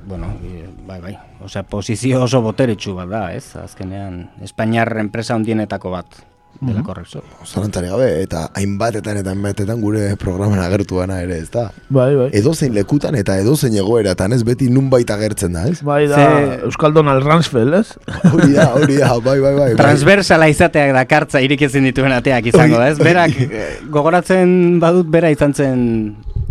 bueno, 0.07 0.33
e, 0.43 0.66
bai, 0.87 1.01
bai, 1.01 1.14
osea, 1.45 1.62
posizio 1.62 2.22
oso 2.24 2.41
boteretsu 2.43 2.97
bat 2.97 3.09
da, 3.12 3.22
ez? 3.37 3.55
Azkenean, 3.61 4.24
Espainiar 4.43 4.91
enpresa 4.99 5.37
hondienetako 5.37 5.93
bat, 5.95 6.18
delako 6.61 6.95
Repsol. 6.97 7.23
Zalantzari 7.47 7.87
gabe, 7.87 8.07
eta 8.25 8.49
hainbatetan 8.59 9.21
eta 9.21 9.31
hainbatetan 9.31 9.81
gure 9.81 10.17
programan 10.19 10.59
agertu 10.59 10.97
gana 10.99 11.21
ere, 11.23 11.37
ez 11.45 11.51
da? 11.55 11.69
Bai, 11.89 12.09
bai. 12.19 12.29
Edozein 12.35 12.75
lekutan 12.75 13.15
eta 13.15 13.37
edozein 13.39 13.77
egoeratan, 13.79 14.33
ez 14.35 14.43
beti 14.47 14.67
nunbait 14.75 15.09
agertzen 15.15 15.55
da, 15.55 15.67
ez? 15.71 15.79
Bai 15.87 16.09
da, 16.11 16.17
Ze- 16.19 16.59
Euskal 16.67 16.93
Donald 16.97 17.23
Ransfeld, 17.23 17.75
ez? 17.79 17.93
Hori 18.33 18.53
da, 18.57 18.73
hori 18.75 18.97
da, 18.99 19.13
bai, 19.23 19.39
bai, 19.45 19.55
bai. 19.61 19.69
Transversala 19.79 20.49
izateak 20.51 20.93
dakartza 20.99 21.41
irik 21.47 21.63
ezin 21.69 21.87
dituen 21.87 22.13
ateak 22.17 22.51
izango 22.51 22.81
da, 22.83 22.89
ez? 22.91 22.99
Berak, 22.99 23.39
eh, 23.53 23.69
gogoratzen 23.95 24.81
badut, 24.83 25.07
bera 25.15 25.31
izan 25.31 25.55
zen 25.55 25.85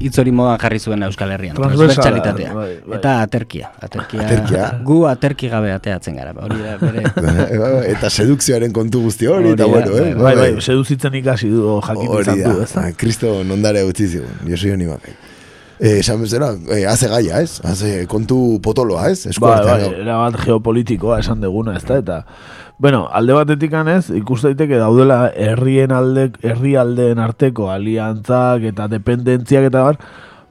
hitz 0.01 0.17
hori 0.21 0.31
modan 0.35 0.57
jarri 0.61 0.79
zuen 0.79 1.03
Euskal 1.07 1.31
Herrian. 1.33 1.55
Transversalitatea. 1.57 2.53
bai, 2.53 2.67
bai. 2.85 2.97
Eta 2.99 3.13
aterkia. 3.21 3.71
Aterkia, 3.81 4.25
Aterkia. 4.25 4.67
Gu 4.85 4.97
aterki 5.09 5.49
gabe 5.51 5.71
ateatzen 5.73 6.19
gara. 6.19 6.33
Hori 6.43 6.59
da, 6.61 6.75
bere... 6.81 7.05
Bai, 7.15 7.47
bai, 7.63 7.71
eta 7.93 8.11
sedukzioaren 8.13 8.73
kontu 8.75 9.01
guzti 9.07 9.29
hori, 9.31 9.55
eta 9.57 9.69
bueno, 9.71 9.95
eh? 9.97 10.11
Bai, 10.17 10.35
bai, 10.37 10.51
seduzitzen 10.61 11.17
ikasi 11.21 11.49
du 11.53 11.79
jakin 11.79 12.11
Hori 12.13 12.27
izan 12.27 12.43
da, 12.43 12.53
du, 12.53 12.67
ez 12.67 12.71
da? 12.75 12.85
Kristo 12.97 13.33
nondare 13.47 13.83
utzi 13.87 14.09
zigun, 14.13 14.37
Josio 14.49 14.77
Nimak. 14.77 15.09
Eh, 15.77 15.99
esan 15.99 16.21
bezala, 16.23 16.55
eh, 16.73 16.85
haze 16.89 17.09
gaia, 17.09 17.41
ez? 17.45 17.59
Haze 17.65 18.05
kontu 18.09 18.59
potoloa, 18.65 19.09
ez? 19.13 19.27
Esku 19.29 19.45
Bai, 19.45 19.59
bai, 19.65 19.81
hau. 19.85 19.91
erabat 20.01 20.39
geopolitikoa 20.45 21.19
esan 21.21 21.41
deguna, 21.43 21.75
ez 21.77 21.85
da, 21.85 21.99
eta 22.01 22.23
Bueno, 22.79 23.07
alde 23.11 23.33
batetik 23.33 23.73
ez, 23.73 24.11
ikus 24.13 24.43
daiteke 24.43 24.77
daudela 24.77 25.31
herrien 25.33 25.91
alde, 25.91 26.31
herrialdeen 26.45 27.17
arteko 27.17 27.71
aliantzak 27.73 28.61
eta 28.69 28.85
dependentziak 28.87 29.65
eta 29.71 29.81
bar, 29.81 29.97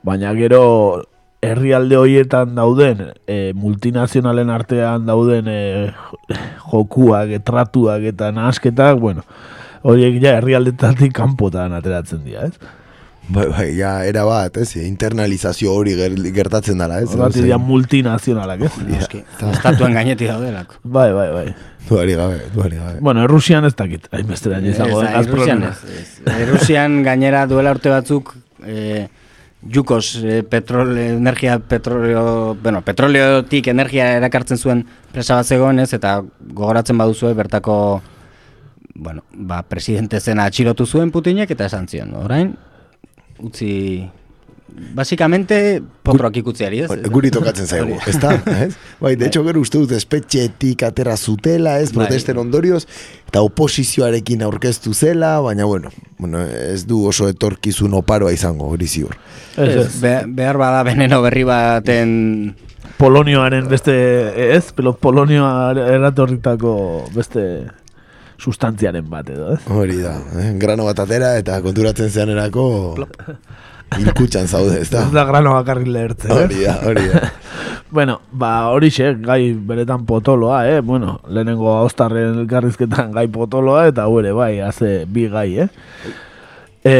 baina 0.03 0.33
gero 0.35 1.05
herrialde 1.41 1.97
horietan 1.97 2.57
dauden 2.57 3.13
e, 3.29 3.53
multinazionalen 3.55 4.51
artean 4.51 5.07
dauden 5.07 5.47
e, 5.47 5.93
jokuak, 6.73 7.31
e, 7.31 7.39
tratuak 7.39 8.03
eta 8.11 8.33
nahasketak, 8.35 8.99
bueno, 8.99 9.23
horiek 9.87 10.19
ja 10.23 10.35
herrialdetatik 10.41 11.15
kanpotan 11.15 11.79
ateratzen 11.79 12.25
dira, 12.25 12.51
ez? 12.51 12.59
Bai, 13.29 13.47
bai, 13.51 13.67
ja, 13.75 14.05
era 14.07 14.23
bat, 14.25 14.57
ez? 14.63 14.77
Internalizazio 14.79 15.73
hori 15.75 15.97
ger- 15.99 16.15
gertatzen 16.35 16.79
dara, 16.79 17.01
ez? 17.03 17.09
Horregatik 17.11 17.43
dira 17.43 17.59
multinazionalak, 17.59 18.61
ez? 18.69 18.73
Noski, 18.87 19.23
estatuen 19.51 19.97
gainetik 19.99 20.29
daudelako. 20.31 20.79
Bai, 20.97 21.09
bai, 21.13 21.27
bai. 21.35 21.47
Duari 21.89 22.15
gabe, 22.19 22.41
duari 22.55 22.77
gabe. 22.79 23.01
Bueno, 23.01 23.23
Errusian 23.27 23.65
ez 23.67 23.75
dakit, 23.79 24.07
hainbeste 24.15 24.51
da 24.51 24.59
izango 24.63 25.03
Ez, 25.03 25.27
Errusian 25.27 25.63
ez. 25.69 25.77
Errusian 26.37 27.01
gainera 27.07 27.45
duela 27.51 27.71
urte 27.75 27.91
batzuk 27.91 28.33
eh, 28.67 29.07
Jukos 29.73 30.21
eh, 30.23 30.43
petrol, 30.47 30.95
energia 30.99 31.59
petroleo, 31.59 32.55
bueno, 32.63 32.83
petroleotik 32.87 33.67
energia 33.73 34.13
erakartzen 34.21 34.59
zuen 34.59 34.85
presa 35.13 35.39
bat 35.41 35.47
zegoen 35.51 35.79
ez, 35.83 35.93
eta 35.97 36.21
gogoratzen 36.55 36.99
baduzue 36.99 37.33
bertako 37.35 37.77
bueno, 38.95 39.23
ba, 39.33 39.63
presidente 39.67 40.21
zena 40.21 40.47
atxilotu 40.47 40.87
zuen 40.87 41.11
Putinek 41.11 41.51
eta 41.51 41.67
esan 41.67 41.89
zion, 41.91 42.15
orain 42.23 42.55
utzi 43.39 44.09
Basikamente, 44.77 45.81
potroak 46.05 46.37
ikutziari, 46.37 46.83
ez? 46.85 46.91
Guri 47.09 47.31
tokatzen 47.33 47.69
zaigu, 47.71 47.95
ez 48.11 48.17
da? 48.21 48.35
Ez? 48.67 48.75
Bai, 49.01 49.15
de 49.17 49.29
hecho, 49.29 49.41
gero 49.47 49.63
uste 49.63 49.79
dut 49.81 49.95
espetxetik 49.97 50.83
atera 50.85 51.15
zutela, 51.17 51.79
ez, 51.81 51.93
Bai. 51.95 52.03
protesten 52.03 52.37
ondorioz, 52.43 52.83
eta 53.31 53.41
oposizioarekin 53.47 54.43
aurkeztu 54.45 54.93
zela, 54.93 55.39
baina, 55.41 55.65
bueno, 55.65 55.93
bueno, 56.19 56.43
ez 56.45 56.83
du 56.85 57.07
oso 57.09 57.31
etorkizun 57.33 57.95
oparoa 57.97 58.35
izango, 58.37 58.69
hori 58.75 58.91
ziur. 58.91 59.17
Ez, 59.57 59.71
ez. 59.87 59.89
Be- 60.03 60.27
behar 60.27 60.61
bada 60.61 60.83
veneno 60.85 61.23
berri 61.25 61.47
baten 61.49 62.13
Polonioaren 62.97 63.67
beste, 63.69 63.95
ez? 64.57 64.71
Polonioa 64.73 65.73
eratorritako 65.97 66.77
beste 67.15 67.43
sustantziaren 68.39 69.07
bat 69.11 69.29
edo, 69.33 69.55
ez? 69.55 69.61
Hori 69.73 69.99
da, 70.03 70.17
eh? 70.41 70.53
grano 70.61 70.85
bat 70.89 70.99
atera 71.07 71.37
eta 71.41 71.61
konturatzen 71.65 72.11
zeanerako 72.11 72.67
hilkutxan 73.97 74.49
zaude, 74.51 74.81
ez 74.83 74.91
da? 74.91 75.05
Ez 75.07 75.15
da 75.15 75.25
grano 75.29 75.55
bakarrik 75.55 75.89
lehertzen, 75.89 76.33
Hori 76.35 76.61
ez? 76.61 76.67
da, 76.67 76.79
hori 76.89 77.09
da. 77.13 77.25
Bueno, 77.97 78.17
ba, 78.35 78.67
horixe, 78.75 79.13
gai 79.23 79.55
beretan 79.55 80.03
potoloa, 80.09 80.65
eh? 80.69 80.81
Bueno, 80.83 81.21
lehenengo 81.31 81.71
austarren 81.79 82.41
elkarrizketan 82.43 83.13
gai 83.15 83.29
potoloa, 83.31 83.85
eta 83.93 84.09
gure, 84.11 84.33
bai, 84.35 84.59
haze 84.61 85.05
bi 85.07 85.29
gai, 85.31 85.47
eh? 85.63 85.69
E, 86.83 86.97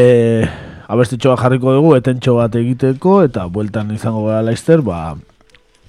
abestitxo 0.87 1.33
bat 1.35 1.43
jarriko 1.43 1.75
dugu, 1.75 1.97
etentxo 1.99 2.37
bat 2.39 2.55
egiteko, 2.55 3.17
eta 3.27 3.49
bueltan 3.51 3.91
izango 3.99 4.29
gara 4.29 4.45
laizter, 4.47 4.85
ba, 4.87 5.17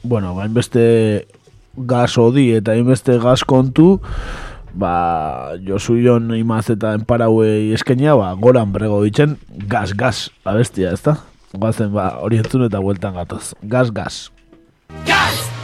bueno, 0.01 0.33
ba, 0.33 0.49
inbeste 0.49 1.27
gas 1.77 2.17
odi 2.17 2.49
eta 2.57 2.73
inbeste 2.75 3.19
gas 3.21 3.43
kontu, 3.45 3.99
ba, 4.77 5.57
Josu 5.65 5.97
Jon 6.03 6.31
imaz 6.37 6.67
eta 6.73 6.93
enparauei 6.97 7.73
eskenia, 7.75 8.15
ba, 8.19 8.31
goran 8.37 8.71
brego 8.75 9.01
ditzen, 9.03 9.37
gas, 9.67 10.29
abestia, 10.45 10.93
ezta? 10.93 11.17
Guazen, 11.57 11.93
ba, 11.95 12.11
hori 12.21 12.41
entzun 12.43 12.67
eta 12.69 12.81
bueltan 12.83 13.17
gatoz. 13.17 13.55
Gas, 13.63 13.91
gas. 13.91 14.27
Cara 15.07 15.56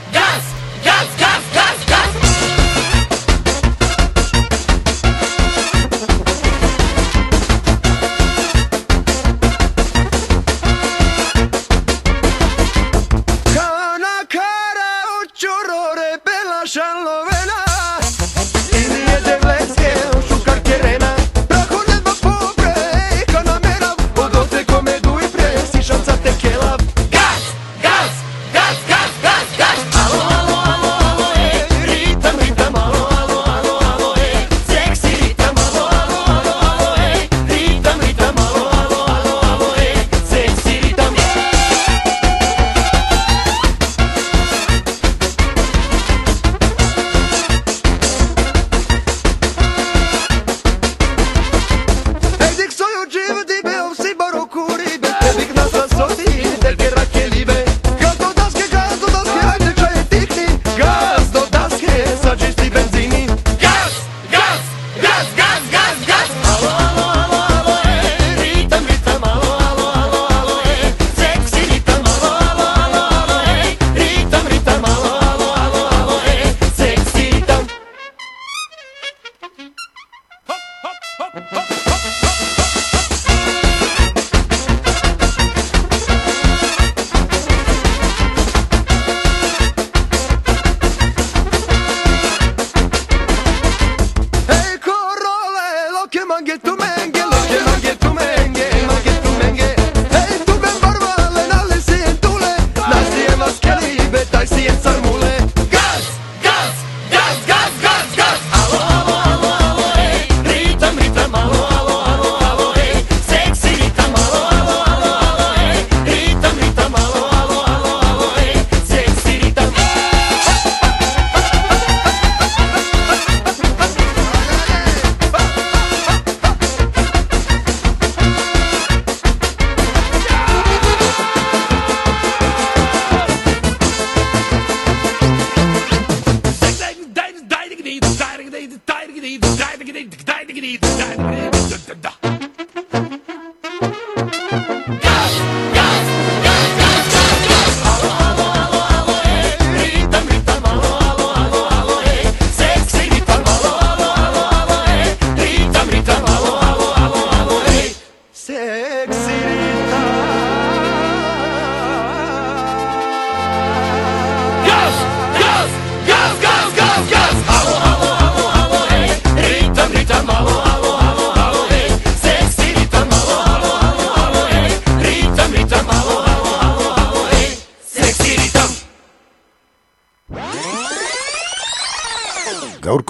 Die 139.43 139.77
diggity, 139.77 140.07
die 140.09 140.45
diggity, 140.45 140.79
die 140.79 140.79
diggity. 140.79 141.52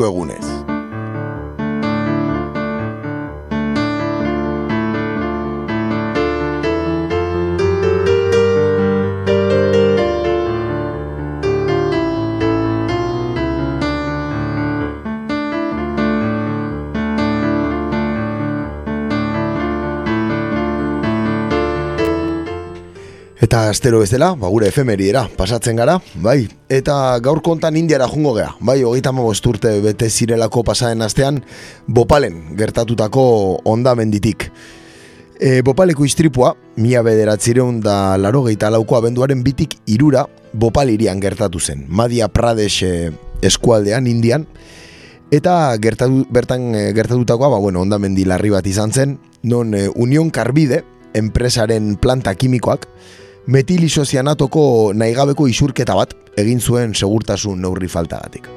Egunes. 0.04 0.53
Astero 23.74 24.00
bezala, 24.04 24.34
ba, 24.38 24.50
gure 24.54 24.70
efemeriera 24.70 25.26
pasatzen 25.38 25.80
gara, 25.82 25.98
bai. 26.22 26.46
Eta 26.70 27.18
gaur 27.26 27.42
kontan 27.46 27.78
indiara 27.80 28.08
jungo 28.08 28.36
gea, 28.38 28.54
bai, 28.62 28.84
hogeita 28.86 29.12
urte 29.12 29.82
bete 29.82 30.10
zirelako 30.10 30.64
pasaren 30.64 31.02
astean, 31.02 31.44
Bopalen 31.88 32.56
gertatutako 32.56 33.62
ondamenditik. 33.66 34.52
E, 35.40 35.62
Bopaleko 35.62 36.06
istripua, 36.06 36.56
mila 36.78 37.02
bederatzireun 37.02 37.82
da 37.82 38.16
laro 38.18 38.44
geita 38.44 38.70
lauko 38.70 38.96
abenduaren 38.96 39.44
bitik 39.44 39.76
irura 39.88 40.28
Bopal 40.54 40.90
irian 40.90 41.20
gertatu 41.20 41.60
zen. 41.60 41.86
Madhya 41.90 42.30
Pradesh 42.30 42.84
e, 42.84 43.12
eskualdean, 43.42 44.08
indian, 44.08 44.48
Eta 45.34 45.74
gertatu, 45.82 46.28
bertan 46.30 46.76
e, 46.78 46.82
gertatutakoa, 46.94 47.50
ba, 47.50 47.58
bueno, 47.58 47.82
ondamendi 47.82 48.22
larri 48.30 48.52
bat 48.54 48.68
izan 48.70 48.92
zen, 48.94 49.16
non 49.42 49.74
e, 49.74 49.88
Union 49.90 50.30
Carbide, 50.30 50.84
enpresaren 51.18 51.96
planta 51.98 52.36
kimikoak, 52.38 52.86
metilisozianatoko 53.46 54.94
naigabeko 54.96 55.48
isurketa 55.52 55.96
bat 55.98 56.14
egin 56.40 56.62
zuen 56.62 56.94
segurtasun 56.96 57.62
neurri 57.62 57.90
faltagatik. 57.92 58.48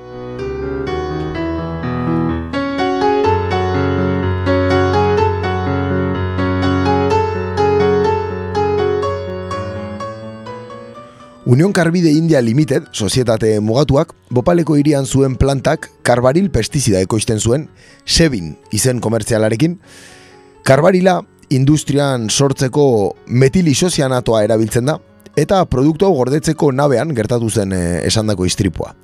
Union 11.47 11.73
Carbide 11.73 12.11
India 12.11 12.41
Limited, 12.43 12.89
sozietate 12.91 13.61
mugatuak, 13.63 14.11
Bopaleko 14.35 14.75
hirian 14.75 15.07
zuen 15.07 15.37
plantak 15.39 15.87
karbaril 16.03 16.51
pestizida 16.51 16.99
ekoizten 16.99 17.39
zuen, 17.39 17.69
Sebin 18.05 18.57
izen 18.75 18.99
komertzialarekin. 19.01 19.79
Karbarila 20.67 21.21
industrian 21.51 22.29
sortzeko 22.31 23.17
metilisozianatoa 23.27 24.43
erabiltzen 24.47 24.89
da, 24.89 24.99
eta 25.37 25.65
produktu 25.71 26.07
hau 26.07 26.15
gordetzeko 26.17 26.73
nabean 26.73 27.13
gertatu 27.15 27.51
zen 27.51 27.73
e, 27.73 27.83
esandako 28.09 28.47
istripua. 28.49 28.95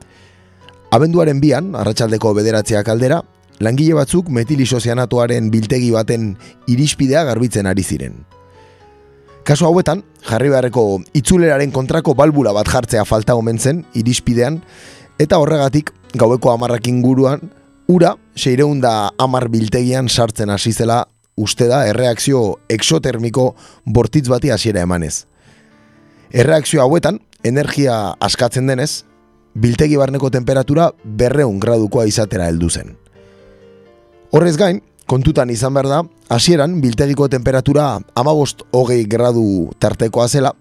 Abenduaren 0.93 1.41
bian, 1.41 1.73
arratsaldeko 1.77 2.35
bederatziak 2.37 2.89
aldera, 2.93 3.23
langile 3.63 3.95
batzuk 3.97 4.29
metilisozianatoaren 4.29 5.51
biltegi 5.53 5.91
baten 5.95 6.35
irispidea 6.69 7.25
garbitzen 7.29 7.69
ari 7.71 7.85
ziren. 7.85 8.19
Kasu 9.43 9.67
hauetan, 9.67 10.05
jarri 10.29 10.53
beharreko 10.53 11.03
itzuleraren 11.19 11.73
kontrako 11.75 12.15
balbula 12.15 12.53
bat 12.55 12.69
jartzea 12.71 13.05
falta 13.05 13.35
omen 13.35 13.59
zen 13.59 13.83
irispidean, 13.99 14.61
eta 15.19 15.39
horregatik 15.43 15.91
gaueko 16.15 16.53
amarrak 16.53 16.87
inguruan, 16.87 17.51
ura 17.91 18.15
seireunda 18.37 19.11
amar 19.19 19.49
biltegian 19.51 20.09
sartzen 20.09 20.51
hasi 20.51 20.73
zela 20.73 21.07
uste 21.37 21.67
da 21.69 21.87
erreakzio 21.89 22.59
exotermiko 22.69 23.55
bortitz 23.85 24.29
bati 24.29 24.51
hasiera 24.51 24.83
emanez. 24.83 25.25
Erreakzio 26.33 26.83
hauetan, 26.83 27.21
energia 27.45 28.15
askatzen 28.21 28.67
denez, 28.67 29.05
biltegi 29.55 29.99
barneko 30.01 30.31
temperatura 30.31 30.91
berreun 31.05 31.61
gradukoa 31.61 32.07
izatera 32.09 32.49
heldu 32.49 32.71
zen. 32.71 32.97
Horrez 34.33 34.57
gain, 34.57 34.81
kontutan 35.07 35.51
izan 35.53 35.75
behar 35.77 35.89
da, 35.91 36.01
hasieran 36.33 36.81
biltegiko 36.81 37.29
temperatura 37.29 37.99
amabost 38.17 38.65
hogei 38.73 39.05
gradu 39.05 39.71
tartekoa 39.79 40.29
zela, 40.29 40.55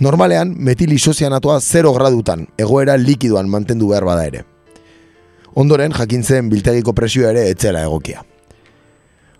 normalean 0.00 0.54
metilisozianatoa 0.56 1.60
0 1.60 1.92
gradutan 1.98 2.46
egoera 2.58 2.96
likidoan 2.96 3.52
mantendu 3.52 3.92
behar 3.92 4.08
bada 4.08 4.26
ere. 4.26 4.44
Ondoren 5.54 5.92
jakintzen 5.92 6.48
biltegiko 6.48 6.94
presioa 6.96 7.34
ere 7.34 7.50
etzela 7.52 7.84
egokia. 7.84 8.24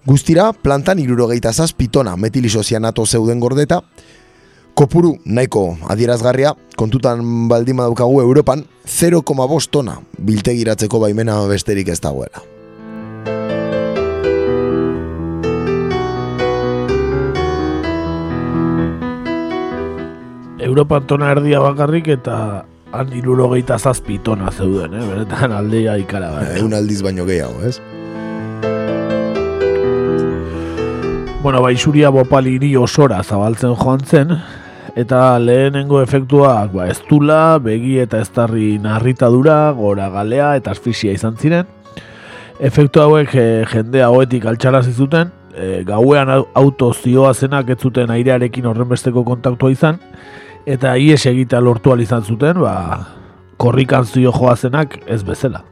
Guztira, 0.03 0.49
plantan 0.53 0.99
irurogeita 0.99 1.53
zazpitona 1.53 2.17
metilisozianato 2.19 3.05
zeuden 3.07 3.39
gordeta, 3.39 3.77
kopuru 4.75 5.13
nahiko 5.25 5.77
adierazgarria, 5.95 6.57
kontutan 6.75 7.23
baldima 7.47 7.87
daukagu 7.87 8.19
Europan, 8.25 8.65
0,5 8.83 9.69
tona 9.71 10.01
biltegiratzeko 10.19 10.99
baimena 10.99 11.39
besterik 11.47 11.93
ez 11.95 12.01
dagoela. 12.03 12.43
Europan 20.59 21.07
tona 21.07 21.31
erdia 21.31 21.63
bakarrik 21.63 22.11
eta 22.19 22.37
han 22.91 23.15
irurogeita 23.15 23.79
zazpi 23.79 24.19
tona 24.19 24.51
zeuden, 24.51 24.99
eh? 24.99 25.09
benetan 25.15 25.55
aldea 25.55 25.95
ikara. 26.03 26.35
Egun 26.57 26.75
aldiz 26.75 27.05
baino 27.07 27.23
gehiago, 27.29 27.63
ez? 27.71 27.79
Bueno, 31.43 31.61
ba, 31.61 31.73
isuria 31.73 32.09
bopal 32.15 32.47
hiri 32.47 32.77
osora 32.79 33.17
zabaltzen 33.25 33.73
joan 33.75 34.05
zen, 34.07 34.29
eta 34.95 35.41
lehenengo 35.43 35.99
efektuak 35.99 36.71
ba, 36.71 36.85
ez 36.87 37.01
dula, 37.09 37.59
begi 37.59 37.97
eta 37.99 38.21
eztarri 38.23 38.77
narritadura, 38.79 39.57
gora 39.75 40.07
galea 40.15 40.53
eta 40.61 40.71
asfixia 40.71 41.17
izan 41.19 41.35
ziren. 41.35 41.67
Efektu 42.63 43.03
hauek 43.03 43.35
e, 43.35 43.47
jendea 43.73 44.13
hoetik 44.15 44.47
altxarazi 44.47 44.95
zuten, 44.95 45.35
e, 45.51 45.83
gauean 45.89 46.31
au- 46.31 46.47
auto 46.55 46.93
zioa 46.95 47.35
zenak 47.35 47.75
ez 47.75 47.81
zuten 47.83 48.15
airearekin 48.15 48.71
horrenbesteko 48.71 49.27
kontaktua 49.27 49.75
izan, 49.75 49.99
eta 50.65 50.95
ies 50.95 51.25
egitea 51.27 51.59
lortu 51.59 51.99
izan 51.99 52.23
zuten, 52.23 52.63
ba, 52.63 53.09
korrikan 53.57 54.07
zio 54.07 54.31
joa 54.31 54.55
zenak 54.55 55.01
ez 55.09 55.25
bezala. 55.25 55.72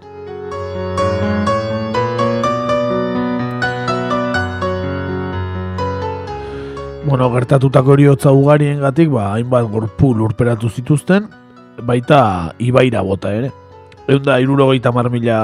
Bueno, 7.03 7.30
gertatutako 7.32 7.94
heriotza 7.94 8.30
ugariengatik, 8.30 9.09
ba, 9.09 9.30
hainbat 9.32 9.64
gorpu 9.72 10.12
lurperatu 10.14 10.68
zituzten, 10.68 11.30
baita 11.88 12.53
ibaira 12.61 13.01
bota 13.01 13.32
ere. 13.32 13.48
Egun 14.07 14.26
da, 14.26 14.36
irurogeita 14.42 14.92
mila 15.09 15.38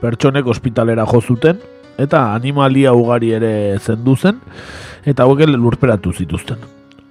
pertsonek 0.00 0.46
ospitalera 0.46 1.04
jo 1.04 1.20
zuten, 1.20 1.60
eta 1.98 2.34
animalia 2.34 2.94
ugari 2.94 3.32
ere 3.36 3.78
zendu 3.78 4.16
zen, 4.16 4.40
eta 5.04 5.24
hauek 5.24 5.46
lurperatu 5.46 6.12
zituzten. 6.12 6.56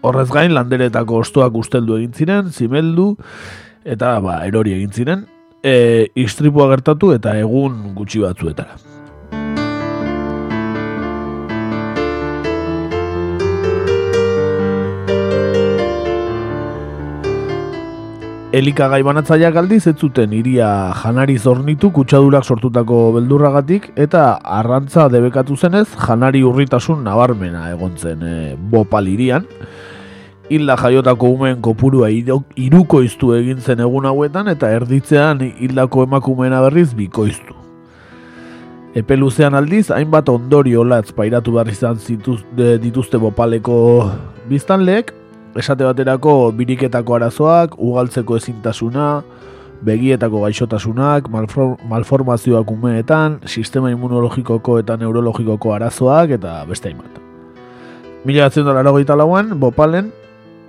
Horrez 0.01 0.29
gain, 0.31 0.53
landeretako 0.53 1.21
ostoak 1.21 1.53
usteldu 1.53 1.97
egin 1.97 2.13
ziren, 2.13 2.49
zimeldu, 2.49 3.15
eta 3.85 4.19
ba, 4.19 4.41
erori 4.47 4.73
egin 4.73 4.91
ziren, 4.91 5.25
e, 5.61 6.09
istripua 6.15 6.67
gertatu 6.73 7.13
eta 7.13 7.37
egun 7.37 7.93
gutxi 7.93 8.19
batzuetara. 8.25 8.75
Elikagai 18.53 18.99
banatzaileak 19.01 19.55
aldiz 19.57 19.87
ez 19.89 19.95
zuten 19.97 20.33
iria 20.37 20.67
janari 20.99 21.39
zornitu 21.41 21.89
kutsadurak 21.95 22.45
sortutako 22.45 22.97
beldurragatik 23.15 23.87
eta 23.97 24.25
arrantza 24.57 25.07
debekatu 25.09 25.55
zenez 25.57 25.87
janari 25.97 26.43
urritasun 26.45 27.01
nabarmena 27.07 27.63
egon 27.71 27.95
zen 27.97 28.21
e, 28.21 28.35
bopal 28.55 29.09
irian. 29.09 29.47
Hilda 30.53 30.75
jaiotako 30.77 31.31
umeen 31.33 31.63
kopurua 31.65 32.11
iru- 32.13 32.43
irukoiztu 32.55 33.31
egin 33.39 33.57
zen 33.57 33.81
egun 33.87 34.05
hauetan 34.05 34.51
eta 34.53 34.69
erditzean 34.69 35.41
hildako 35.41 36.05
emakumeena 36.05 36.61
berriz 36.67 36.91
bikoiztu. 36.93 37.57
Epe 38.93 39.17
luzean 39.17 39.57
aldiz, 39.57 39.87
hainbat 39.89 40.29
ondorio 40.29 40.83
latz 40.85 41.09
pairatu 41.17 41.55
behar 41.57 41.73
izan 41.73 41.97
zituz, 41.97 42.43
de, 42.53 42.77
dituzte 42.77 43.17
bopaleko 43.17 44.11
biztanleek, 44.45 45.09
esate 45.55 45.85
baterako 45.85 46.51
biriketako 46.57 47.15
arazoak, 47.15 47.75
ugaltzeko 47.77 48.37
ezintasuna, 48.37 49.23
begietako 49.83 50.41
gaixotasunak, 50.45 51.27
malfor, 51.29 51.75
malformazioak 51.89 52.71
umeetan, 52.71 53.39
sistema 53.45 53.91
immunologikoko 53.91 54.79
eta 54.79 54.97
neurologikoko 54.97 55.73
arazoak 55.75 56.37
eta 56.39 56.61
beste 56.69 56.89
hainbat. 56.89 57.19
Mila 58.23 58.47
batzen 58.47 58.65
dola 58.65 58.79
erogeita 58.79 59.17
lauan, 59.19 59.51
bopalen, 59.59 60.11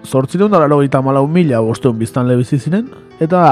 sortzireun 0.05 0.51
dola 0.51 0.66
erogeita 0.66 1.01
malau 1.03 1.26
mila 1.30 1.62
bosteun 1.62 1.99
biztanle 1.99 2.37
bizi 2.37 2.59
ziren, 2.59 2.91
eta 3.22 3.45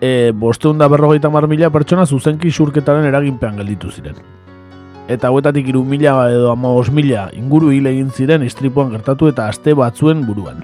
e, 0.00 0.32
bosteun 0.34 0.78
da 0.78 0.88
berrogeita 0.90 1.30
mar 1.30 1.46
mila 1.48 1.70
pertsona 1.70 2.06
zuzenki 2.06 2.50
xurketaren 2.50 3.06
eraginpean 3.08 3.56
gelditu 3.62 3.92
ziren. 3.94 4.18
Eta 5.04 5.28
hauetatik 5.28 5.66
iru 5.68 5.82
mila 5.84 6.14
edo 6.32 6.48
amagos 6.48 6.88
mila 6.88 7.26
inguru 7.36 7.68
hil 7.76 7.84
egin 7.90 8.08
ziren 8.08 8.40
istripuan 8.40 8.88
gertatu 8.88 9.28
eta 9.28 9.50
aste 9.52 9.74
batzuen 9.76 10.22
buruan. 10.24 10.62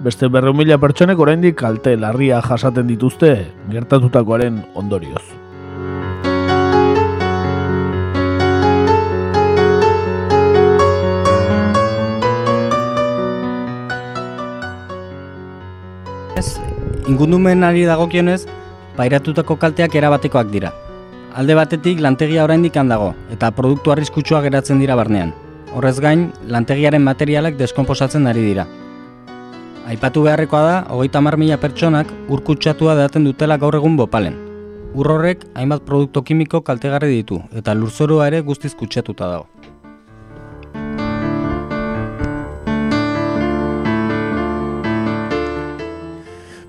Beste 0.00 0.30
berreun 0.32 0.56
mila 0.56 0.78
pertsonek 0.80 1.20
oraindik 1.20 1.58
kalte 1.60 1.92
larria 2.00 2.40
jasaten 2.40 2.88
dituzte 2.88 3.52
gertatutakoaren 3.68 4.62
ondorioz. 4.72 5.20
Ez, 16.40 16.56
ingundumenari 17.04 17.84
dagokionez, 17.84 18.46
pairatutako 18.96 19.60
kalteak 19.60 20.00
erabatekoak 20.00 20.48
dira. 20.48 20.72
Alde 21.36 21.52
batetik 21.52 21.98
lantegia 22.00 22.44
oraindik 22.46 22.72
dago 22.88 23.10
eta 23.34 23.50
produktu 23.52 23.92
arriskutsua 23.92 24.38
geratzen 24.40 24.78
dira 24.80 24.94
barnean. 24.96 25.34
Horrez 25.74 25.98
gain, 26.00 26.32
lantegiaren 26.48 27.02
materialak 27.04 27.58
deskonposatzen 27.58 28.26
ari 28.26 28.40
dira. 28.40 28.64
Aipatu 29.86 30.22
beharrekoa 30.22 30.62
da, 30.64 30.78
hogeita 30.88 31.18
hamar 31.18 31.36
mila 31.36 31.58
pertsonak 31.60 32.08
urkutsatua 32.32 32.94
daten 32.96 33.28
dutela 33.28 33.58
gaur 33.58 33.76
egun 33.76 33.98
bopalen. 34.00 34.38
Ur 34.94 35.10
horrek 35.12 35.44
hainbat 35.54 35.84
produktu 35.84 36.22
kimiko 36.22 36.62
kaltegarri 36.62 37.12
ditu 37.18 37.42
eta 37.52 37.74
lurzorua 37.74 38.28
ere 38.32 38.40
guztiz 38.40 38.72
kutsatuta 38.74 39.28
dago. 39.28 39.46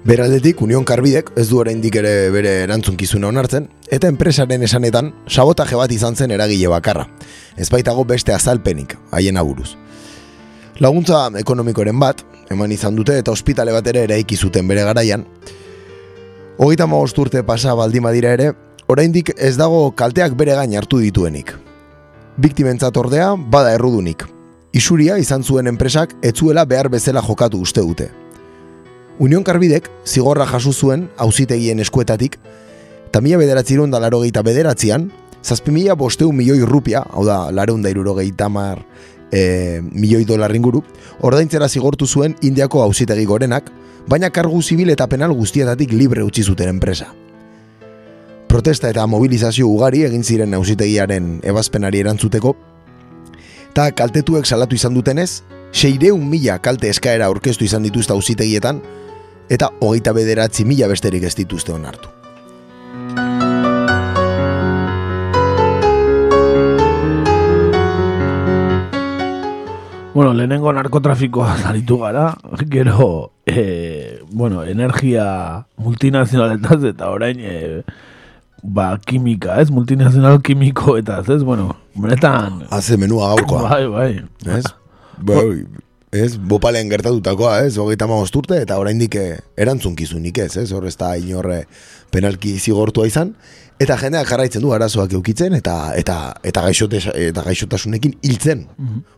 Beraldetik 0.07 0.61
Union 0.63 0.85
Karbidek 0.87 1.33
ez 1.35 1.49
du 1.49 1.57
oraindik 1.59 1.97
ere 1.99 2.29
bere 2.31 2.51
erantzunkizuna 2.63 3.27
onartzen 3.27 3.65
eta 3.91 4.07
enpresaren 4.07 4.61
esanetan 4.63 5.09
sabotaje 5.27 5.75
bat 5.75 5.91
izan 5.91 6.15
zen 6.15 6.31
eragile 6.31 6.69
bakarra. 6.71 7.03
Ez 7.59 7.67
baitago 7.67 8.05
beste 8.07 8.31
azalpenik 8.31 8.93
haien 9.11 9.35
aburuz. 9.35 9.73
Laguntza 10.79 11.25
ekonomikoren 11.41 11.99
bat 11.99 12.23
eman 12.55 12.71
izan 12.71 12.95
dute 12.95 13.17
eta 13.19 13.33
ospitale 13.35 13.73
bat 13.75 13.89
ere 13.91 14.05
eraiki 14.07 14.37
zuten 14.37 14.69
bere 14.71 14.85
garaian. 14.87 15.25
Hogeita 16.57 16.87
hamabost 16.87 17.19
urte 17.19 17.41
pasa 17.43 17.75
baldin 17.75 18.07
badira 18.07 18.31
ere, 18.37 18.53
oraindik 18.87 19.33
ez 19.35 19.57
dago 19.59 19.89
kalteak 19.91 20.37
bere 20.39 20.55
gain 20.55 20.77
hartu 20.77 21.01
dituenik. 21.03 21.51
Biktimentzat 22.37 22.95
ordea 22.95 23.33
bada 23.35 23.75
errudunik. 23.75 24.23
Isuria 24.71 25.19
izan 25.19 25.43
zuen 25.43 25.67
enpresak 25.67 26.15
etzuela 26.23 26.63
behar 26.63 26.87
bezala 26.95 27.25
jokatu 27.27 27.59
uste 27.59 27.83
dute. 27.83 28.07
Union 29.19 29.43
Karbidek 29.43 29.89
zigorra 30.05 30.45
jaso 30.45 30.71
zuen 30.71 31.07
auzitegien 31.17 31.79
eskuetatik, 31.81 32.37
eta 33.09 33.21
mila 33.21 33.39
bederatziron 33.41 33.89
da 33.89 33.99
larogeita 33.99 34.43
bederatzean, 34.45 35.09
zazpi 35.41 35.71
mila 35.73 35.95
bosteun 35.97 36.35
milioi 36.37 36.61
rupia, 36.65 37.01
hau 37.09 37.25
da, 37.25 37.47
lareun 37.51 37.81
da 37.81 37.89
irurogeita 37.89 38.49
mar 38.49 38.83
e, 39.31 39.81
milioi 39.81 40.25
dolar 40.25 40.53
inguru, 40.55 40.83
ordaintzera 41.25 41.69
zigortu 41.69 42.05
zuen 42.05 42.35
Indiako 42.45 42.83
auzitegi 42.83 43.25
gorenak, 43.25 43.71
baina 44.07 44.29
kargu 44.29 44.61
zibil 44.61 44.93
eta 44.93 45.07
penal 45.09 45.33
guztietatik 45.33 45.93
libre 45.93 46.23
utzi 46.23 46.43
zuten 46.43 46.69
enpresa. 46.69 47.09
Protesta 48.47 48.89
eta 48.93 49.07
mobilizazio 49.09 49.67
ugari 49.67 50.03
egin 50.05 50.23
ziren 50.23 50.53
auzitegiaren 50.53 51.39
ebazpenari 51.43 52.05
erantzuteko, 52.05 52.53
eta 53.71 53.89
kaltetuek 53.97 54.45
salatu 54.45 54.77
izan 54.77 54.93
dutenez, 54.93 55.41
seireun 55.73 56.23
mila 56.29 56.61
kalte 56.61 56.89
eskaera 56.93 57.25
aurkeztu 57.27 57.65
izan 57.65 57.83
dituzte 57.83 58.13
auzitegietan, 58.13 58.79
eta 59.49 59.71
hogeita 59.79 60.13
bederatzi 60.13 60.65
mila 60.65 60.87
besterik 60.91 61.23
ez 61.23 61.35
dituzte 61.35 61.73
onartu. 61.73 62.09
Bueno, 70.17 70.33
lehenengo 70.33 70.71
narkotrafikoa 70.73 71.59
zaritu 71.61 71.99
gara, 72.03 72.31
gero, 72.73 73.33
e, 73.45 74.19
bueno, 74.31 74.63
energia 74.65 75.67
multinazionaletaz 75.77 76.79
eta 76.89 77.11
orain, 77.13 77.37
e, 77.37 77.83
ba, 78.63 78.95
kimika, 78.97 79.59
ez? 79.61 79.69
Multinazional 79.69 80.41
kimiko 80.41 80.97
eta 80.97 81.21
ez, 81.21 81.43
bueno, 81.43 81.75
benetan... 81.93 82.63
Haze 82.73 82.97
menua 82.97 83.35
gaurkoa. 83.35 83.69
Bai, 83.69 83.85
bai. 83.93 84.57
Ez? 84.57 84.65
Bai, 85.21 85.67
ez, 86.11 86.37
bopalen 86.37 86.89
gertatutakoa, 86.89 87.59
ez, 87.65 87.77
hogeita 87.77 88.07
urte, 88.07 88.61
eta 88.61 88.77
oraindik 88.79 89.15
eh, 89.15 89.37
erantzunkizunik 89.57 90.37
ez, 90.37 90.55
ez, 90.57 90.71
hor 90.71 90.85
ez 90.87 90.95
da 90.95 91.15
inorre 91.17 91.65
penalki 92.11 92.57
zigortua 92.59 93.07
izan, 93.07 93.35
eta 93.79 93.97
jendeak 93.97 94.27
jarraitzen 94.27 94.61
du 94.61 94.71
arazoak 94.73 95.13
eukitzen, 95.13 95.53
eta 95.53 95.93
eta 95.95 96.33
eta, 96.43 96.61
gaixote, 96.61 97.01
eta 97.29 97.43
gaixotasunekin 97.43 98.17
hiltzen, 98.23 98.67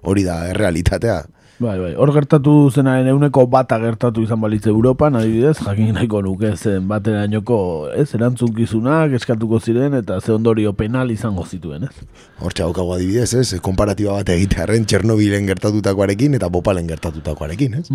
hori 0.03 0.23
da 0.23 0.47
errealitatea. 0.49 1.23
Bai, 1.59 1.75
bai. 1.75 1.89
Hor 1.99 2.13
gertatu 2.15 2.53
zenaren 2.71 3.09
euneko 3.11 3.43
bata 3.51 3.75
gertatu 3.81 4.23
izan 4.23 4.39
balitz 4.39 4.61
Europan, 4.71 5.17
adibidez, 5.19 5.57
jakin 5.59 5.89
nahiko 5.97 6.21
nuke 6.23 6.53
zen 6.55 6.85
baterainoko, 6.87 7.57
ez, 7.99 8.05
erantzunkizunak 8.15 9.11
eskatuko 9.17 9.59
ziren 9.59 9.97
eta 9.97 10.21
ze 10.21 10.31
ondorio 10.31 10.71
penal 10.73 11.11
izango 11.11 11.43
zituen, 11.43 11.83
ez? 11.89 12.07
Hor 12.39 12.55
txaukago 12.55 12.93
adibidez, 12.95 13.33
ez, 13.41 13.59
komparatiba 13.65 14.15
bat 14.21 14.31
egitearen 14.37 14.87
Txernobilen 14.87 15.51
gertatutakoarekin 15.51 16.39
eta 16.39 16.47
Bopalen 16.53 16.87
gertatutakoarekin, 16.87 17.75
ez? 17.81 17.89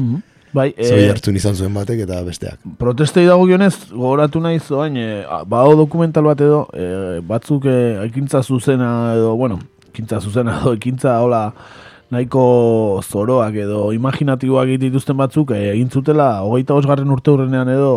Bai, 0.55 0.69
Zoi 0.77 1.01
eh, 1.01 1.09
hartzun 1.11 1.41
izan 1.41 1.57
zuen 1.57 1.73
batek 1.75 2.05
eta 2.05 2.21
besteak. 2.23 2.61
protestei 2.79 3.25
dagokionez 3.27 3.73
gogoratu 3.91 4.43
naiz 4.45 4.69
oain 4.71 5.01
e, 5.01 5.07
badago 5.25 5.81
dokumental 5.81 6.29
bat 6.29 6.45
edo 6.45 6.61
e, 6.71 6.85
batzuk 7.27 7.65
e, 7.67 7.79
ekintza 8.05 8.43
zuzena 8.45 9.15
edo 9.17 9.33
bueno 9.41 9.59
ekintza 9.89 10.21
zuzena 10.21 10.61
edo 10.61 10.77
ekintza 10.77 11.17
hola 11.25 11.43
nahiko 12.11 13.01
zoroak 13.03 13.55
edo 13.65 13.93
imaginatiboak 13.93 14.77
dituzten 14.81 15.17
batzuk 15.17 15.55
e, 15.55 15.71
egin 15.73 15.91
zutela 15.91 16.43
hogeita 16.45 16.75
osgarren 16.75 17.11
urte 17.11 17.33
hurrenean 17.33 17.69
edo 17.73 17.95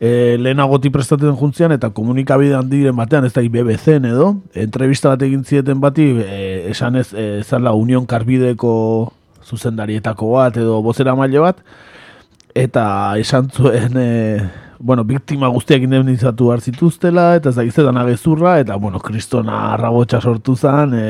e, 0.00 0.36
lehenagoti 0.40 0.90
prestatzen 0.90 1.36
juntzian 1.38 1.72
eta 1.76 1.90
komunikabide 1.94 2.56
handiren 2.58 2.96
batean 2.96 3.28
ez 3.28 3.32
da 3.34 3.42
BBC-en 3.42 4.10
edo 4.10 4.34
entrevista 4.66 5.14
bat 5.14 5.22
egin 5.22 5.44
zieten 5.44 5.80
bati 5.80 6.10
e, 6.24 6.40
esan 6.72 6.96
ez 7.00 7.12
e, 7.14 7.42
zala 7.42 7.74
Union 7.78 8.06
Karbideko 8.06 8.74
zuzendarietako 9.44 10.34
bat 10.34 10.58
edo 10.60 10.82
bozera 10.82 11.14
maile 11.14 11.40
bat 11.44 11.64
eta 12.54 12.84
esan 13.18 13.50
zuen 13.50 13.98
e, 13.98 14.10
bueno, 14.78 15.04
biktima 15.04 15.48
guztiak 15.48 15.84
indemnizatu 15.86 16.50
behar 16.50 16.60
zituztela 16.60 17.34
eta 17.38 17.50
ez 17.50 17.56
da 17.56 17.64
gizetan 17.64 17.96
agezurra 17.96 18.58
eta 18.60 18.76
bueno, 18.76 19.00
kristona 19.00 19.70
arrabotxa 19.72 20.20
sortu 20.20 20.56
zen 20.56 20.94
e, 20.98 21.06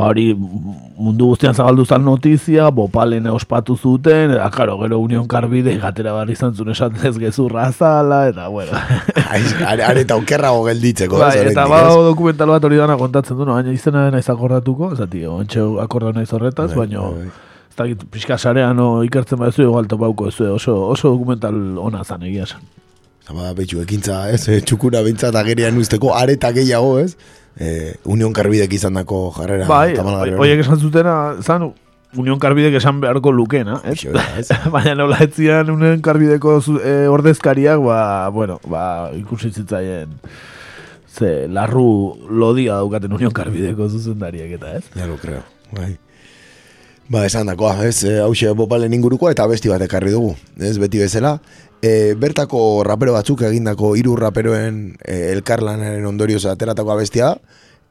ba 0.00 0.08
hori 0.08 0.30
mundu 0.34 1.28
guztian 1.30 1.54
zabaldu 1.54 1.84
zen 1.84 2.04
notizia, 2.04 2.70
bopalen 2.74 3.26
ospatu 3.30 3.76
zuten, 3.76 4.32
eta 4.36 4.48
karo, 4.54 4.78
gero 4.80 4.98
Union 5.04 5.26
Karbide 5.28 5.76
gatera 5.82 6.14
barri 6.16 6.36
izan 6.38 6.54
zuen 6.56 6.72
esaten 6.72 7.06
ez 7.10 7.14
gezurra 7.20 7.68
zala, 7.72 8.22
eta 8.32 8.48
bueno. 8.48 8.80
Are, 9.70 10.00
eta 10.00 10.16
okerrago 10.16 10.64
gelditzeko, 10.68 11.20
ez, 11.28 11.52
eta 11.52 11.68
badago 11.70 12.02
dokumental 12.08 12.54
bat 12.54 12.66
hori 12.68 12.80
dana 12.80 12.96
kontatzen 13.00 13.38
du, 13.38 13.46
no, 13.46 13.58
baina 13.58 13.76
izena 13.76 14.08
naiz 14.14 14.26
akordatuko, 14.32 14.94
zati, 14.96 15.24
ontxe 15.28 15.64
akorda 15.84 16.14
naiz 16.16 16.30
horretaz, 16.32 16.70
Bai, 16.74 16.86
baina 16.86 17.06
bai, 17.06 17.28
bai. 17.28 17.48
ez 17.70 17.78
dakit 17.78 18.04
pixka 18.10 18.38
sarean 18.38 18.76
no, 18.76 18.90
ikertzen 19.06 19.40
baduzu, 19.40 19.68
igual 19.68 19.88
topauko 19.90 20.28
ez 20.32 20.38
oso, 20.50 20.76
oso 20.90 21.14
dokumental 21.14 21.56
ona 21.78 22.04
zan 22.04 22.26
egia 22.28 22.48
esan. 22.48 22.64
Zaba, 23.26 23.52
betxu, 23.54 23.82
ekintza, 23.84 24.24
ez, 24.32 24.48
eh, 24.48 24.62
txukura 24.66 25.04
bintzat 25.06 25.36
agerian 25.38 25.76
usteko, 25.78 26.14
areta 26.16 26.50
gehiago, 26.56 26.98
ez? 26.98 27.14
Eh, 27.58 27.96
Union 28.04 28.32
Karbidek 28.32 28.72
izan 28.72 28.94
dako 28.94 29.30
jarrera. 29.36 29.66
Bai, 29.68 29.96
hori. 29.98 30.34
oiek 30.38 30.62
esan 30.62 30.78
zutena, 30.78 31.14
zan, 31.42 31.72
Union 32.18 32.40
Karbidek 32.42 32.74
esan 32.80 33.00
beharko 33.02 33.30
lukena, 33.32 33.80
ez? 33.86 34.02
Baina 34.74 34.96
nola 34.98 35.20
ez 35.22 35.32
zian 35.36 35.70
Union 35.70 36.00
Karbideko 36.02 36.58
e, 36.82 36.94
ordezkariak, 37.06 37.82
ba, 37.84 38.28
bueno, 38.34 38.58
ba, 38.66 39.10
ikusi 39.14 39.52
zitzaien 39.52 40.16
ze 41.10 41.46
larru 41.48 42.16
lodia 42.30 42.80
daukaten 42.80 43.12
Union 43.14 43.34
Karbideko 43.34 43.88
zuzendariak 43.88 44.56
eta, 44.58 44.76
ez? 44.78 44.84
Ja, 44.96 45.06
lo 45.06 45.18
creo, 45.22 45.42
bai. 45.76 45.94
Ba, 47.10 47.24
esan 47.26 47.48
dakoa, 47.50 47.74
ez, 47.86 48.04
eh, 48.06 48.20
hause 48.22 48.52
bopalen 48.54 48.92
ingurukoa 48.94 49.32
eta 49.34 49.46
besti 49.50 49.70
bat 49.70 49.82
ekarri 49.82 50.12
dugu, 50.14 50.36
ez, 50.58 50.76
beti 50.78 51.02
bezala. 51.02 51.38
E, 51.82 52.12
bertako 52.12 52.84
rapero 52.84 53.14
batzuk 53.16 53.40
egindako 53.48 53.94
hiru 53.96 54.14
raperoen 54.20 54.98
e, 55.00 55.32
elkarlanaren 55.32 56.04
ondorioz 56.04 56.44
ateratako 56.50 56.92
abestia, 56.92 57.34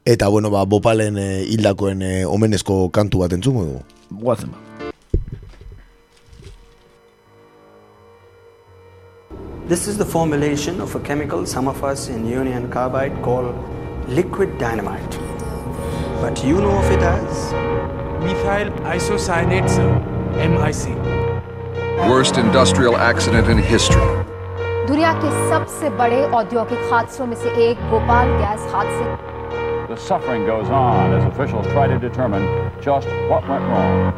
eta, 0.06 0.28
bueno, 0.28 0.50
ba, 0.50 0.62
bopalen 0.64 1.18
e, 1.18 1.28
hildakoen 1.50 2.02
e, 2.02 2.12
omenezko 2.24 2.84
kantu 2.94 3.24
bat 3.24 3.34
entzungo 3.34 3.64
dugu. 3.66 3.82
Guazen 4.22 4.52
ba. 4.54 4.66
This 9.70 9.86
is 9.86 9.96
the 9.98 10.04
formulation 10.04 10.80
of 10.80 10.96
a 10.96 11.00
chemical 11.00 11.46
some 11.46 11.68
of 11.68 11.84
us 11.84 12.08
in 12.08 12.26
Union 12.26 12.68
Carbide 12.70 13.22
call 13.22 13.54
liquid 14.08 14.58
dynamite. 14.58 15.18
But 16.20 16.42
you 16.44 16.60
know 16.60 16.76
of 16.76 16.90
it 16.90 17.02
as? 17.02 17.52
Methyl 18.20 18.70
isocyanate, 18.84 19.70
sir. 19.70 19.90
MIC. 20.36 21.29
Worst 22.09 22.37
industrial 22.37 22.97
accident 22.97 23.47
in 23.49 23.57
history. 23.57 24.07
दुनिया 24.87 25.13
के 25.21 25.29
सबसे 25.49 25.89
बड़े 25.99 26.23
औद्योगिक 26.39 26.91
हादसों 26.91 27.25
में 27.27 27.35
से 27.35 27.49
एक 27.69 27.77
भोपाल 27.91 28.27
गैस 28.41 28.67
हादसे 28.73 29.33
The 29.87 29.97
suffering 29.97 30.45
goes 30.45 30.69
on 30.69 31.13
as 31.13 31.25
officials 31.25 31.67
try 31.73 31.87
to 31.87 31.97
determine 31.99 32.45
just 32.81 33.07
what 33.29 33.47
went 33.47 33.65
wrong. 33.71 34.13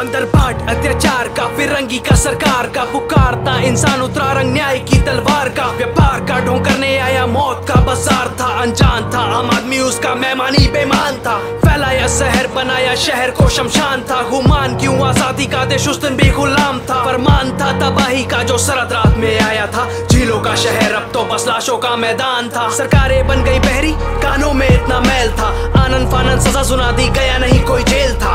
पंदरबाट 0.00 0.60
अत्याचार 0.70 1.28
का, 1.36 1.46
फिरंगी 1.56 1.98
का, 1.98 2.14
सरकार 2.16 2.66
का, 2.74 2.84
पुकारता 2.92 3.56
इंसान 3.62 4.02
उतरा 4.02 4.30
रंग 4.32 4.52
न्याय 4.52 4.78
की 4.88 4.98
तलवार 5.06 5.48
का, 5.48 5.66
व्यापार 5.76 6.20
का, 6.28 6.38
ढोंग 6.44 6.64
करने 6.64 6.96
आया 6.98 7.26
मौत 7.26 7.66
का 7.68 7.80
बाज़ार 7.84 8.28
था, 8.40 8.46
अनजान 8.62 9.10
था, 9.12 9.24
आम 9.38 9.50
आदमी 9.50 9.78
उसका 9.80 10.14
मेहमानी 10.14 10.66
बेमान 10.68 11.16
था, 11.26 11.36
फैलाया 11.64 12.06
शहर, 12.08 12.46
बनाया 12.54 12.94
शहर 12.96 13.30
को 13.30 13.48
शमशान 13.48 14.02
था 14.10 14.22
गुमान 14.30 14.78
क्यों 14.78 14.96
आज़ादी 15.08 15.46
का 15.46 15.64
देश 15.64 15.88
उस 15.88 16.00
दिन 16.02 16.16
भी 16.16 16.30
गुलाम 16.30 16.78
था, 16.88 17.04
फरमान 17.04 17.52
था 17.60 17.70
तबाही 17.80 18.24
का 18.24 18.42
जो 18.42 18.58
सरद 18.58 18.92
रात 18.92 19.16
में 19.16 19.40
आया 19.40 19.66
था, 19.66 19.88
झीलों 20.06 20.40
का 20.40 20.54
शहर 20.64 20.94
अब 20.94 21.10
तो 21.12 21.24
बस 21.34 21.46
लाशों 21.48 21.76
का 21.78 21.94
मैदान 21.96 22.48
था, 22.48 22.68
सरकारें 22.78 23.26
बन 23.28 23.44
गई 23.44 23.58
बहरी, 23.58 23.92
कानों 24.22 24.52
में 24.54 24.68
इतना 24.68 25.00
मैल 25.00 25.30
था 25.32 25.52
आनंद 25.84 26.10
फानंद 26.12 26.40
सजा 26.40 26.62
सुना 26.62 26.90
दी 26.92 27.08
गया, 27.10 27.38
नहीं 27.38 27.60
कोई 27.64 27.82
जेल 27.84 28.14
था। 28.16 28.34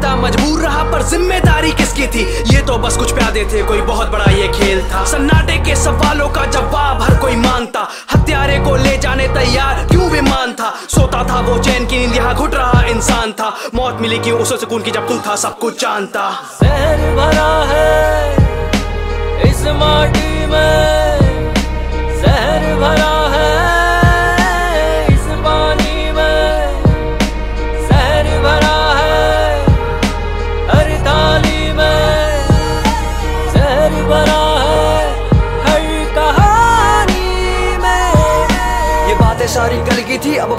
जेल 0.00 0.20
मजबूर 0.20 0.60
रहा, 0.60 0.82
पर 0.92 1.02
ज़िम्मेदारी 1.02 1.70
किसकी 1.72 2.06
थी? 2.06 2.22
ये 2.54 2.60
तो 2.62 2.76
बस 2.78 2.96
कुछ 2.96 3.12
प्यादे 3.12 3.44
थे, 3.44 3.62
कोई 3.62 3.80
बहुत 3.80 4.08
बड़ा 4.08 4.30
ये 4.32 4.48
खेल 4.48 4.80
था। 4.90 5.04
सन्नाटे 5.04 5.56
के 5.58 5.76
सवालों 5.76 6.28
का 6.28 6.44
जवाब 6.46 7.02
हर 7.02 7.14
कोई 7.16 7.36
माँगता। 7.36 7.86
हत्यारे 8.14 8.58
को 8.58 8.76
ले 8.76 8.96
जाने 8.98 9.28
तैयार, 9.28 9.86
क्यों 9.90 10.10
विमान 10.10 10.52
था? 10.52 10.72
सोता 10.88 11.24
था 11.24 11.40
वो 11.40 11.58
चैन 11.58 11.86
की 11.86 11.98
नींद, 11.98 12.16
यहाँ 12.16 12.34
घुट 12.34 12.54
रहा 12.54 12.84
इंसान 12.86 13.32
था। 13.32 13.54
मौत 13.74 14.00
मिली 14.00 14.18
क्यों 14.18 14.38
उसे 14.38 14.56
सुकून 14.56 14.82
की 14.82 14.90
जब 14.90 15.08
तू 15.08 15.18
था, 15.26 15.36
सब 15.36 15.58
कुछ 15.58 15.80
जानता। 15.80 16.30
भरा 16.60 17.52
है, 17.68 18.34
इस 19.50 19.62
माटी 19.80 20.46
में, 20.46 21.18
शहर 22.22 22.74
भरा 22.80 23.09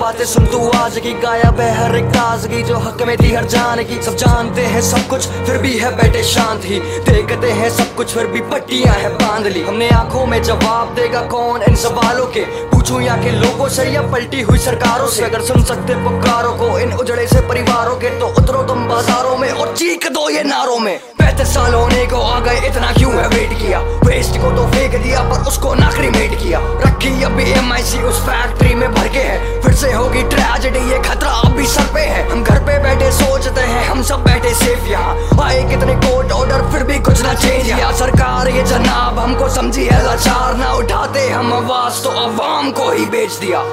बातें 0.01 0.25
की 0.25 0.25
सुन 0.25 0.45
तू 0.45 0.57
आज 0.57 0.73
नाराज़गी 0.73 1.11
गायब 1.13 1.59
है 1.59 1.71
हर 1.75 1.95
एक 1.95 2.05
ताजगी 2.05 2.63
जो 2.63 2.77
हक 2.77 3.01
में 3.01 3.17
थी, 3.17 3.33
हर 3.35 3.45
जान 3.45 3.83
की। 3.83 4.01
सब 4.01 4.15
जानते 4.15 4.61
हैं 4.61 4.81
सब 4.81 5.07
कुछ, 5.07 5.27
फिर 5.27 5.57
भी 5.57 5.77
है 5.77 5.95
बैठे 5.95 6.23
शांत। 6.23 6.65
ही 6.65 6.79
देखते 6.79 7.51
हैं 7.51 7.69
सब 7.69 7.95
कुछ, 7.95 8.13
फिर 8.13 8.27
भी 8.27 8.41
पट्टियाँ 8.41 8.95
है 8.95 9.09
बाँध 9.09 9.47
ली 9.47 9.61
हमने 9.61 9.89
आँखों 9.89 10.25
में 10.25 10.43
जवाब 10.43 10.95
देगा 10.95 11.21
कौन 11.21 11.61
इन 11.61 11.75
सवालों 11.75 12.25
के? 12.25 12.41
पूछूँ 12.41 13.01
यहाँ 13.01 13.23
के 13.23 13.31
लोगों 13.31 13.69
से 13.69 13.83
या 13.83 14.01
पलटी 14.01 14.41
हुई 14.41 14.57
सरकारों 14.57 15.07
से? 15.07 15.23
अगर 15.23 15.41
सुन 15.41 15.63
सकते 15.63 15.93
पुकारों 15.93 16.53
को 16.55 16.79
इन 16.79 16.93
उजड़े 16.93 17.27
से 17.27 17.41
परिवारों 17.41 17.95
के 17.95 18.09
तो 18.19 18.27
उतरो 18.27 18.63
तुम 18.63 18.87
बाजारों 18.87 19.37
में 19.37 19.49
और 19.51 19.75
चीख 19.77 20.11
दो 20.11 20.29
ये 20.29 20.43
नारों 20.43 20.79
में। 20.79 20.97
पैंतीस 20.97 21.53
साल 21.53 21.73
होने 21.73 22.05
को 22.05 22.21
आ 22.21 22.39
गए, 22.39 22.67
इतना 22.67 22.91
क्यों 22.91 23.13
है 23.13 23.27
वेट 23.27 23.53
किया? 23.53 23.79
वेस्ट 23.79 24.31
को 24.31 24.51
तो 24.51 24.67
फेंक 24.67 25.03
दिया, 25.03 25.21
पर 25.21 25.47
उसको 25.47 25.73
नाकरी 25.73 26.09
मेट 26.09 26.39
किया। 26.43 26.59
रखी 26.59 27.23
अभी 27.23 27.51
एम 27.51 27.71
उस 28.05 28.21
फैक्ट्री 28.21 28.75
में 28.75 28.93
भर 28.93 29.07
के 29.07 29.19
है। 29.19 29.60
फिर 29.71 29.79
से 29.79 29.91
होगी 29.93 30.21
ट्रेजेडी 30.23 30.79
ये 30.91 30.97
खतरा 30.99 31.31
अभी 31.41 31.65
सर 31.65 31.85
पे 31.93 31.99
है। 32.03 32.23
हम 32.29 32.43
घर 32.43 32.57
पे 32.59 32.77
बैठे 32.83 33.11
सोचते 33.11 33.61
हैं, 33.61 33.83
हम 33.87 34.01
सब 34.03 34.23
बैठे 34.23 34.53
सेफ़ 34.53 34.87
यहाँ। 34.87 35.39
आए 35.43 35.61
कितने 35.69 35.93
कोर्ट 35.97 36.31
ऑर्डर 36.31 36.63
फिर 36.71 36.83
भी 36.83 36.97
कुछ 36.99 37.21
ना 37.21 37.33
चेंज 37.33 37.69
या 37.69 37.91
सरकार, 37.91 38.47
ये 38.47 38.63
जनाब, 38.63 39.19
हमको 39.19 39.47
समझी 39.49 39.85
है 39.85 40.03
लाचार। 40.05 40.57
ना 40.57 40.73
उठाते 40.73 41.27
हम 41.29 41.53
आवाज़ 41.53 42.03
तो 42.03 42.09
अवाम 42.21 42.71
को 42.71 42.91
ही 42.91 43.05
बेच 43.05 43.31
दिया। 43.35 43.63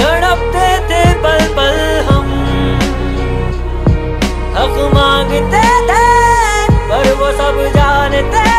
तड़पते 0.00 0.68
थे 0.88 1.02
पल 1.20 1.46
पल 1.56 1.76
हम। 2.08 2.32
हक 4.56 4.78
मांगते 4.94 5.66
थे, 5.90 6.06
पर 6.88 7.12
वो 7.14 7.30
सब 7.32 7.62
जानते 7.76 8.49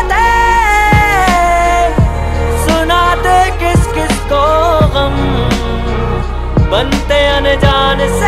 बनते 6.72 7.15
अनजान 7.28 7.99
से 8.19 8.20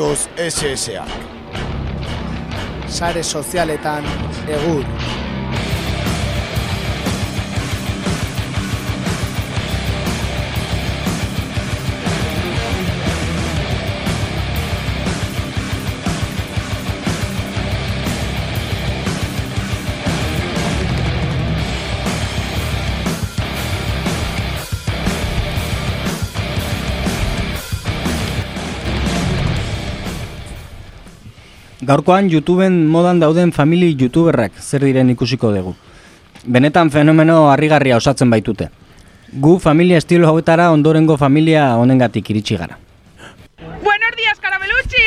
Badatoz 0.00 0.28
SSA. 0.50 1.04
Sare 2.88 3.22
sozialetan 3.22 4.04
egur. 4.48 4.84
Gaurkoan 31.90 32.28
YouTubeen 32.30 32.74
modan 32.86 33.18
dauden 33.18 33.50
famili 33.50 33.88
YouTuberrak 33.98 34.60
zer 34.62 34.84
diren 34.86 35.08
ikusiko 35.10 35.48
dugu. 35.50 35.72
Benetan 36.46 36.90
fenomeno 36.94 37.48
harrigarria 37.50 37.96
osatzen 37.98 38.30
baitute. 38.30 38.68
Gu 39.46 39.56
familia 39.58 39.98
estilo 39.98 40.28
hauetara 40.28 40.68
ondorengo 40.70 41.16
familia 41.18 41.64
honengatik 41.82 42.30
iritsi 42.30 42.60
gara. 42.62 42.78
Buenos 43.82 44.14
días, 44.16 44.38
Caramelucci. 44.38 45.02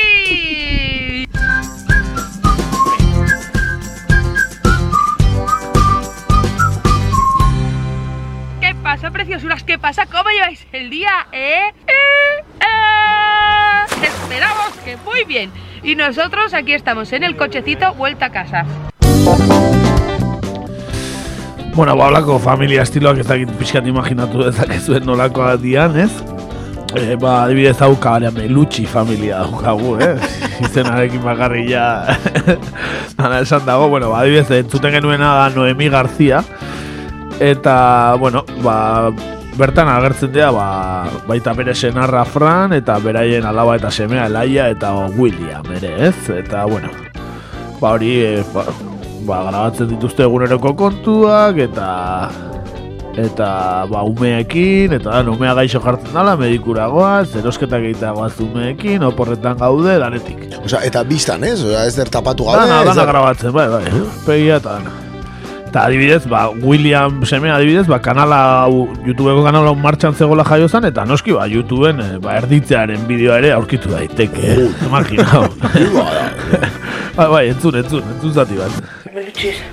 ¿Qué 8.60 8.76
pasa, 8.84 9.12
preciosuras? 9.12 9.64
¿Qué 9.64 9.80
pasa? 9.80 10.06
¿Cómo 10.06 10.30
lleváis 10.32 10.68
el 10.74 10.90
día, 10.90 11.28
eh? 11.32 11.62
Eh, 11.88 12.44
eh. 12.60 14.04
Esperamos 14.04 14.74
que 14.84 14.98
muy 15.06 15.24
bien. 15.24 15.50
Y 15.84 15.96
nosotros 15.96 16.54
aquí 16.54 16.74
estamos 16.74 17.12
en 17.12 17.24
el 17.24 17.36
cochecito 17.36 17.94
vuelta 17.96 18.28
a 18.28 18.30
casa. 18.32 18.66
Bueno, 21.76 21.98
ba, 21.98 22.08
holako 22.08 22.40
familia 22.40 22.84
estiloak 22.84 23.18
ez 23.20 23.28
dakit 23.28 23.50
pixkat 23.58 23.88
imaginatu 23.90 24.46
dezakezuen 24.46 25.08
nolakoa 25.10 25.58
dian, 25.58 25.98
ez? 26.00 26.12
E, 26.94 27.16
ba, 27.18 27.44
adibidez 27.44 27.82
hau 27.82 27.96
Karamelucci 28.00 28.86
familia 28.86 29.42
daukagu, 29.42 29.96
eh? 29.98 30.14
Izenarekin 30.68 31.24
bakarri 31.26 31.66
ja 31.72 32.16
Nara 33.18 33.42
esan 33.42 33.66
dago, 33.66 33.90
bueno, 33.90 34.12
ba, 34.14 34.22
adibidez 34.22 34.52
entzuten 34.52 34.94
genuena 34.94 35.34
da 35.34 35.50
Noemi 35.50 35.90
García 35.90 36.44
Eta, 37.40 38.16
bueno, 38.20 38.46
ba, 38.62 39.12
bertan 39.58 39.90
agertzen 39.90 40.32
dira, 40.34 40.52
ba, 40.52 40.68
baita 41.28 41.54
bere 41.58 41.76
senarra 41.76 42.24
Fran 42.26 42.74
Eta 42.74 42.98
beraien 43.04 43.46
alaba 43.46 43.76
eta 43.78 43.92
semea 43.92 44.28
Laia 44.30 44.70
eta 44.74 44.94
William, 45.18 45.66
ere, 45.76 45.94
ez? 46.10 46.16
Eta, 46.30 46.66
bueno, 46.66 46.90
ba, 47.80 47.94
hori, 47.94 48.16
e, 48.24 48.34
ba, 48.54 48.66
ba, 49.28 49.44
grabatzen 49.50 49.92
dituzte 49.94 50.26
eguneroko 50.28 50.74
kontuak 50.80 51.62
eta 51.68 51.88
eta 53.14 53.86
ba 53.86 54.02
umeekin 54.10 54.96
eta 54.98 55.22
da 55.22 55.32
umea 55.32 55.54
gaixo 55.54 55.78
jartzen 55.84 56.16
dala 56.18 56.34
medikura 56.38 56.88
goaz, 56.90 57.36
erosketak 57.38 57.86
egitea 57.86 58.12
goaz 58.18 58.34
umeekin, 58.42 59.06
oporretan 59.06 59.60
gaude 59.62 60.00
danetik. 60.02 60.48
Osea, 60.64 60.82
eta 60.90 61.04
biztan, 61.06 61.46
ez? 61.46 61.60
Osea, 61.62 61.86
ez 61.86 61.96
der 62.00 62.10
tapatu 62.10 62.50
gabe. 62.50 62.66
Dana, 62.66 62.84
dana 62.90 63.06
grabatzen, 63.12 63.54
bai, 63.54 63.70
bai, 63.70 63.86
pegia 64.26 64.58
eta 64.58 64.80
dana. 64.80 65.13
Eta 65.74 65.88
adibidez, 65.88 66.28
ba, 66.30 66.52
William 66.54 67.24
seme 67.26 67.50
adibidez, 67.50 67.88
ba, 67.90 67.98
kanala, 67.98 68.62
hau, 68.62 68.84
YouTubeko 69.08 69.42
kanala 69.42 69.72
hau 69.72 69.74
martxan 69.74 70.14
zegoela 70.14 70.44
jaio 70.46 70.68
zen, 70.70 70.86
eta 70.86 71.02
noski, 71.10 71.34
ba, 71.34 71.48
YouTubeen, 71.50 72.02
eh, 72.04 72.18
ba, 72.22 72.36
erditzearen 72.38 73.08
bideoa 73.10 73.40
ere 73.42 73.50
aurkitu 73.56 73.90
daiteke, 73.90 74.52
eh? 74.52 74.68
Imaginau. 74.88 75.48
bai, 77.18 77.26
bai, 77.34 77.42
entzun, 77.56 77.80
entzun, 77.82 78.06
entzun 78.06 78.36
zati 78.38 78.60
bat. 78.62 78.78
Peluchis, 79.08 79.64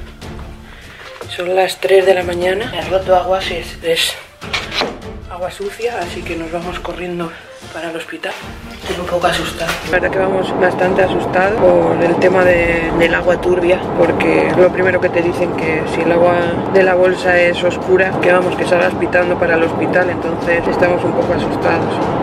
son 1.36 1.52
las 1.54 1.76
3 1.84 2.06
de 2.06 2.14
la 2.14 2.24
mañana. 2.24 2.72
Me 2.72 2.78
has 2.78 2.88
roto 2.88 3.14
agua, 3.14 3.42
si 3.42 3.60
es, 3.60 3.76
es 3.84 4.14
agua 5.28 5.50
sucia, 5.50 5.98
así 6.00 6.22
que 6.22 6.34
nos 6.34 6.50
vamos 6.50 6.80
corriendo 6.80 7.30
para 7.72 7.90
el 7.90 7.96
hospital. 7.96 8.32
Estoy 8.82 9.00
un 9.00 9.06
poco 9.06 9.26
asustada. 9.26 9.70
La 9.86 9.90
verdad 9.92 10.10
que 10.10 10.18
vamos 10.18 10.60
bastante 10.60 11.02
asustados 11.02 11.60
por 11.60 12.02
el 12.02 12.14
tema 12.16 12.44
de- 12.44 12.90
del 12.98 13.14
agua 13.14 13.40
turbia, 13.40 13.78
porque 13.98 14.50
lo 14.56 14.68
primero 14.70 15.00
que 15.00 15.08
te 15.08 15.22
dicen 15.22 15.52
que 15.54 15.82
si 15.94 16.00
el 16.00 16.12
agua 16.12 16.34
de 16.72 16.82
la 16.82 16.94
bolsa 16.94 17.38
es 17.38 17.62
oscura, 17.62 18.10
que 18.20 18.32
vamos, 18.32 18.56
que 18.56 18.64
salgas 18.66 18.94
pitando 18.94 19.38
para 19.38 19.54
el 19.54 19.62
hospital, 19.64 20.10
entonces 20.10 20.66
estamos 20.66 21.04
un 21.04 21.12
poco 21.12 21.34
asustados. 21.34 22.19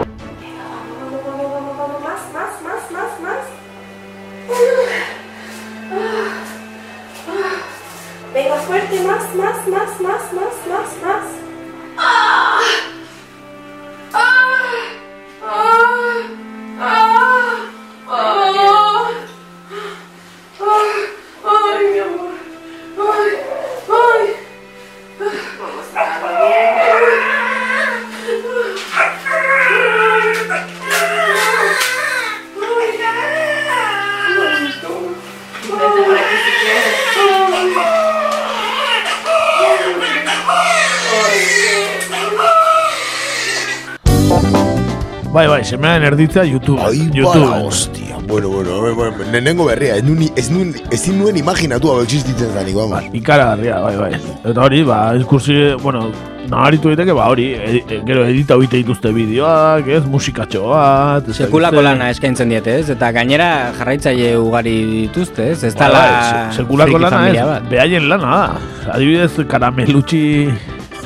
Erditzea 46.08 46.44
YouTube. 46.48 46.80
Ai, 46.82 46.98
YouTube. 47.14 47.24
bala, 47.46 47.64
hostia. 47.66 48.18
Bueno, 48.28 48.50
bueno, 48.50 48.80
bueno, 48.82 48.96
bueno, 48.96 49.32
nenengo 49.32 49.66
berria, 49.66 49.96
ez 49.96 50.04
nuen, 50.04 50.30
ez 50.36 50.50
nuen, 50.52 50.74
ezin 50.92 51.18
nuen 51.20 51.38
imaginatu 51.40 51.92
hau 51.94 52.02
existitzen 52.04 52.50
zanik, 52.54 52.76
vamos. 52.76 53.04
Ikaragarria, 53.16 53.78
bai, 53.80 53.96
bai. 53.96 54.18
Eta 54.44 54.66
hori, 54.66 54.82
ba, 54.84 54.98
diskursi, 55.16 55.56
bueno, 55.82 56.10
naharitu 56.52 56.92
daiteke, 56.92 57.14
ba, 57.16 57.30
hori, 57.32 57.46
e, 57.56 57.84
e, 57.88 58.02
gero 58.08 58.26
edita 58.28 58.56
hoite 58.60 58.82
dituzte 58.82 59.14
bideoak, 59.16 59.88
ez, 59.88 60.04
musikatxo 60.12 60.66
bat, 60.74 61.28
ez 61.30 61.38
Sekulako 61.40 61.82
lana 61.86 62.10
eskaintzen 62.12 62.52
diete, 62.52 62.76
ez? 62.82 62.90
Eta 62.96 63.12
gainera 63.16 63.50
jarraitzaile 63.80 64.34
ugari 64.40 64.76
dituzte, 65.08 65.52
ez? 65.54 65.64
Ez 65.64 65.76
dala 65.76 66.04
bai, 66.04 66.24
se- 66.52 66.62
sekulako 66.64 67.00
lana 67.04 67.22
ez, 67.32 67.46
behaien 67.72 68.10
lana 68.12 68.34
da. 68.36 68.92
Adibidez, 68.96 69.32
karamelutxi 69.48 70.24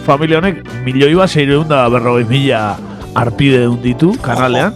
familia 0.06 0.40
honek 0.42 0.64
milioi 0.86 1.14
bat 1.18 1.30
seireun 1.30 1.68
da 1.70 1.84
berrogei 1.94 2.26
mila 2.30 2.62
arpide 3.16 3.64
dun 3.66 3.80
ditu 3.84 4.12
kanalean. 4.24 4.76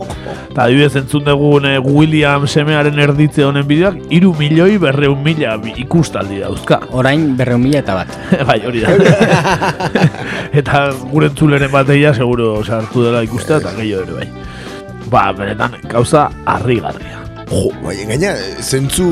Eta 0.49 0.65
adibidez 0.65 0.95
entzun 1.01 1.25
dugun 1.27 1.67
eh, 1.67 1.79
William 1.83 2.47
semearen 2.47 2.99
erditze 3.05 3.43
honen 3.43 3.65
bideoak, 3.67 3.97
iru 4.15 4.31
milioi 4.39 4.77
berreun 4.81 5.19
mila 5.23 5.57
ikustaldi 5.75 6.39
dauzka. 6.43 6.79
Orain 6.99 7.27
berreun 7.37 7.63
mila 7.65 7.81
eta 7.83 7.97
bat. 7.99 8.15
bai, 8.49 8.61
hori 8.65 8.85
da. 8.85 8.95
eta 10.61 10.87
gure 11.11 11.31
entzuleren 11.33 11.71
bateia 11.73 12.13
seguro 12.13 12.57
sartu 12.63 13.03
dela 13.07 13.25
ikustea 13.27 13.61
eta 13.63 13.75
gehiago 13.79 14.07
ere 14.07 14.23
bai. 14.23 14.31
Ba, 15.11 15.29
benetan, 15.37 15.77
gauza 15.91 16.29
harrigarria. 16.49 17.24
Jo, 17.45 17.69
bai, 17.84 17.93
gaina, 18.09 18.31
zentzu 18.65 19.05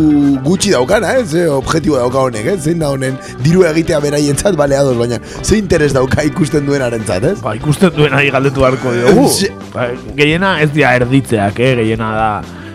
gutxi 0.46 0.72
daukana, 0.74 1.12
eh? 1.20 1.26
Ze 1.26 1.44
objetibo 1.54 2.00
dauka 2.00 2.24
honek, 2.28 2.48
eh? 2.50 2.58
Zein 2.58 2.80
da 2.82 2.90
honen 2.90 3.18
diru 3.46 3.62
egitea 3.70 4.00
beraientzat, 4.02 4.58
bale 4.58 4.78
ados, 4.80 4.96
baina 4.98 5.20
ze 5.44 5.60
interes 5.62 5.94
dauka 5.94 6.26
ikusten 6.26 6.66
duenarentzat, 6.66 7.28
ez? 7.30 7.36
Ba, 7.46 7.54
ikusten 7.60 7.94
duen 7.94 8.16
ari 8.18 8.32
galdetu 8.34 8.66
beharko 8.66 8.96
diogu. 8.96 9.28
ba, 9.76 9.92
gehiena 10.18 10.56
ez 10.66 10.72
dira 10.74 10.96
erditzeak, 10.98 11.62
eh? 11.62 11.76
gehiena 11.84 12.10
da 12.18 12.30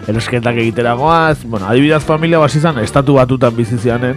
erosketak 0.08 0.62
egiteragoaz. 0.62 1.42
Bueno, 1.44 1.66
adibidez 1.66 2.04
familia 2.06 2.38
basi 2.38 2.62
izan, 2.62 2.78
estatu 2.84 3.18
batutan 3.18 3.56
bizi 3.56 3.80
zianen. 3.82 4.16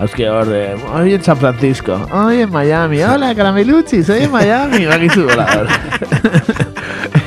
Azke 0.00 0.30
hor, 0.32 0.48
de, 0.48 0.62
hoy 0.94 1.12
en 1.12 1.22
San 1.22 1.36
Francisco, 1.36 1.98
hoy 2.10 2.40
en 2.40 2.50
Miami, 2.50 3.02
hola, 3.02 3.34
carameluchis, 3.34 4.08
hoy 4.08 4.22
en 4.22 4.32
Miami, 4.32 4.86
bakizu 4.86 5.26
gola. 5.26 5.46
hor. 5.58 5.68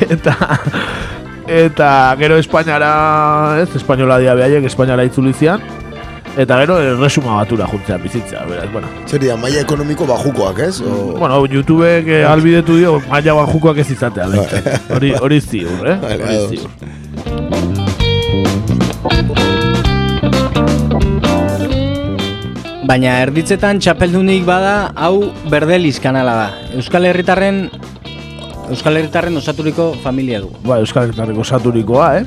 eta, 0.16 0.60
eta 1.48 2.16
gero 2.20 2.38
Espainiara, 2.38 3.62
ez, 3.62 3.70
Espainola 3.76 4.20
dia 4.20 4.36
behaiek, 4.38 4.66
Espainiara 4.70 5.04
itzuli 5.08 5.34
zian, 5.34 5.62
eta 6.38 6.58
gero 6.64 6.80
erresuma 6.82 7.36
batura 7.42 7.68
juntzean 7.70 8.02
bizitzea, 8.04 8.46
beraz, 8.50 8.72
bueno. 8.74 8.88
Zer 9.08 9.22
dira, 9.22 9.38
maila 9.38 9.62
ekonomiko 9.62 10.08
bajukoak, 10.10 10.60
ez? 10.68 10.82
O... 10.82 11.14
Bueno, 11.20 11.44
YouTubek 11.46 12.08
eh, 12.08 12.26
albidetu 12.28 12.78
dio 12.80 12.98
maila 13.10 13.38
bajukoak 13.44 13.84
ez 13.84 13.90
izatea. 13.92 14.28
Hori 14.96 15.14
hori 15.20 15.42
ziur, 15.42 15.88
eh? 15.88 15.98
Hori 16.02 16.58
ziur. 16.58 16.70
Baina 22.84 23.14
erditzetan 23.24 23.80
txapeldunik 23.80 24.44
bada, 24.46 24.92
hau 25.00 25.32
berdeliz 25.50 25.96
kanala 26.04 26.34
da. 26.36 26.48
Euskal 26.76 27.08
Herritarren 27.08 27.70
Euskal 28.70 28.98
Herritarren 28.98 29.36
osaturiko 29.38 29.94
familia 30.04 30.40
du. 30.42 30.50
Ba, 30.64 30.80
Euskal 30.80 31.08
Herritarreko 31.08 31.44
saturikoa, 31.44 32.20
eh? 32.20 32.26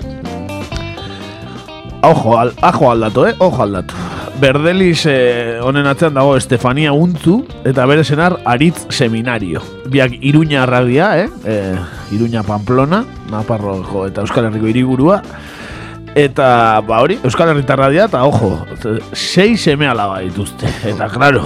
Ojo, 2.02 2.36
al, 2.38 2.52
ajo 2.60 2.90
aldatu, 2.90 3.24
eh? 3.26 3.34
Ojo 3.38 3.62
aldatu. 3.62 3.94
Berdeliz 4.40 5.06
eh, 5.08 5.58
honen 5.64 5.86
atzean 5.88 6.14
dago 6.14 6.36
Estefania 6.36 6.92
Untzu 6.92 7.38
eta 7.64 7.86
bere 7.88 8.04
senar 8.04 8.36
Aritz 8.44 8.84
Seminario. 8.92 9.62
Biak 9.88 10.18
Iruña 10.20 10.64
arradia, 10.64 11.08
eh? 11.22 11.30
eh 11.44 11.76
Iruña 12.12 12.42
Pamplona, 12.42 13.04
Naparro 13.30 13.82
jo, 13.82 14.04
eta 14.06 14.20
Euskal 14.20 14.50
Herriko 14.50 14.68
hiriburua. 14.68 15.22
Eta, 16.16 16.80
ba 16.80 17.02
hori, 17.04 17.18
Euskal 17.28 17.50
Herritarra 17.52 17.90
dira, 17.92 18.06
eta 18.08 18.22
ojo, 18.24 18.54
sei 19.12 19.58
seme 19.60 19.84
alaba 19.84 20.22
dituzte. 20.24 20.64
Eta, 20.88 21.10
claro, 21.12 21.42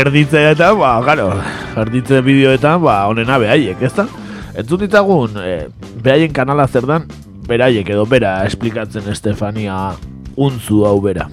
erditzeetan, 0.00 0.78
ba, 0.80 0.94
claro, 1.04 1.26
erditze 1.82 2.22
bideoetan, 2.24 2.80
ba, 2.80 3.02
honena 3.10 3.36
behaiek, 3.42 3.82
ez 3.84 3.92
da? 3.98 4.06
Entzun 4.56 4.80
ditzagun, 4.86 5.36
e, 5.44 5.52
behaien 6.00 6.32
kanala 6.32 6.64
zer 6.72 6.88
dan, 6.88 7.04
beraiek 7.50 7.92
edo 7.92 8.06
bera 8.08 8.38
esplikatzen 8.48 9.12
Estefania 9.12 9.92
untzu 10.40 10.86
hau 10.88 10.96
bera. 11.04 11.28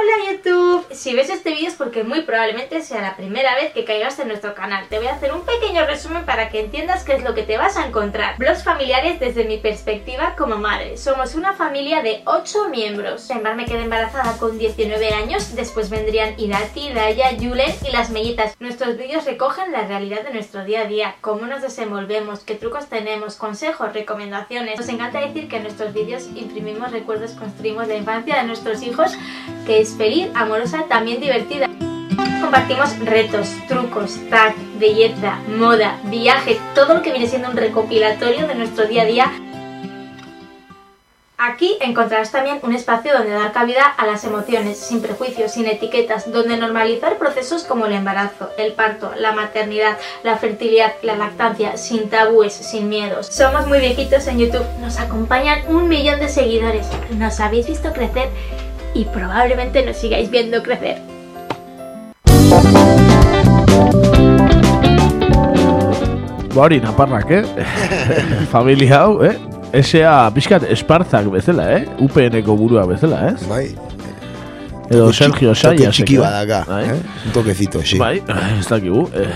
Hola 0.00 0.32
YouTube, 0.32 0.86
si 0.92 1.14
ves 1.14 1.28
este 1.28 1.50
vídeo 1.50 1.68
es 1.68 1.74
porque 1.74 2.04
muy 2.04 2.22
probablemente 2.22 2.80
sea 2.80 3.02
la 3.02 3.16
primera 3.16 3.54
vez 3.56 3.74
que 3.74 3.84
caigas 3.84 4.18
en 4.18 4.28
nuestro 4.28 4.54
canal. 4.54 4.86
Te 4.88 4.96
voy 4.96 5.08
a 5.08 5.14
hacer 5.14 5.30
un 5.34 5.42
pequeño 5.42 5.84
resumen 5.84 6.24
para 6.24 6.48
que 6.48 6.60
entiendas 6.60 7.04
qué 7.04 7.16
es 7.16 7.22
lo 7.22 7.34
que 7.34 7.42
te 7.42 7.58
vas 7.58 7.76
a 7.76 7.86
encontrar. 7.86 8.38
Blogs 8.38 8.64
familiares 8.64 9.20
desde 9.20 9.44
mi 9.44 9.58
perspectiva 9.58 10.36
como 10.38 10.56
madre. 10.56 10.96
Somos 10.96 11.34
una 11.34 11.52
familia 11.52 12.00
de 12.00 12.22
8 12.24 12.70
miembros. 12.70 13.28
Embar 13.28 13.56
me 13.56 13.66
quedé 13.66 13.82
embarazada 13.82 14.38
con 14.38 14.58
19 14.58 15.12
años, 15.12 15.54
después 15.54 15.90
vendrían 15.90 16.32
Irati, 16.38 16.94
Daya, 16.94 17.32
Yulen 17.32 17.74
y 17.86 17.92
las 17.92 18.08
mellitas. 18.08 18.56
Nuestros 18.58 18.96
vídeos 18.96 19.26
recogen 19.26 19.70
la 19.70 19.86
realidad 19.86 20.22
de 20.22 20.32
nuestro 20.32 20.64
día 20.64 20.82
a 20.82 20.86
día, 20.86 21.16
cómo 21.20 21.44
nos 21.44 21.60
desenvolvemos, 21.60 22.40
qué 22.40 22.54
trucos 22.54 22.86
tenemos, 22.86 23.36
consejos, 23.36 23.92
recomendaciones. 23.92 24.78
Nos 24.78 24.88
encanta 24.88 25.20
decir 25.20 25.46
que 25.48 25.56
en 25.56 25.64
nuestros 25.64 25.92
vídeos 25.92 26.26
imprimimos 26.34 26.90
recuerdos, 26.90 27.32
construimos 27.32 27.86
la 27.86 27.96
infancia 27.96 28.36
de 28.36 28.44
nuestros 28.44 28.82
hijos 28.82 29.12
que 29.66 29.80
es 29.80 29.89
feliz, 29.96 30.28
amorosa, 30.34 30.84
también 30.88 31.20
divertida. 31.20 31.68
Compartimos 32.40 32.98
retos, 32.98 33.48
trucos, 33.68 34.18
tag, 34.28 34.54
belleza, 34.78 35.38
moda, 35.56 35.98
viaje, 36.04 36.58
todo 36.74 36.94
lo 36.94 37.02
que 37.02 37.12
viene 37.12 37.28
siendo 37.28 37.48
un 37.48 37.56
recopilatorio 37.56 38.46
de 38.46 38.54
nuestro 38.54 38.86
día 38.86 39.02
a 39.02 39.06
día. 39.06 39.32
Aquí 41.42 41.78
encontrarás 41.80 42.32
también 42.32 42.58
un 42.62 42.74
espacio 42.74 43.14
donde 43.14 43.30
dar 43.30 43.52
cabida 43.52 43.84
a 43.84 44.06
las 44.06 44.24
emociones, 44.24 44.78
sin 44.78 45.00
prejuicios, 45.00 45.52
sin 45.52 45.66
etiquetas, 45.66 46.30
donde 46.30 46.58
normalizar 46.58 47.16
procesos 47.16 47.64
como 47.64 47.86
el 47.86 47.92
embarazo, 47.92 48.50
el 48.58 48.72
parto, 48.72 49.12
la 49.16 49.32
maternidad, 49.32 49.96
la 50.22 50.36
fertilidad, 50.36 50.92
la 51.00 51.16
lactancia, 51.16 51.78
sin 51.78 52.10
tabúes, 52.10 52.52
sin 52.52 52.90
miedos. 52.90 53.28
Somos 53.28 53.66
muy 53.66 53.78
viejitos 53.78 54.26
en 54.26 54.38
YouTube, 54.38 54.66
nos 54.80 54.98
acompañan 54.98 55.62
un 55.68 55.88
millón 55.88 56.20
de 56.20 56.28
seguidores, 56.28 56.86
nos 57.12 57.40
habéis 57.40 57.68
visto 57.68 57.94
crecer 57.94 58.28
y 58.94 59.04
probablemente 59.06 59.84
nos 59.84 59.96
sigáis 59.96 60.30
viendo 60.30 60.62
crecer. 60.62 60.98
Ba 66.54 66.62
hori, 66.66 66.80
naparrak, 66.82 67.30
eh? 67.30 67.44
Familia 68.50 69.04
hau, 69.04 69.22
eh? 69.22 69.36
Esea 69.72 70.26
pixkat 70.34 70.64
espartzak 70.74 71.28
bezala, 71.30 71.68
eh? 71.76 71.84
UPN-eko 72.02 72.56
burua 72.58 72.82
bezala, 72.90 73.28
ez? 73.30 73.46
Bai. 73.46 73.68
Edo 74.90 75.12
Sergio 75.14 75.52
txiki- 75.54 75.62
toke 75.62 75.78
Sayas. 75.84 75.94
txiki 75.94 76.16
badaka, 76.18 76.64
eh? 76.82 76.96
Un 77.26 77.32
toquecito, 77.36 77.82
sí. 77.86 77.98
Bai, 78.02 78.16
ez 78.58 78.66
dakigu. 78.66 79.04
Eh, 79.14 79.28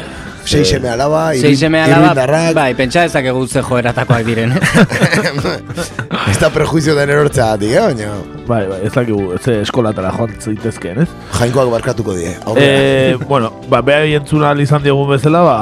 Sei 0.45 0.65
seme 0.65 0.89
alaba, 0.93 1.33
Sei 1.41 1.57
seme 1.57 1.81
alaba, 1.83 2.27
bai, 2.55 2.75
pentsa 2.77 3.05
ezakegu 3.09 3.47
ze 3.49 3.63
joeratakoak 3.65 4.25
diren. 4.27 4.53
eh? 4.53 4.61
Ez 6.31 6.39
da 6.41 6.51
prejuizio 6.53 6.95
den 6.95 7.11
erortzeagatik, 7.11 7.71
eh? 7.73 7.81
Baina 7.81 8.11
Bai, 8.47 8.67
bai, 8.69 8.79
ez 8.85 8.93
dakigu, 8.93 9.33
ez 9.39 9.47
eskolatara 9.63 10.11
joan 10.13 10.35
zitezkeen, 10.41 10.99
ez? 11.01 11.09
jainkoak 11.39 11.71
barkatuko 11.73 12.13
die. 12.17 12.35
Eh, 12.61 13.17
bueno, 13.31 13.53
ba, 13.73 13.81
beha 13.83 14.05
entzuna 14.19 14.53
izan 14.61 14.83
diogun 14.85 15.09
bezala, 15.15 15.41
ba, 15.49 15.57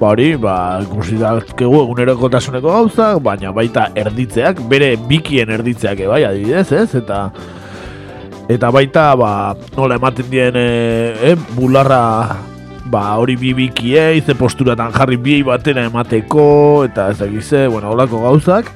ba 0.00 0.10
hori, 0.12 0.34
ba, 0.36 0.56
ikusi 0.84 1.16
dakegu 1.20 1.80
egunerokotasuneko 1.86 2.68
gauzak, 2.68 3.22
baina 3.24 3.52
baita 3.56 3.88
erditzeak, 3.96 4.60
bere 4.68 4.92
bikien 5.08 5.50
erditzeak, 5.56 6.04
eh, 6.04 6.08
bai, 6.12 6.22
adibidez, 6.28 6.68
ez? 6.72 6.90
Eta 7.00 7.24
eta 8.52 8.68
baita, 8.74 9.08
ba, 9.16 9.32
nola 9.76 9.96
ematen 9.96 10.28
dien, 10.28 10.56
eh, 10.60 11.32
eh, 11.32 11.36
bularra, 11.56 12.02
ba, 12.90 13.16
hori 13.18 13.36
bi 13.36 13.52
bikiei, 13.54 14.20
ze 14.20 14.34
posturatan 14.34 14.92
jarri 14.94 15.16
bi 15.16 15.42
batera 15.46 15.84
emateko, 15.86 16.84
eta 16.88 17.10
ez 17.12 17.18
dakize, 17.20 17.66
bueno, 17.68 17.92
holako 17.92 18.22
gauzak. 18.22 18.70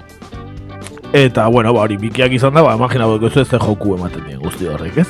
Eta, 1.17 1.47
bueno, 1.49 1.73
ba, 1.75 1.87
hori 1.87 1.97
bikiak 2.01 2.33
izan 2.37 2.55
da, 2.55 2.63
ba, 2.63 2.77
imagina 2.77 3.07
ez 3.07 3.49
ze 3.49 3.59
joku 3.59 3.97
ematen 3.97 4.25
dien 4.27 4.41
guzti 4.41 4.67
horrek, 4.67 4.99
ez? 4.99 5.09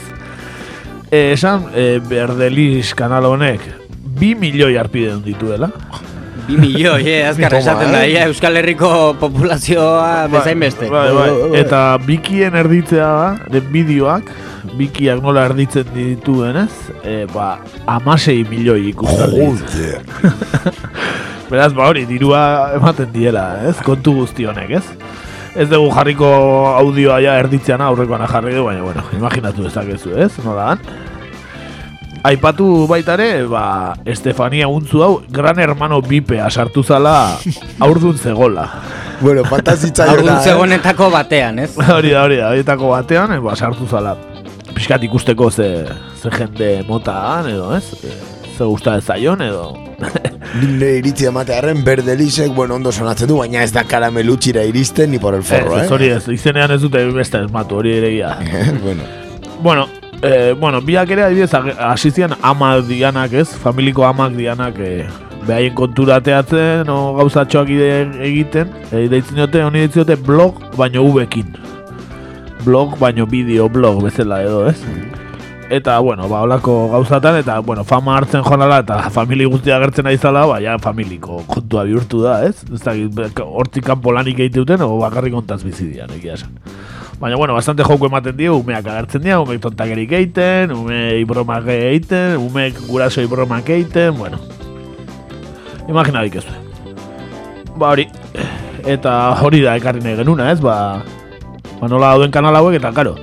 Eh, 1.10 1.32
esan, 1.32 1.68
eh, 1.74 2.01
Berdeliz 2.09 2.94
kanal 2.94 3.24
honek, 3.24 3.60
bi 4.18 4.35
milioi 4.35 4.77
arpide 4.77 5.16
dituela. 5.24 5.70
Bi 6.47 6.56
milioi, 6.60 7.02
eh, 7.10 7.23
azkar 7.31 7.56
esaten 7.59 7.90
da, 7.90 8.02
eh? 8.05 8.12
ia 8.14 8.27
Euskal 8.31 8.56
Herriko 8.60 8.90
populazioa 9.23 10.27
bezain 10.32 10.60
beste. 10.62 10.90
Bai, 10.93 11.09
bai. 11.16 11.31
Eta 11.60 11.81
bikien 12.06 12.55
erditzea 12.59 13.09
da, 13.18 13.48
den 13.52 13.66
bideoak, 13.73 14.31
bikiak 14.78 15.23
nola 15.24 15.47
erditzen 15.51 15.89
dituenez, 15.94 16.70
e, 17.02 17.24
ba, 17.32 17.56
amasei 17.90 18.44
milioi 18.48 18.90
ikustaldi. 18.93 19.48
Beraz, 21.51 21.70
ba 21.74 21.86
hori, 21.90 22.06
dirua 22.09 22.40
ematen 22.74 23.12
diela, 23.14 23.47
ez? 23.68 23.77
Kontu 23.86 24.16
guzti 24.20 24.47
honek, 24.51 24.78
ez? 24.81 24.86
Ez 25.56 25.68
dugu 25.70 25.93
jarriko 25.94 26.28
audioa 26.77 27.20
ja 27.24 27.36
erditzean 27.40 27.82
aurrekoan 27.86 28.27
jarri 28.28 28.55
du, 28.55 28.64
baina, 28.66 28.82
bueno, 28.85 29.05
imaginatu 29.16 29.66
dezakezu, 29.68 30.16
ez? 30.18 30.32
Nola 30.44 30.73
dan? 30.74 31.15
Aipatu 32.27 32.86
baita 32.90 33.15
ere, 33.15 33.47
ba, 33.51 33.94
Estefania 34.05 34.69
Untzu 34.69 35.03
hau, 35.05 35.12
gran 35.31 35.59
hermano 35.62 36.01
bipea 36.03 36.48
sartu 36.51 36.82
zala 36.82 37.39
aurdun 37.81 38.19
zegola. 38.19 38.66
Bueno, 39.20 39.44
fantasitza 39.48 40.11
Aurdun 40.12 40.40
zegonetako 40.44 41.11
batean, 41.15 41.61
ez? 41.65 41.70
hori 41.97 42.12
da, 42.12 42.24
hori 42.27 42.40
da, 42.40 42.51
horietako 42.53 42.93
batean, 42.93 43.36
eh, 43.36 43.43
ba, 43.43 43.57
sartu 43.57 43.89
zala. 43.89 44.16
Piskat 44.77 45.07
ikusteko 45.07 45.51
ze, 45.51 45.69
ze 46.20 46.32
jende 46.35 46.70
motaan, 46.89 47.48
edo, 47.53 47.74
ez? 47.77 47.93
Eh, 48.05 48.16
Ze 48.57 48.65
gusta 48.65 48.94
ez 48.97 49.05
zaion, 49.05 49.43
edo... 49.44 49.74
Nire 50.61 50.94
iritzi 50.98 51.27
ematearen 51.28 51.82
berdelisek, 51.85 52.55
bueno, 52.57 52.78
ondo 52.81 52.93
sonatzen 52.93 53.28
du, 53.28 53.36
baina 53.36 53.61
ez 53.65 53.73
da 53.74 53.82
karamelutxira 53.85 54.65
iristen 54.65 55.11
ni 55.12 55.20
por 55.20 55.36
el 55.36 55.44
forro, 55.44 55.74
ez, 55.77 55.82
eh? 55.82 55.85
ez, 55.85 55.93
hori 55.93 56.09
ez, 56.15 56.23
izenean 56.32 56.73
ez 56.73 56.81
dute 56.81 57.03
beste 57.12 57.43
esmatu, 57.44 57.77
hori 57.82 57.93
ere 57.98 58.12
bueno. 58.86 59.05
Bueno, 59.61 59.86
eh, 60.27 60.53
bueno, 60.59 60.81
biak 60.82 61.11
ere 61.15 61.24
adibidez 61.28 61.55
ag- 61.55 61.77
hasi 61.78 62.11
zian 62.11 62.35
ama 62.43 62.74
dianak, 62.82 63.32
ez? 63.32 63.48
Familiko 63.62 64.05
amak 64.05 64.35
dianak 64.36 64.78
eh, 64.82 65.07
behaien 65.47 65.74
kontura 65.78 66.19
ateatzen 66.20 66.89
o 66.90 67.15
gauzatxoak 67.20 67.70
egiten. 67.70 68.73
E, 68.90 69.07
deitzen 69.12 69.39
diote, 69.39 69.62
honi 69.65 69.85
deitzen 69.85 70.03
diote 70.03 70.19
blog 70.27 70.59
baino 70.77 71.05
ubekin. 71.07 71.55
Blog 72.66 72.98
baino 72.98 73.27
bideo 73.31 73.69
blog 73.70 74.03
bezala 74.03 74.43
edo, 74.43 74.66
ez? 74.69 74.81
Eta, 75.70 75.98
bueno, 75.98 76.28
ba, 76.31 76.44
holako 76.47 76.89
gauzatan, 76.93 77.40
eta, 77.40 77.59
bueno, 77.59 77.82
fama 77.85 78.15
hartzen 78.16 78.44
joanala, 78.47 78.78
eta 78.85 79.01
famili 79.11 79.48
guztia 79.51 79.77
agertzen 79.77 80.07
aizala, 80.07 80.44
ba, 80.47 80.61
ja, 80.62 80.77
familiko 80.78 81.40
kontua 81.51 81.82
bihurtu 81.89 82.20
da, 82.23 82.36
ez? 82.47 82.61
Ez 82.70 82.82
da, 82.85 82.94
hortik 83.43 83.86
kanpo 83.86 84.15
lanik 84.15 84.39
egite 84.39 84.62
duten, 84.62 84.85
o 84.86 85.01
bakarrik 85.01 85.35
kontaz 85.35 85.65
bizi 85.66 85.89
dian, 85.90 86.12
egia 86.15 86.36
esan. 86.39 86.55
Baina, 87.18 87.36
bueno, 87.36 87.55
bastante 87.55 87.82
joko 87.82 88.10
ematen 88.10 88.36
dio, 88.36 88.59
umeak 88.60 88.84
agertzen 88.93 89.22
dira, 89.24 89.38
umeek 89.40 89.62
tontakerik 89.64 90.10
egiten, 90.18 90.72
umei 90.74 91.24
bromak 91.24 91.64
egiten, 91.72 92.34
umeek 92.36 92.76
gurasoi 92.90 93.24
bromak 93.26 93.70
egiten, 93.72 94.18
bueno. 94.18 94.36
Imagina 95.88 96.22
dik 96.26 96.36
ez 96.36 96.44
Ba 97.76 97.94
hori, 97.94 98.06
eta 98.84 99.14
hori 99.40 99.62
da 99.64 99.76
ekarri 99.80 100.05
nahi 100.05 100.16
genuna, 100.16 100.51
ez, 100.52 100.60
ba, 100.60 101.02
ba 101.80 101.88
nola 101.88 102.12
dauden 102.12 102.30
kanal 102.30 102.56
hauek, 102.60 102.76
eta 102.76 102.93
karo, 102.93 103.16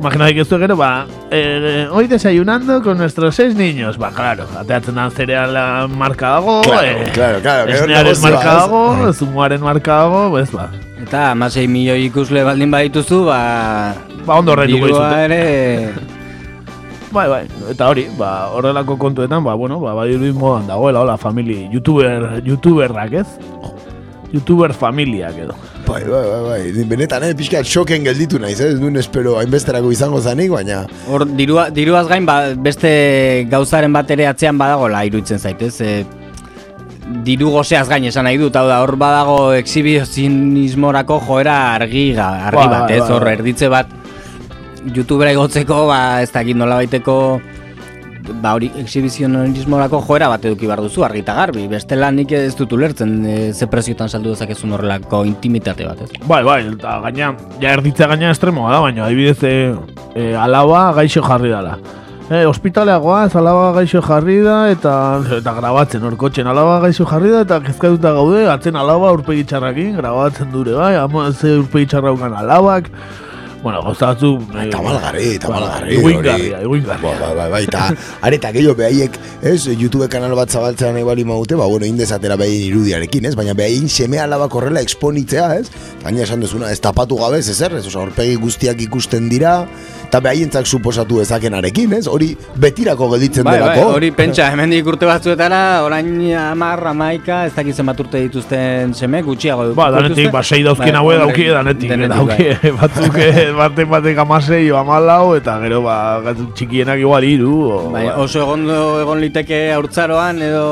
imagina 0.00 0.26
dik 0.26 0.38
ez 0.38 0.48
gero, 0.48 0.76
ba, 0.76 1.06
eh, 1.30 1.88
hoy 1.90 2.06
desayunando 2.06 2.82
con 2.82 2.98
nuestros 2.98 3.34
seis 3.34 3.54
niños, 3.54 3.96
ba, 3.98 4.10
claro, 4.10 4.46
ateatzen 4.58 4.94
da 4.94 5.10
zereala 5.10 5.86
marka 5.88 6.28
dago, 6.28 6.62
Claro, 6.62 6.86
eh, 6.86 7.10
claro, 7.12 7.40
claro, 7.40 7.66
que 7.66 7.72
esnearen 7.72 8.20
marka 8.20 8.38
ez? 8.40 8.44
dago, 8.44 9.12
zumuaren 9.12 9.60
marka 9.60 9.92
dago, 9.92 10.32
bez, 10.32 10.50
ba, 10.52 10.70
Eta 11.04 11.30
amasei 11.32 11.66
milioi 11.68 12.06
ikusle 12.06 12.44
baldin 12.46 12.70
badituzu, 12.72 13.24
ba... 13.26 13.94
Ba, 14.24 14.38
ondo 14.38 14.54
dirua 14.64 14.88
dizute. 14.88 15.24
ere... 15.24 15.92
Bai, 17.12 17.28
bai, 17.28 17.42
eta 17.70 17.88
hori, 17.92 18.06
ba, 18.18 18.48
horrelako 18.50 18.96
kontuetan, 18.98 19.44
ba, 19.44 19.54
bueno, 19.54 19.78
ba, 19.80 19.92
bai 19.94 20.16
modan 20.32 20.66
dagoela, 20.66 21.00
hola, 21.00 21.16
famili, 21.16 21.68
youtuber, 21.70 22.40
youtuberrak, 22.42 23.12
ez? 23.12 23.26
Youtuber 24.34 24.72
familiak 24.74 25.36
edo. 25.38 25.54
Bai, 25.86 26.00
bai, 26.02 26.22
bai, 26.26 26.40
bai. 26.48 26.72
Ni 26.74 26.82
Benetan, 26.90 27.22
eh, 27.28 27.34
pixka 27.38 27.60
txoken 27.62 28.02
gelditu 28.08 28.40
naiz, 28.42 28.56
eh? 28.60 28.72
Ez 28.74 28.80
duen 28.80 28.96
espero 28.98 29.36
hainbesterako 29.38 29.92
izango 29.94 30.18
zanik, 30.20 30.50
baina... 30.50 30.80
Hor, 31.06 31.22
dirua, 31.38 31.68
diruaz 31.70 32.08
gain, 32.10 32.26
ba, 32.26 32.40
beste 32.58 33.46
gauzaren 33.52 33.92
bat 33.94 34.10
ere 34.10 34.26
atzean 34.26 34.58
badagola 34.58 35.04
iruditzen 35.06 35.38
zaitez. 35.38 35.76
E, 35.84 35.92
diru 37.22 37.50
gozeaz 37.52 37.84
gain 37.88 38.08
esan 38.10 38.24
nahi 38.26 38.40
dut, 38.40 38.56
hau 38.56 38.64
da, 38.66 38.80
hor 38.82 38.96
badago 38.98 39.36
exhibizionismorako 39.54 41.20
joera 41.28 41.58
argi, 41.76 42.08
ga- 42.16 42.48
argi 42.48 42.56
Bai, 42.64 42.68
bat, 42.74 42.90
ez? 42.90 43.00
bai, 43.04 43.10
Hor, 43.12 43.24
bai. 43.28 43.34
erditze 43.38 43.68
bat 43.70 43.92
youtubera 44.94 45.30
igotzeko, 45.36 45.86
ba, 45.88 46.00
ez 46.24 46.30
dakit 46.32 46.56
nola 46.56 46.80
baiteko 46.82 47.18
ba 48.32 48.54
hori 48.56 48.70
exhibizionismorako 48.80 50.00
joera 50.06 50.28
bat 50.32 50.44
eduki 50.44 50.68
behar 50.68 50.80
duzu 50.84 51.04
argi 51.04 51.20
eta 51.24 51.34
garbi 51.36 51.66
bestela 51.68 52.10
nik 52.10 52.32
ez 52.32 52.54
dut 52.56 52.72
ulertzen 52.72 53.16
e, 53.26 53.36
ze 53.52 53.66
preziotan 53.70 54.08
saldu 54.08 54.32
dezakezun 54.32 54.72
horrelako 54.72 55.24
intimitate 55.28 55.84
bat 55.86 56.00
ez 56.00 56.10
Bai, 56.24 56.42
bai, 56.44 56.60
eta 56.72 57.00
gaina, 57.04 57.34
ja 57.60 57.74
erditzea 57.76 58.08
gaina 58.14 58.30
estremoa 58.30 58.72
da, 58.72 58.80
baina 58.80 59.04
adibidez 59.06 59.42
e, 59.44 59.52
e, 60.14 60.32
alaba 60.36 60.92
gaixo 60.96 61.22
jarri 61.24 61.52
dala. 61.52 61.76
E, 62.30 62.46
ospitalea 62.48 62.96
goaz, 63.04 63.34
alaba 63.36 63.72
gaixo 63.76 64.00
jarri 64.00 64.38
da, 64.40 64.70
eta, 64.72 64.94
eta 65.36 65.52
grabatzen 65.58 66.06
hor 66.08 66.16
kotxen 66.16 66.48
alaba 66.48 66.78
gaixo 66.86 67.04
jarri 67.10 67.34
da, 67.34 67.42
eta 67.44 67.60
kezkatuta 67.66 68.14
gaude, 68.16 68.46
atzen 68.48 68.76
alaba 68.80 69.12
urpegi 69.12 69.44
grabatzen 69.44 70.50
dure, 70.50 70.72
bai, 70.72 70.96
ama 70.96 71.30
ze 71.32 71.58
urpegi 71.58 71.86
txarraukan 71.92 72.32
alabak, 72.32 72.88
bueno, 73.64 73.80
gozatzu... 73.82 74.36
E, 74.52 74.68
Tamalgarri, 74.70 75.38
tamalgarri. 75.40 75.96
Eguingarria, 75.96 76.60
eguingarria. 76.60 77.00
Bai, 77.02 77.14
bai, 77.18 77.34
bai, 77.38 77.48
bai, 77.54 77.62
eta 77.64 77.86
areta 78.28 78.52
gehiago 78.52 78.76
behaiek, 78.78 79.16
ez, 79.40 79.64
YouTube 79.72 80.06
kanal 80.12 80.36
bat 80.36 80.52
zabaltzea 80.52 80.92
nahi 80.92 81.02
bali 81.08 81.24
maute, 81.24 81.56
ba, 81.56 81.64
bueno, 81.64 81.88
indezatera 81.88 82.36
behaien 82.36 82.68
irudiarekin, 82.68 83.30
ez, 83.30 83.34
baina 83.40 83.56
behaien 83.56 83.88
seme 83.88 84.20
alabak 84.20 84.54
horrela 84.60 84.84
exponitzea, 84.84 85.48
ez, 85.62 85.88
gaina 86.04 86.22
esan 86.28 86.44
dezuna, 86.44 86.68
ez 86.70 86.80
tapatu 86.84 87.16
gabe, 87.22 87.40
ez 87.40 87.48
ezer, 87.54 87.78
ez, 87.80 87.88
horpegi 87.96 88.36
guztiak 88.44 88.84
ikusten 88.84 89.30
dira, 89.32 89.62
eta 90.04 90.20
behaientzak 90.22 90.68
suposatu 90.68 91.22
ezakenarekin, 91.24 91.96
ez, 91.96 92.04
hori 92.06 92.34
betirako 92.60 93.08
gelditzen 93.14 93.48
Bai, 93.48 93.56
bai, 93.58 93.72
delako. 93.72 93.96
hori 93.96 94.12
pentsa, 94.14 94.50
hemendik 94.52 94.86
urte 94.92 95.08
batzuetara, 95.08 95.62
orain 95.88 96.12
amar, 96.44 96.84
amaika, 96.92 97.40
ez 97.48 97.54
dakit 97.56 97.80
zenbat 97.80 98.04
urte 98.04 98.20
dituzten 98.28 98.92
seme, 98.94 99.24
gutxiago 99.26 99.70
Ba, 99.74 99.88
danetik, 99.96 100.28
ba, 100.34 100.44
sei 100.44 100.62
dauzkien 100.66 101.00
haue 101.00 101.16
daukie, 101.18 101.48
danetik, 101.56 101.96
daukie, 102.12 102.54
batzuk 102.76 103.18
eh, 103.54 103.84
batek 103.88 104.18
amasei 104.18 104.70
o 104.70 104.76
amalau, 104.78 105.34
eta 105.36 105.58
gero, 105.62 105.82
ba, 105.82 106.20
txikienak 106.54 106.98
igual 106.98 107.24
iru, 107.24 107.54
o, 107.70 107.90
Bai, 107.90 108.06
ba. 108.06 108.16
oso 108.22 108.40
egon, 108.42 108.64
egon 109.02 109.20
liteke 109.20 109.72
haurtzaroan 109.72 110.40
edo 110.42 110.64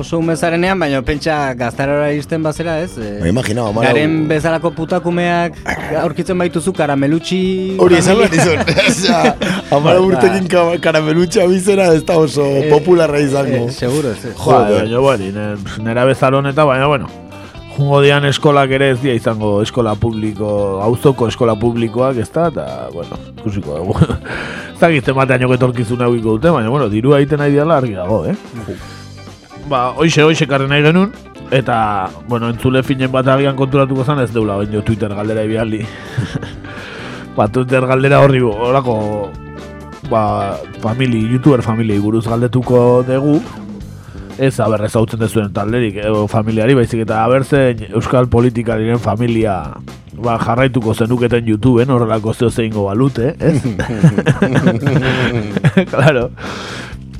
oso 0.00 0.18
umezarenean, 0.18 0.78
baina 0.78 1.02
pentsa 1.02 1.54
gaztarora 1.54 2.12
iristen 2.12 2.42
bazera 2.42 2.78
ez. 2.80 2.96
E, 2.98 3.18
Ba, 3.20 3.28
imagina, 3.28 3.62
amalau- 3.68 3.86
Garen 3.88 4.28
bezalako 4.28 4.70
putakumeak 4.76 5.54
aurkitzen 6.02 6.38
baituzu 6.38 6.72
karamelutxi... 6.72 7.76
Hori 7.78 7.96
esan 8.00 8.18
behar 8.18 8.34
izan, 8.34 9.34
amara 9.76 9.98
Bai, 10.00 10.06
urtekin 10.06 10.46
ka- 10.48 10.78
karamelutxa 10.80 11.46
bizera 11.50 11.92
ez 11.94 12.04
da 12.04 12.18
oso 12.18 12.44
popularra 12.70 13.20
izango. 13.20 13.66
eh, 13.68 13.72
seguro, 13.72 14.10
ez. 14.12 14.34
Joder, 14.36 14.82
baina, 14.84 14.98
bueno, 14.98 15.24
ne- 15.34 15.82
nera 15.84 16.04
bezaron 16.04 16.46
eta, 16.46 16.64
baina, 16.64 16.86
bueno, 16.86 17.08
jungo 17.80 18.02
dian 18.04 18.26
eskolak 18.28 18.72
ere 18.76 18.90
ez 18.92 18.98
dia 19.00 19.14
izango 19.16 19.54
eskola 19.64 19.94
publiko, 19.96 20.50
auzoko 20.84 21.30
eskola 21.30 21.54
publikoak 21.56 22.18
ez 22.20 22.28
da, 22.34 22.48
eta, 22.52 22.66
bueno, 22.92 23.16
ikusiko 23.38 23.78
dugu. 23.78 23.94
ez 24.74 24.80
dakit 24.82 25.08
zenbatean 25.08 25.46
joketorkizuna 25.46 26.10
eukiko 26.10 26.36
dute, 26.36 26.52
baina, 26.52 26.68
bueno, 26.68 26.90
dirua 26.92 27.22
egiten 27.22 27.40
nahi 27.40 27.54
diala 27.54 27.78
argi 27.80 27.96
dago, 27.96 28.20
eh? 28.28 28.36
Ba, 29.70 29.94
hoxe, 29.96 30.26
hoxe 30.26 30.48
karren 30.50 30.68
nahi 30.72 30.84
genuen, 30.84 31.14
eta, 31.56 31.78
bueno, 32.28 32.50
entzule 32.52 32.84
finen 32.84 33.12
bat 33.14 33.32
agian 33.32 33.56
konturatuko 33.56 34.04
zan 34.04 34.20
ez 34.26 34.28
deula, 34.34 34.58
baino 34.60 34.84
Twitter 34.84 35.16
galdera 35.16 35.46
ibiali. 35.48 35.80
ba, 37.38 37.48
Twitter 37.48 37.88
galdera 37.88 38.20
horri, 38.20 38.44
horako, 38.44 38.98
ba, 40.12 40.22
famili, 40.84 41.24
youtuber 41.32 41.64
famili 41.64 41.96
buruz 42.02 42.26
galdetuko 42.28 43.00
dugu, 43.08 43.38
ez 44.40 44.54
aber 44.60 44.84
ezautzen 44.86 45.20
dezuen 45.20 45.52
talderik 45.52 45.98
edo 46.00 46.26
familiari, 46.30 46.74
baizik 46.78 47.04
eta 47.04 47.22
aber 47.24 47.44
zein 47.44 47.84
euskal 47.90 48.28
politikariren 48.32 49.00
familia 49.02 49.56
ba, 50.16 50.38
jarraituko 50.40 50.94
zenuketen 50.94 51.48
YouTubeen 51.52 51.90
horrelako 51.92 52.34
zeo 52.34 52.50
zeingo 52.50 52.86
balute, 52.88 53.34
ez? 53.38 53.60
claro. 55.92 56.30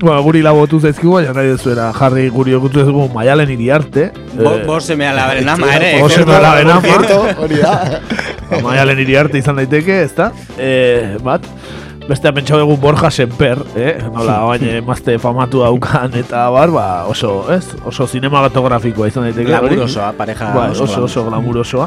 Bueno, 0.01 0.23
guri 0.25 0.41
labotu 0.41 0.79
zaizkigu, 0.81 1.13
baina 1.19 1.35
nahi 1.37 1.51
dezuera 1.53 1.91
jarri 1.93 2.29
guri 2.33 2.55
okutu 2.57 2.81
ezgu 2.87 3.03
maialen 3.13 3.51
iriarte. 3.53 4.07
Bo, 4.39 4.55
bo 4.65 4.79
seme 4.81 5.05
alabaren 5.11 5.49
ama 5.53 5.75
ere. 5.77 5.91
Bo 6.01 6.09
seme 6.09 6.39
alabaren 6.39 6.73
ama. 6.73 6.81
Cierto, 6.87 7.19
hori 7.45 7.61
da. 7.61 7.75
Ba, 8.49 8.63
maialen 8.65 9.03
iriarte 9.05 9.43
izan 9.43 9.61
daiteke, 9.61 10.01
ez 10.07 10.15
da? 10.17 10.31
E, 10.57 10.71
bat, 11.25 11.45
beste 12.11 12.33
pentsau 12.35 12.59
dugu 12.59 12.75
Borja 12.83 13.11
Semper, 13.15 13.61
eh? 13.79 13.95
Nola, 14.11 14.41
baina 14.51 14.75
emazte 14.81 15.15
famatu 15.23 15.63
daukan 15.63 16.17
eta 16.19 16.49
bar, 16.51 16.73
ba, 16.75 16.87
oso, 17.11 17.45
ez? 17.55 17.63
Oso 17.87 18.09
cinematografikoa 18.11 19.11
izan 19.13 19.29
daiteke. 19.29 19.47
Glamurosoa, 19.53 20.11
pareja 20.19 20.51
Bai, 20.57 20.71
oso 20.75 20.89
oso, 20.89 21.05
oso 21.07 21.27
glamurosoa. 21.29 21.87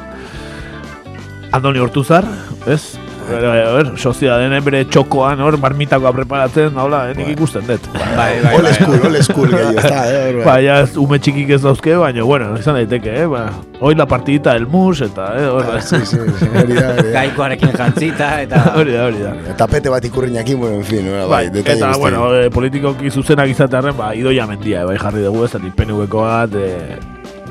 Andoni 1.53 1.83
Hortuzar, 1.83 2.25
ez? 2.71 2.95
A 3.23 3.71
ver, 3.73 3.91
soziadenen 3.97 4.63
bere 4.65 4.83
txokoan, 4.91 5.39
hor, 5.41 5.55
marmitakoa 5.61 6.11
preparatzen, 6.15 6.75
hola, 6.77 7.05
eh, 7.09 7.15
nik 7.17 7.29
ikusten 7.33 7.63
dut. 7.67 7.85
Bai, 7.93 8.33
bai, 8.43 8.53
Old 8.57 8.67
school, 8.75 9.05
old 9.07 9.19
school 9.23 9.47
gehiago, 9.53 9.79
ez 9.79 9.83
da, 9.85 10.01
eh, 10.11 10.19
hor, 10.27 10.39
bai. 10.43 10.65
Ba, 10.67 10.79
ez, 10.83 10.97
ume 10.99 11.19
txikik 11.23 11.53
ez 11.55 11.61
dauzke, 11.63 11.95
baina, 12.01 12.25
bueno, 12.27 12.51
izan 12.59 12.75
daiteke, 12.81 13.15
eh, 13.23 13.25
ba, 13.31 13.45
hoi 13.79 13.93
la 13.95 14.05
partidita 14.11 14.53
del 14.57 14.67
mus, 14.67 15.01
eta, 15.07 15.29
eh, 15.39 15.47
hor, 15.47 15.63
Ah, 15.73 15.81
sí, 15.81 15.97
sí, 16.05 16.17
sí, 16.39 16.47
hori 16.51 16.75
da, 16.75 16.89
hori 16.93 17.09
da. 17.09 17.19
Gaikoarekin 17.19 17.71
jantzita, 17.79 18.29
eta... 18.43 18.61
hori 18.79 18.91
da, 18.93 19.05
hori 19.07 19.23
da. 19.23 19.33
Tapete 19.57 19.89
bat 19.89 20.03
ikurriñakin, 20.05 20.59
bueno, 20.59 20.75
en 20.83 20.85
fin, 20.85 21.09
bai, 21.11 21.27
Bai, 21.29 21.43
detalle 21.49 21.77
eta, 21.79 21.87
guzti. 21.95 22.01
bueno, 22.01 22.33
e, 22.35 22.49
politikoki 22.53 23.09
zuzenak 23.09 23.49
izatearen, 23.49 23.95
ba, 23.97 24.13
idoia 24.15 24.45
mendia, 24.47 24.85
bai 24.85 24.97
jarri 25.01 25.23
dugu, 25.23 25.45
ez 25.47 25.51
da, 25.55 25.59
PNV-ko 25.59 26.27
bat, 26.27 26.55
e, 26.55 26.99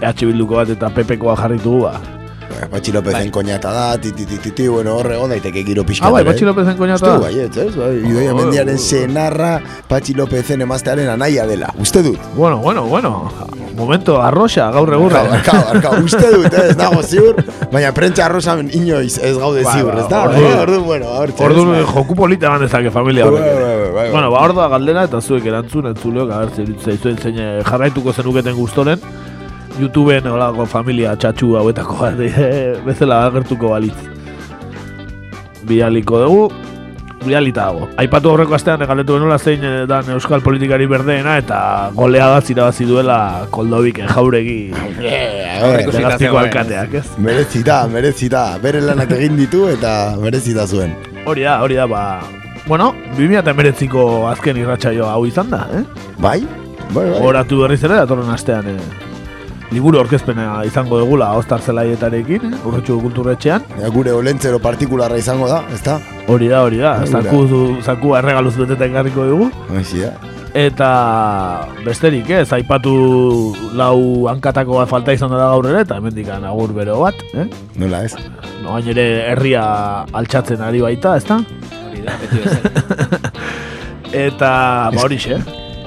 EH 0.03 0.27
Bilduko 0.27 0.61
bat 0.61 0.69
eta 0.77 0.89
PP-koa 0.93 1.37
jarri 1.41 1.59
dugu, 1.63 1.87
ba. 1.89 1.97
Patxi 2.71 2.93
Lopezen 2.93 3.31
koñata 3.31 3.73
da, 3.73 3.99
ti, 3.99 4.13
ti, 4.13 4.25
ti, 4.27 4.37
ti, 4.39 4.51
ti, 4.51 4.69
bueno, 4.69 4.97
horre, 4.97 5.15
egon 5.17 5.31
daiteke 5.31 5.65
giro 5.65 5.85
pixka. 5.85 6.07
Ah, 6.07 6.11
bai, 6.11 6.25
Patxi 6.25 6.45
Lopezen 6.45 6.77
koñata 6.77 7.07
da? 7.07 7.15
Uste, 7.19 7.25
bai, 7.25 7.39
ez, 7.41 7.57
ez, 7.57 7.77
bai, 7.77 7.97
Idoia 8.11 8.33
Oh, 8.33 8.37
mendiaren 8.37 8.77
oh, 8.77 8.81
oh. 8.81 8.85
senarra 8.85 9.61
Patxi 9.89 10.15
Lopezen 10.15 10.61
emaztearen 10.63 11.09
anaia 11.09 11.47
dela, 11.47 11.73
uste 11.79 12.03
dut. 12.03 12.19
Bueno, 12.37 12.59
bueno, 12.59 12.85
bueno. 12.85 13.31
Momento 13.77 14.21
arroxa, 14.21 14.71
gaur 14.71 14.93
egurra. 14.93 15.23
Arka, 15.33 15.59
arka, 15.71 15.91
uste 16.05 16.29
dut, 16.35 16.53
eh, 16.53 16.69
ez 16.71 16.77
dago 16.77 17.03
ziur, 17.11 17.39
baina 17.73 17.93
prentsa 17.97 18.27
arrosan 18.27 18.69
inoiz 18.73 19.17
ez 19.19 19.37
gaude 19.39 19.63
Bai, 19.65 19.79
ziur, 19.79 19.95
bai, 19.95 20.03
ez 20.05 20.09
da? 20.11 20.25
ordu- 20.29 20.43
Eh, 20.43 20.61
Ordu, 20.63 20.81
bueno, 20.85 21.07
hortxe. 21.09 21.45
Ordu 21.45 21.65
bai. 21.71 21.83
joku 21.95 22.15
polita 22.15 22.47
eman 22.47 22.61
dezake 22.61 22.91
familia 22.91 23.25
Bai, 23.25 23.33
horrek. 23.41 23.55
bai, 23.55 23.63
bai, 23.65 23.77
bai, 23.83 23.93
bai. 23.93 24.11
Bueno, 24.13 24.31
ba, 24.31 24.69
galdera 24.69 25.05
eta 25.05 25.21
zuek 25.21 25.47
erantzun, 25.47 25.87
entzuleok, 25.87 26.31
aber 26.31 26.51
zer 26.55 26.69
zaizuen 26.85 27.17
zein 27.19 27.39
eh, 27.39 27.63
jarraituko 27.65 28.13
zenuketen 28.13 28.55
gustoren. 28.55 29.01
YouTubeen 29.81 30.27
olako 30.29 30.67
familia 30.67 31.15
txatxu 31.17 31.55
hauetako 31.61 32.01
bat, 32.01 32.21
eh, 32.27 32.75
bezala 32.87 33.25
agertuko 33.29 33.73
balitz. 33.73 33.97
Bialiko 35.69 36.19
dugu, 36.25 36.45
bialita 37.27 37.67
dago. 37.67 37.89
Aipatu 38.03 38.33
aurreko 38.33 38.57
astean 38.57 38.83
galdetu 38.89 39.17
genuela 39.17 39.39
zein 39.39 39.65
eh, 39.65 39.75
dan 39.89 40.09
euskal 40.15 40.43
politikari 40.45 40.89
berdeena 40.91 41.37
eta 41.41 41.59
goleadatz 41.97 42.51
irabazi 42.55 42.87
duela 42.89 43.19
Koldobiken 43.55 44.11
jauregi 44.11 44.59
ber, 44.73 45.87
legazpiko 45.95 46.41
alkateak, 46.43 46.99
ez? 47.01 47.05
Merezita, 47.23 47.83
merezita, 47.93 48.45
bere 48.63 48.83
lanak 48.85 49.15
egin 49.19 49.39
ditu 49.39 49.67
eta 49.71 50.17
merezita 50.21 50.67
zuen. 50.67 50.97
Hori 51.27 51.47
da, 51.47 51.61
hori 51.63 51.79
da, 51.79 51.87
ba... 51.91 52.03
Bueno, 52.67 52.93
2008ko 53.19 54.29
azken 54.31 54.61
irratsaio 54.61 55.09
hau 55.11 55.25
izan 55.27 55.51
da, 55.51 55.65
eh? 55.75 55.83
Bai, 56.19 56.41
bai, 56.93 57.09
bai. 57.09 57.23
Horatu 57.23 57.65
berriz 57.65 57.83
ere, 57.83 57.99
datorren 58.05 58.31
astean, 58.35 58.71
eh? 58.77 59.12
Liburu 59.73 60.03
orkezpena 60.03 60.61
izango 60.69 60.99
degula 61.01 61.31
Ostar 61.39 61.63
Zelaietarekin, 61.65 62.43
eh? 62.51 62.59
Urretxu 62.69 62.99
kulturretxean. 63.01 63.65
Ja, 63.81 63.89
gure 63.95 64.13
olentzero 64.13 64.59
partikularra 64.61 65.17
izango 65.17 65.49
da, 65.49 65.63
ezta? 65.73 65.97
Hori 66.29 66.51
da, 66.51 66.61
hori 66.67 66.83
da. 66.83 66.99
Hori 67.01 67.15
da. 67.15 67.23
Zaku, 67.23 67.63
zaku 67.81 68.13
erregaluz 68.19 68.53
beteta 68.59 68.85
engarriko 68.91 69.25
dugu. 69.31 69.49
Hoxi 69.73 70.05
da. 70.05 70.13
Eta 70.53 70.91
besterik 71.87 72.29
ez, 72.37 72.45
aipatu 72.53 72.93
lau 73.79 74.29
hankatako 74.29 74.83
bat 74.83 74.91
falta 74.93 75.17
izan 75.17 75.33
da 75.33 75.49
gaur 75.55 75.71
ere, 75.71 75.87
eta 75.87 75.97
hemendik 75.97 76.29
agur 76.37 76.77
bero 76.77 76.99
bat, 77.01 77.25
eh? 77.33 77.49
Nola 77.81 78.05
ez? 78.05 78.13
No, 78.61 78.75
hain 78.77 78.93
ere 78.93 79.07
herria 79.33 79.65
altxatzen 80.13 80.61
ari 80.61 80.85
baita, 80.85 81.17
ezta? 81.17 81.41
Hori 81.89 82.05
da, 82.05 82.19
beti 82.21 82.45
bezala. 82.45 83.33
Eta, 84.13 84.49
ba 84.93 85.07
horixe, 85.07 85.39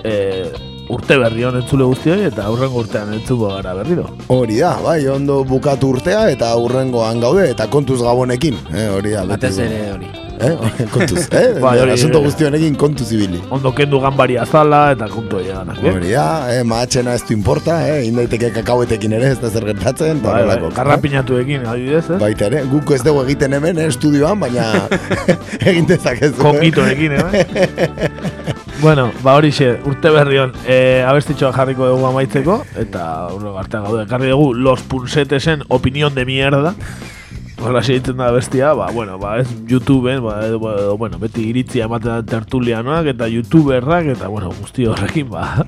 eh, 0.01 0.49
urte 0.89 1.17
berri 1.21 1.45
hon 1.47 1.57
entzule 1.61 1.87
guztioi 1.89 2.27
eta 2.29 2.45
aurrengo 2.49 2.83
urtean 2.83 3.13
entzuko 3.17 3.53
gara 3.55 3.73
berriro. 3.77 4.05
Hori 4.33 4.59
da, 4.59 4.75
bai, 4.83 4.99
ondo 5.09 5.43
bukatu 5.47 5.95
urtea 5.95 6.27
eta 6.33 6.55
urrengoan 6.61 7.23
gaude 7.23 7.49
eta 7.49 7.67
kontuz 7.71 8.01
gabonekin. 8.03 8.61
Eh, 8.73 8.89
hori 8.97 9.17
da. 9.17 9.25
Batez 9.35 9.57
ere 9.65 9.81
hori. 9.95 10.24
Eh, 10.39 10.85
kontuz, 10.93 11.27
eh? 11.31 11.55
Bai, 11.63 11.77
hori- 11.79 11.93
Asunto 11.95 12.19
guztionekin 12.21 12.75
kontuz 12.75 13.11
ibili. 13.15 13.39
Ondo 13.49 13.71
kendu 13.75 13.99
ganbari 14.03 14.35
azala 14.37 14.91
eta 14.91 15.07
kontu 15.11 15.39
eganak, 15.39 15.79
eh? 15.83 15.93
Hori 15.93 16.11
da, 16.11 16.25
eh, 16.53 16.63
maatxena 16.67 17.13
ez 17.15 17.23
du 17.27 17.33
importa, 17.33 17.77
eh? 17.87 18.01
Indaiteke 18.09 18.51
kakauetekin 18.57 19.13
ere 19.19 19.31
ez 19.31 19.39
da 19.39 19.49
zer 19.49 19.65
gertatzen. 19.69 20.17
eta 20.19 20.27
Bai, 20.31 20.43
bai, 20.43 20.57
horrelako, 20.57 21.39
eh? 21.39 21.69
adibidez, 21.71 22.09
eh? 22.09 22.17
Baita 22.19 22.45
ere, 22.51 22.63
guk 22.71 22.91
ez 22.91 23.01
dugu 23.03 23.23
egiten 23.23 23.53
hemen, 23.53 23.79
eh, 23.79 23.87
estudioan, 23.87 24.39
baina 24.39 24.67
egin 25.71 25.87
dezakezu. 25.87 26.35
eh? 26.35 26.43
Kokitoekin, 26.43 27.11
eh? 27.11 28.09
bueno, 28.81 29.11
ba 29.23 29.35
horixe, 29.39 29.79
urte 29.87 30.09
berri 30.11 30.37
hon, 30.43 30.51
e, 30.67 31.01
abestitxoa 31.07 31.53
jarriko 31.55 31.87
dugu 31.87 32.05
amaitzeko, 32.11 32.59
eta 32.83 33.05
urro 33.33 33.55
artean 33.57 33.83
gaude, 33.87 34.03
ekarri 34.03 34.29
dugu 34.33 34.53
Los 34.53 34.81
Punsetesen 34.83 35.63
opinión 35.69 36.13
de 36.13 36.25
mierda. 36.25 36.75
Horra 37.61 37.79
egiten 37.79 38.17
da 38.19 38.31
bestia, 38.35 38.73
ba, 38.75 38.89
bueno, 38.91 39.17
ba, 39.17 39.37
ez 39.39 39.47
YouTubeen, 39.69 40.19
ba, 40.23 40.41
edo, 40.45 40.59
ba, 40.59 40.73
edo, 40.79 40.97
bueno, 40.97 41.17
beti 41.21 41.47
iritzia 41.49 41.85
ematen 41.87 42.11
da 42.11 42.17
tertulianoak 42.27 43.07
eta 43.13 43.29
YouTuberrak, 43.31 44.11
eta, 44.17 44.27
bueno, 44.27 44.51
guzti 44.59 44.85
horrekin, 44.91 45.29
ba, 45.31 45.63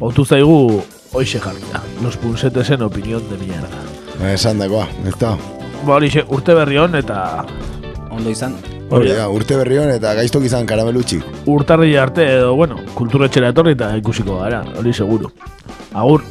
otu 0.00 0.24
zaigu, 0.24 0.80
hoxe 1.12 1.40
jarrita, 1.40 1.82
Los 2.02 2.16
Punsetesen 2.16 2.82
opinión 2.82 3.22
de 3.28 3.38
mierda. 3.44 4.32
Esan 4.32 4.58
dagoa, 4.58 4.88
ez 5.06 5.14
da. 5.20 5.36
Ba, 5.84 5.98
horixe, 5.98 6.24
urte 6.32 6.56
berri 6.56 6.80
hon, 6.80 6.96
eta 6.98 7.44
Ondo 8.10 8.32
izan. 8.32 8.56
Hori 8.88 9.12
da, 9.12 9.28
urte 9.28 9.54
berri 9.60 9.76
hon 9.78 9.92
eta 9.92 10.14
gaiztok 10.16 10.48
izan 10.48 10.66
karamelutxi. 10.66 11.20
urtarri 11.46 11.94
arte 12.00 12.24
edo, 12.38 12.54
bueno, 12.56 12.80
kulturetxera 12.96 13.52
etorri 13.52 13.76
eta 13.76 13.92
ikusiko 14.00 14.40
gara, 14.40 14.64
hori 14.80 14.96
seguru. 14.96 15.30
Agur! 15.92 16.24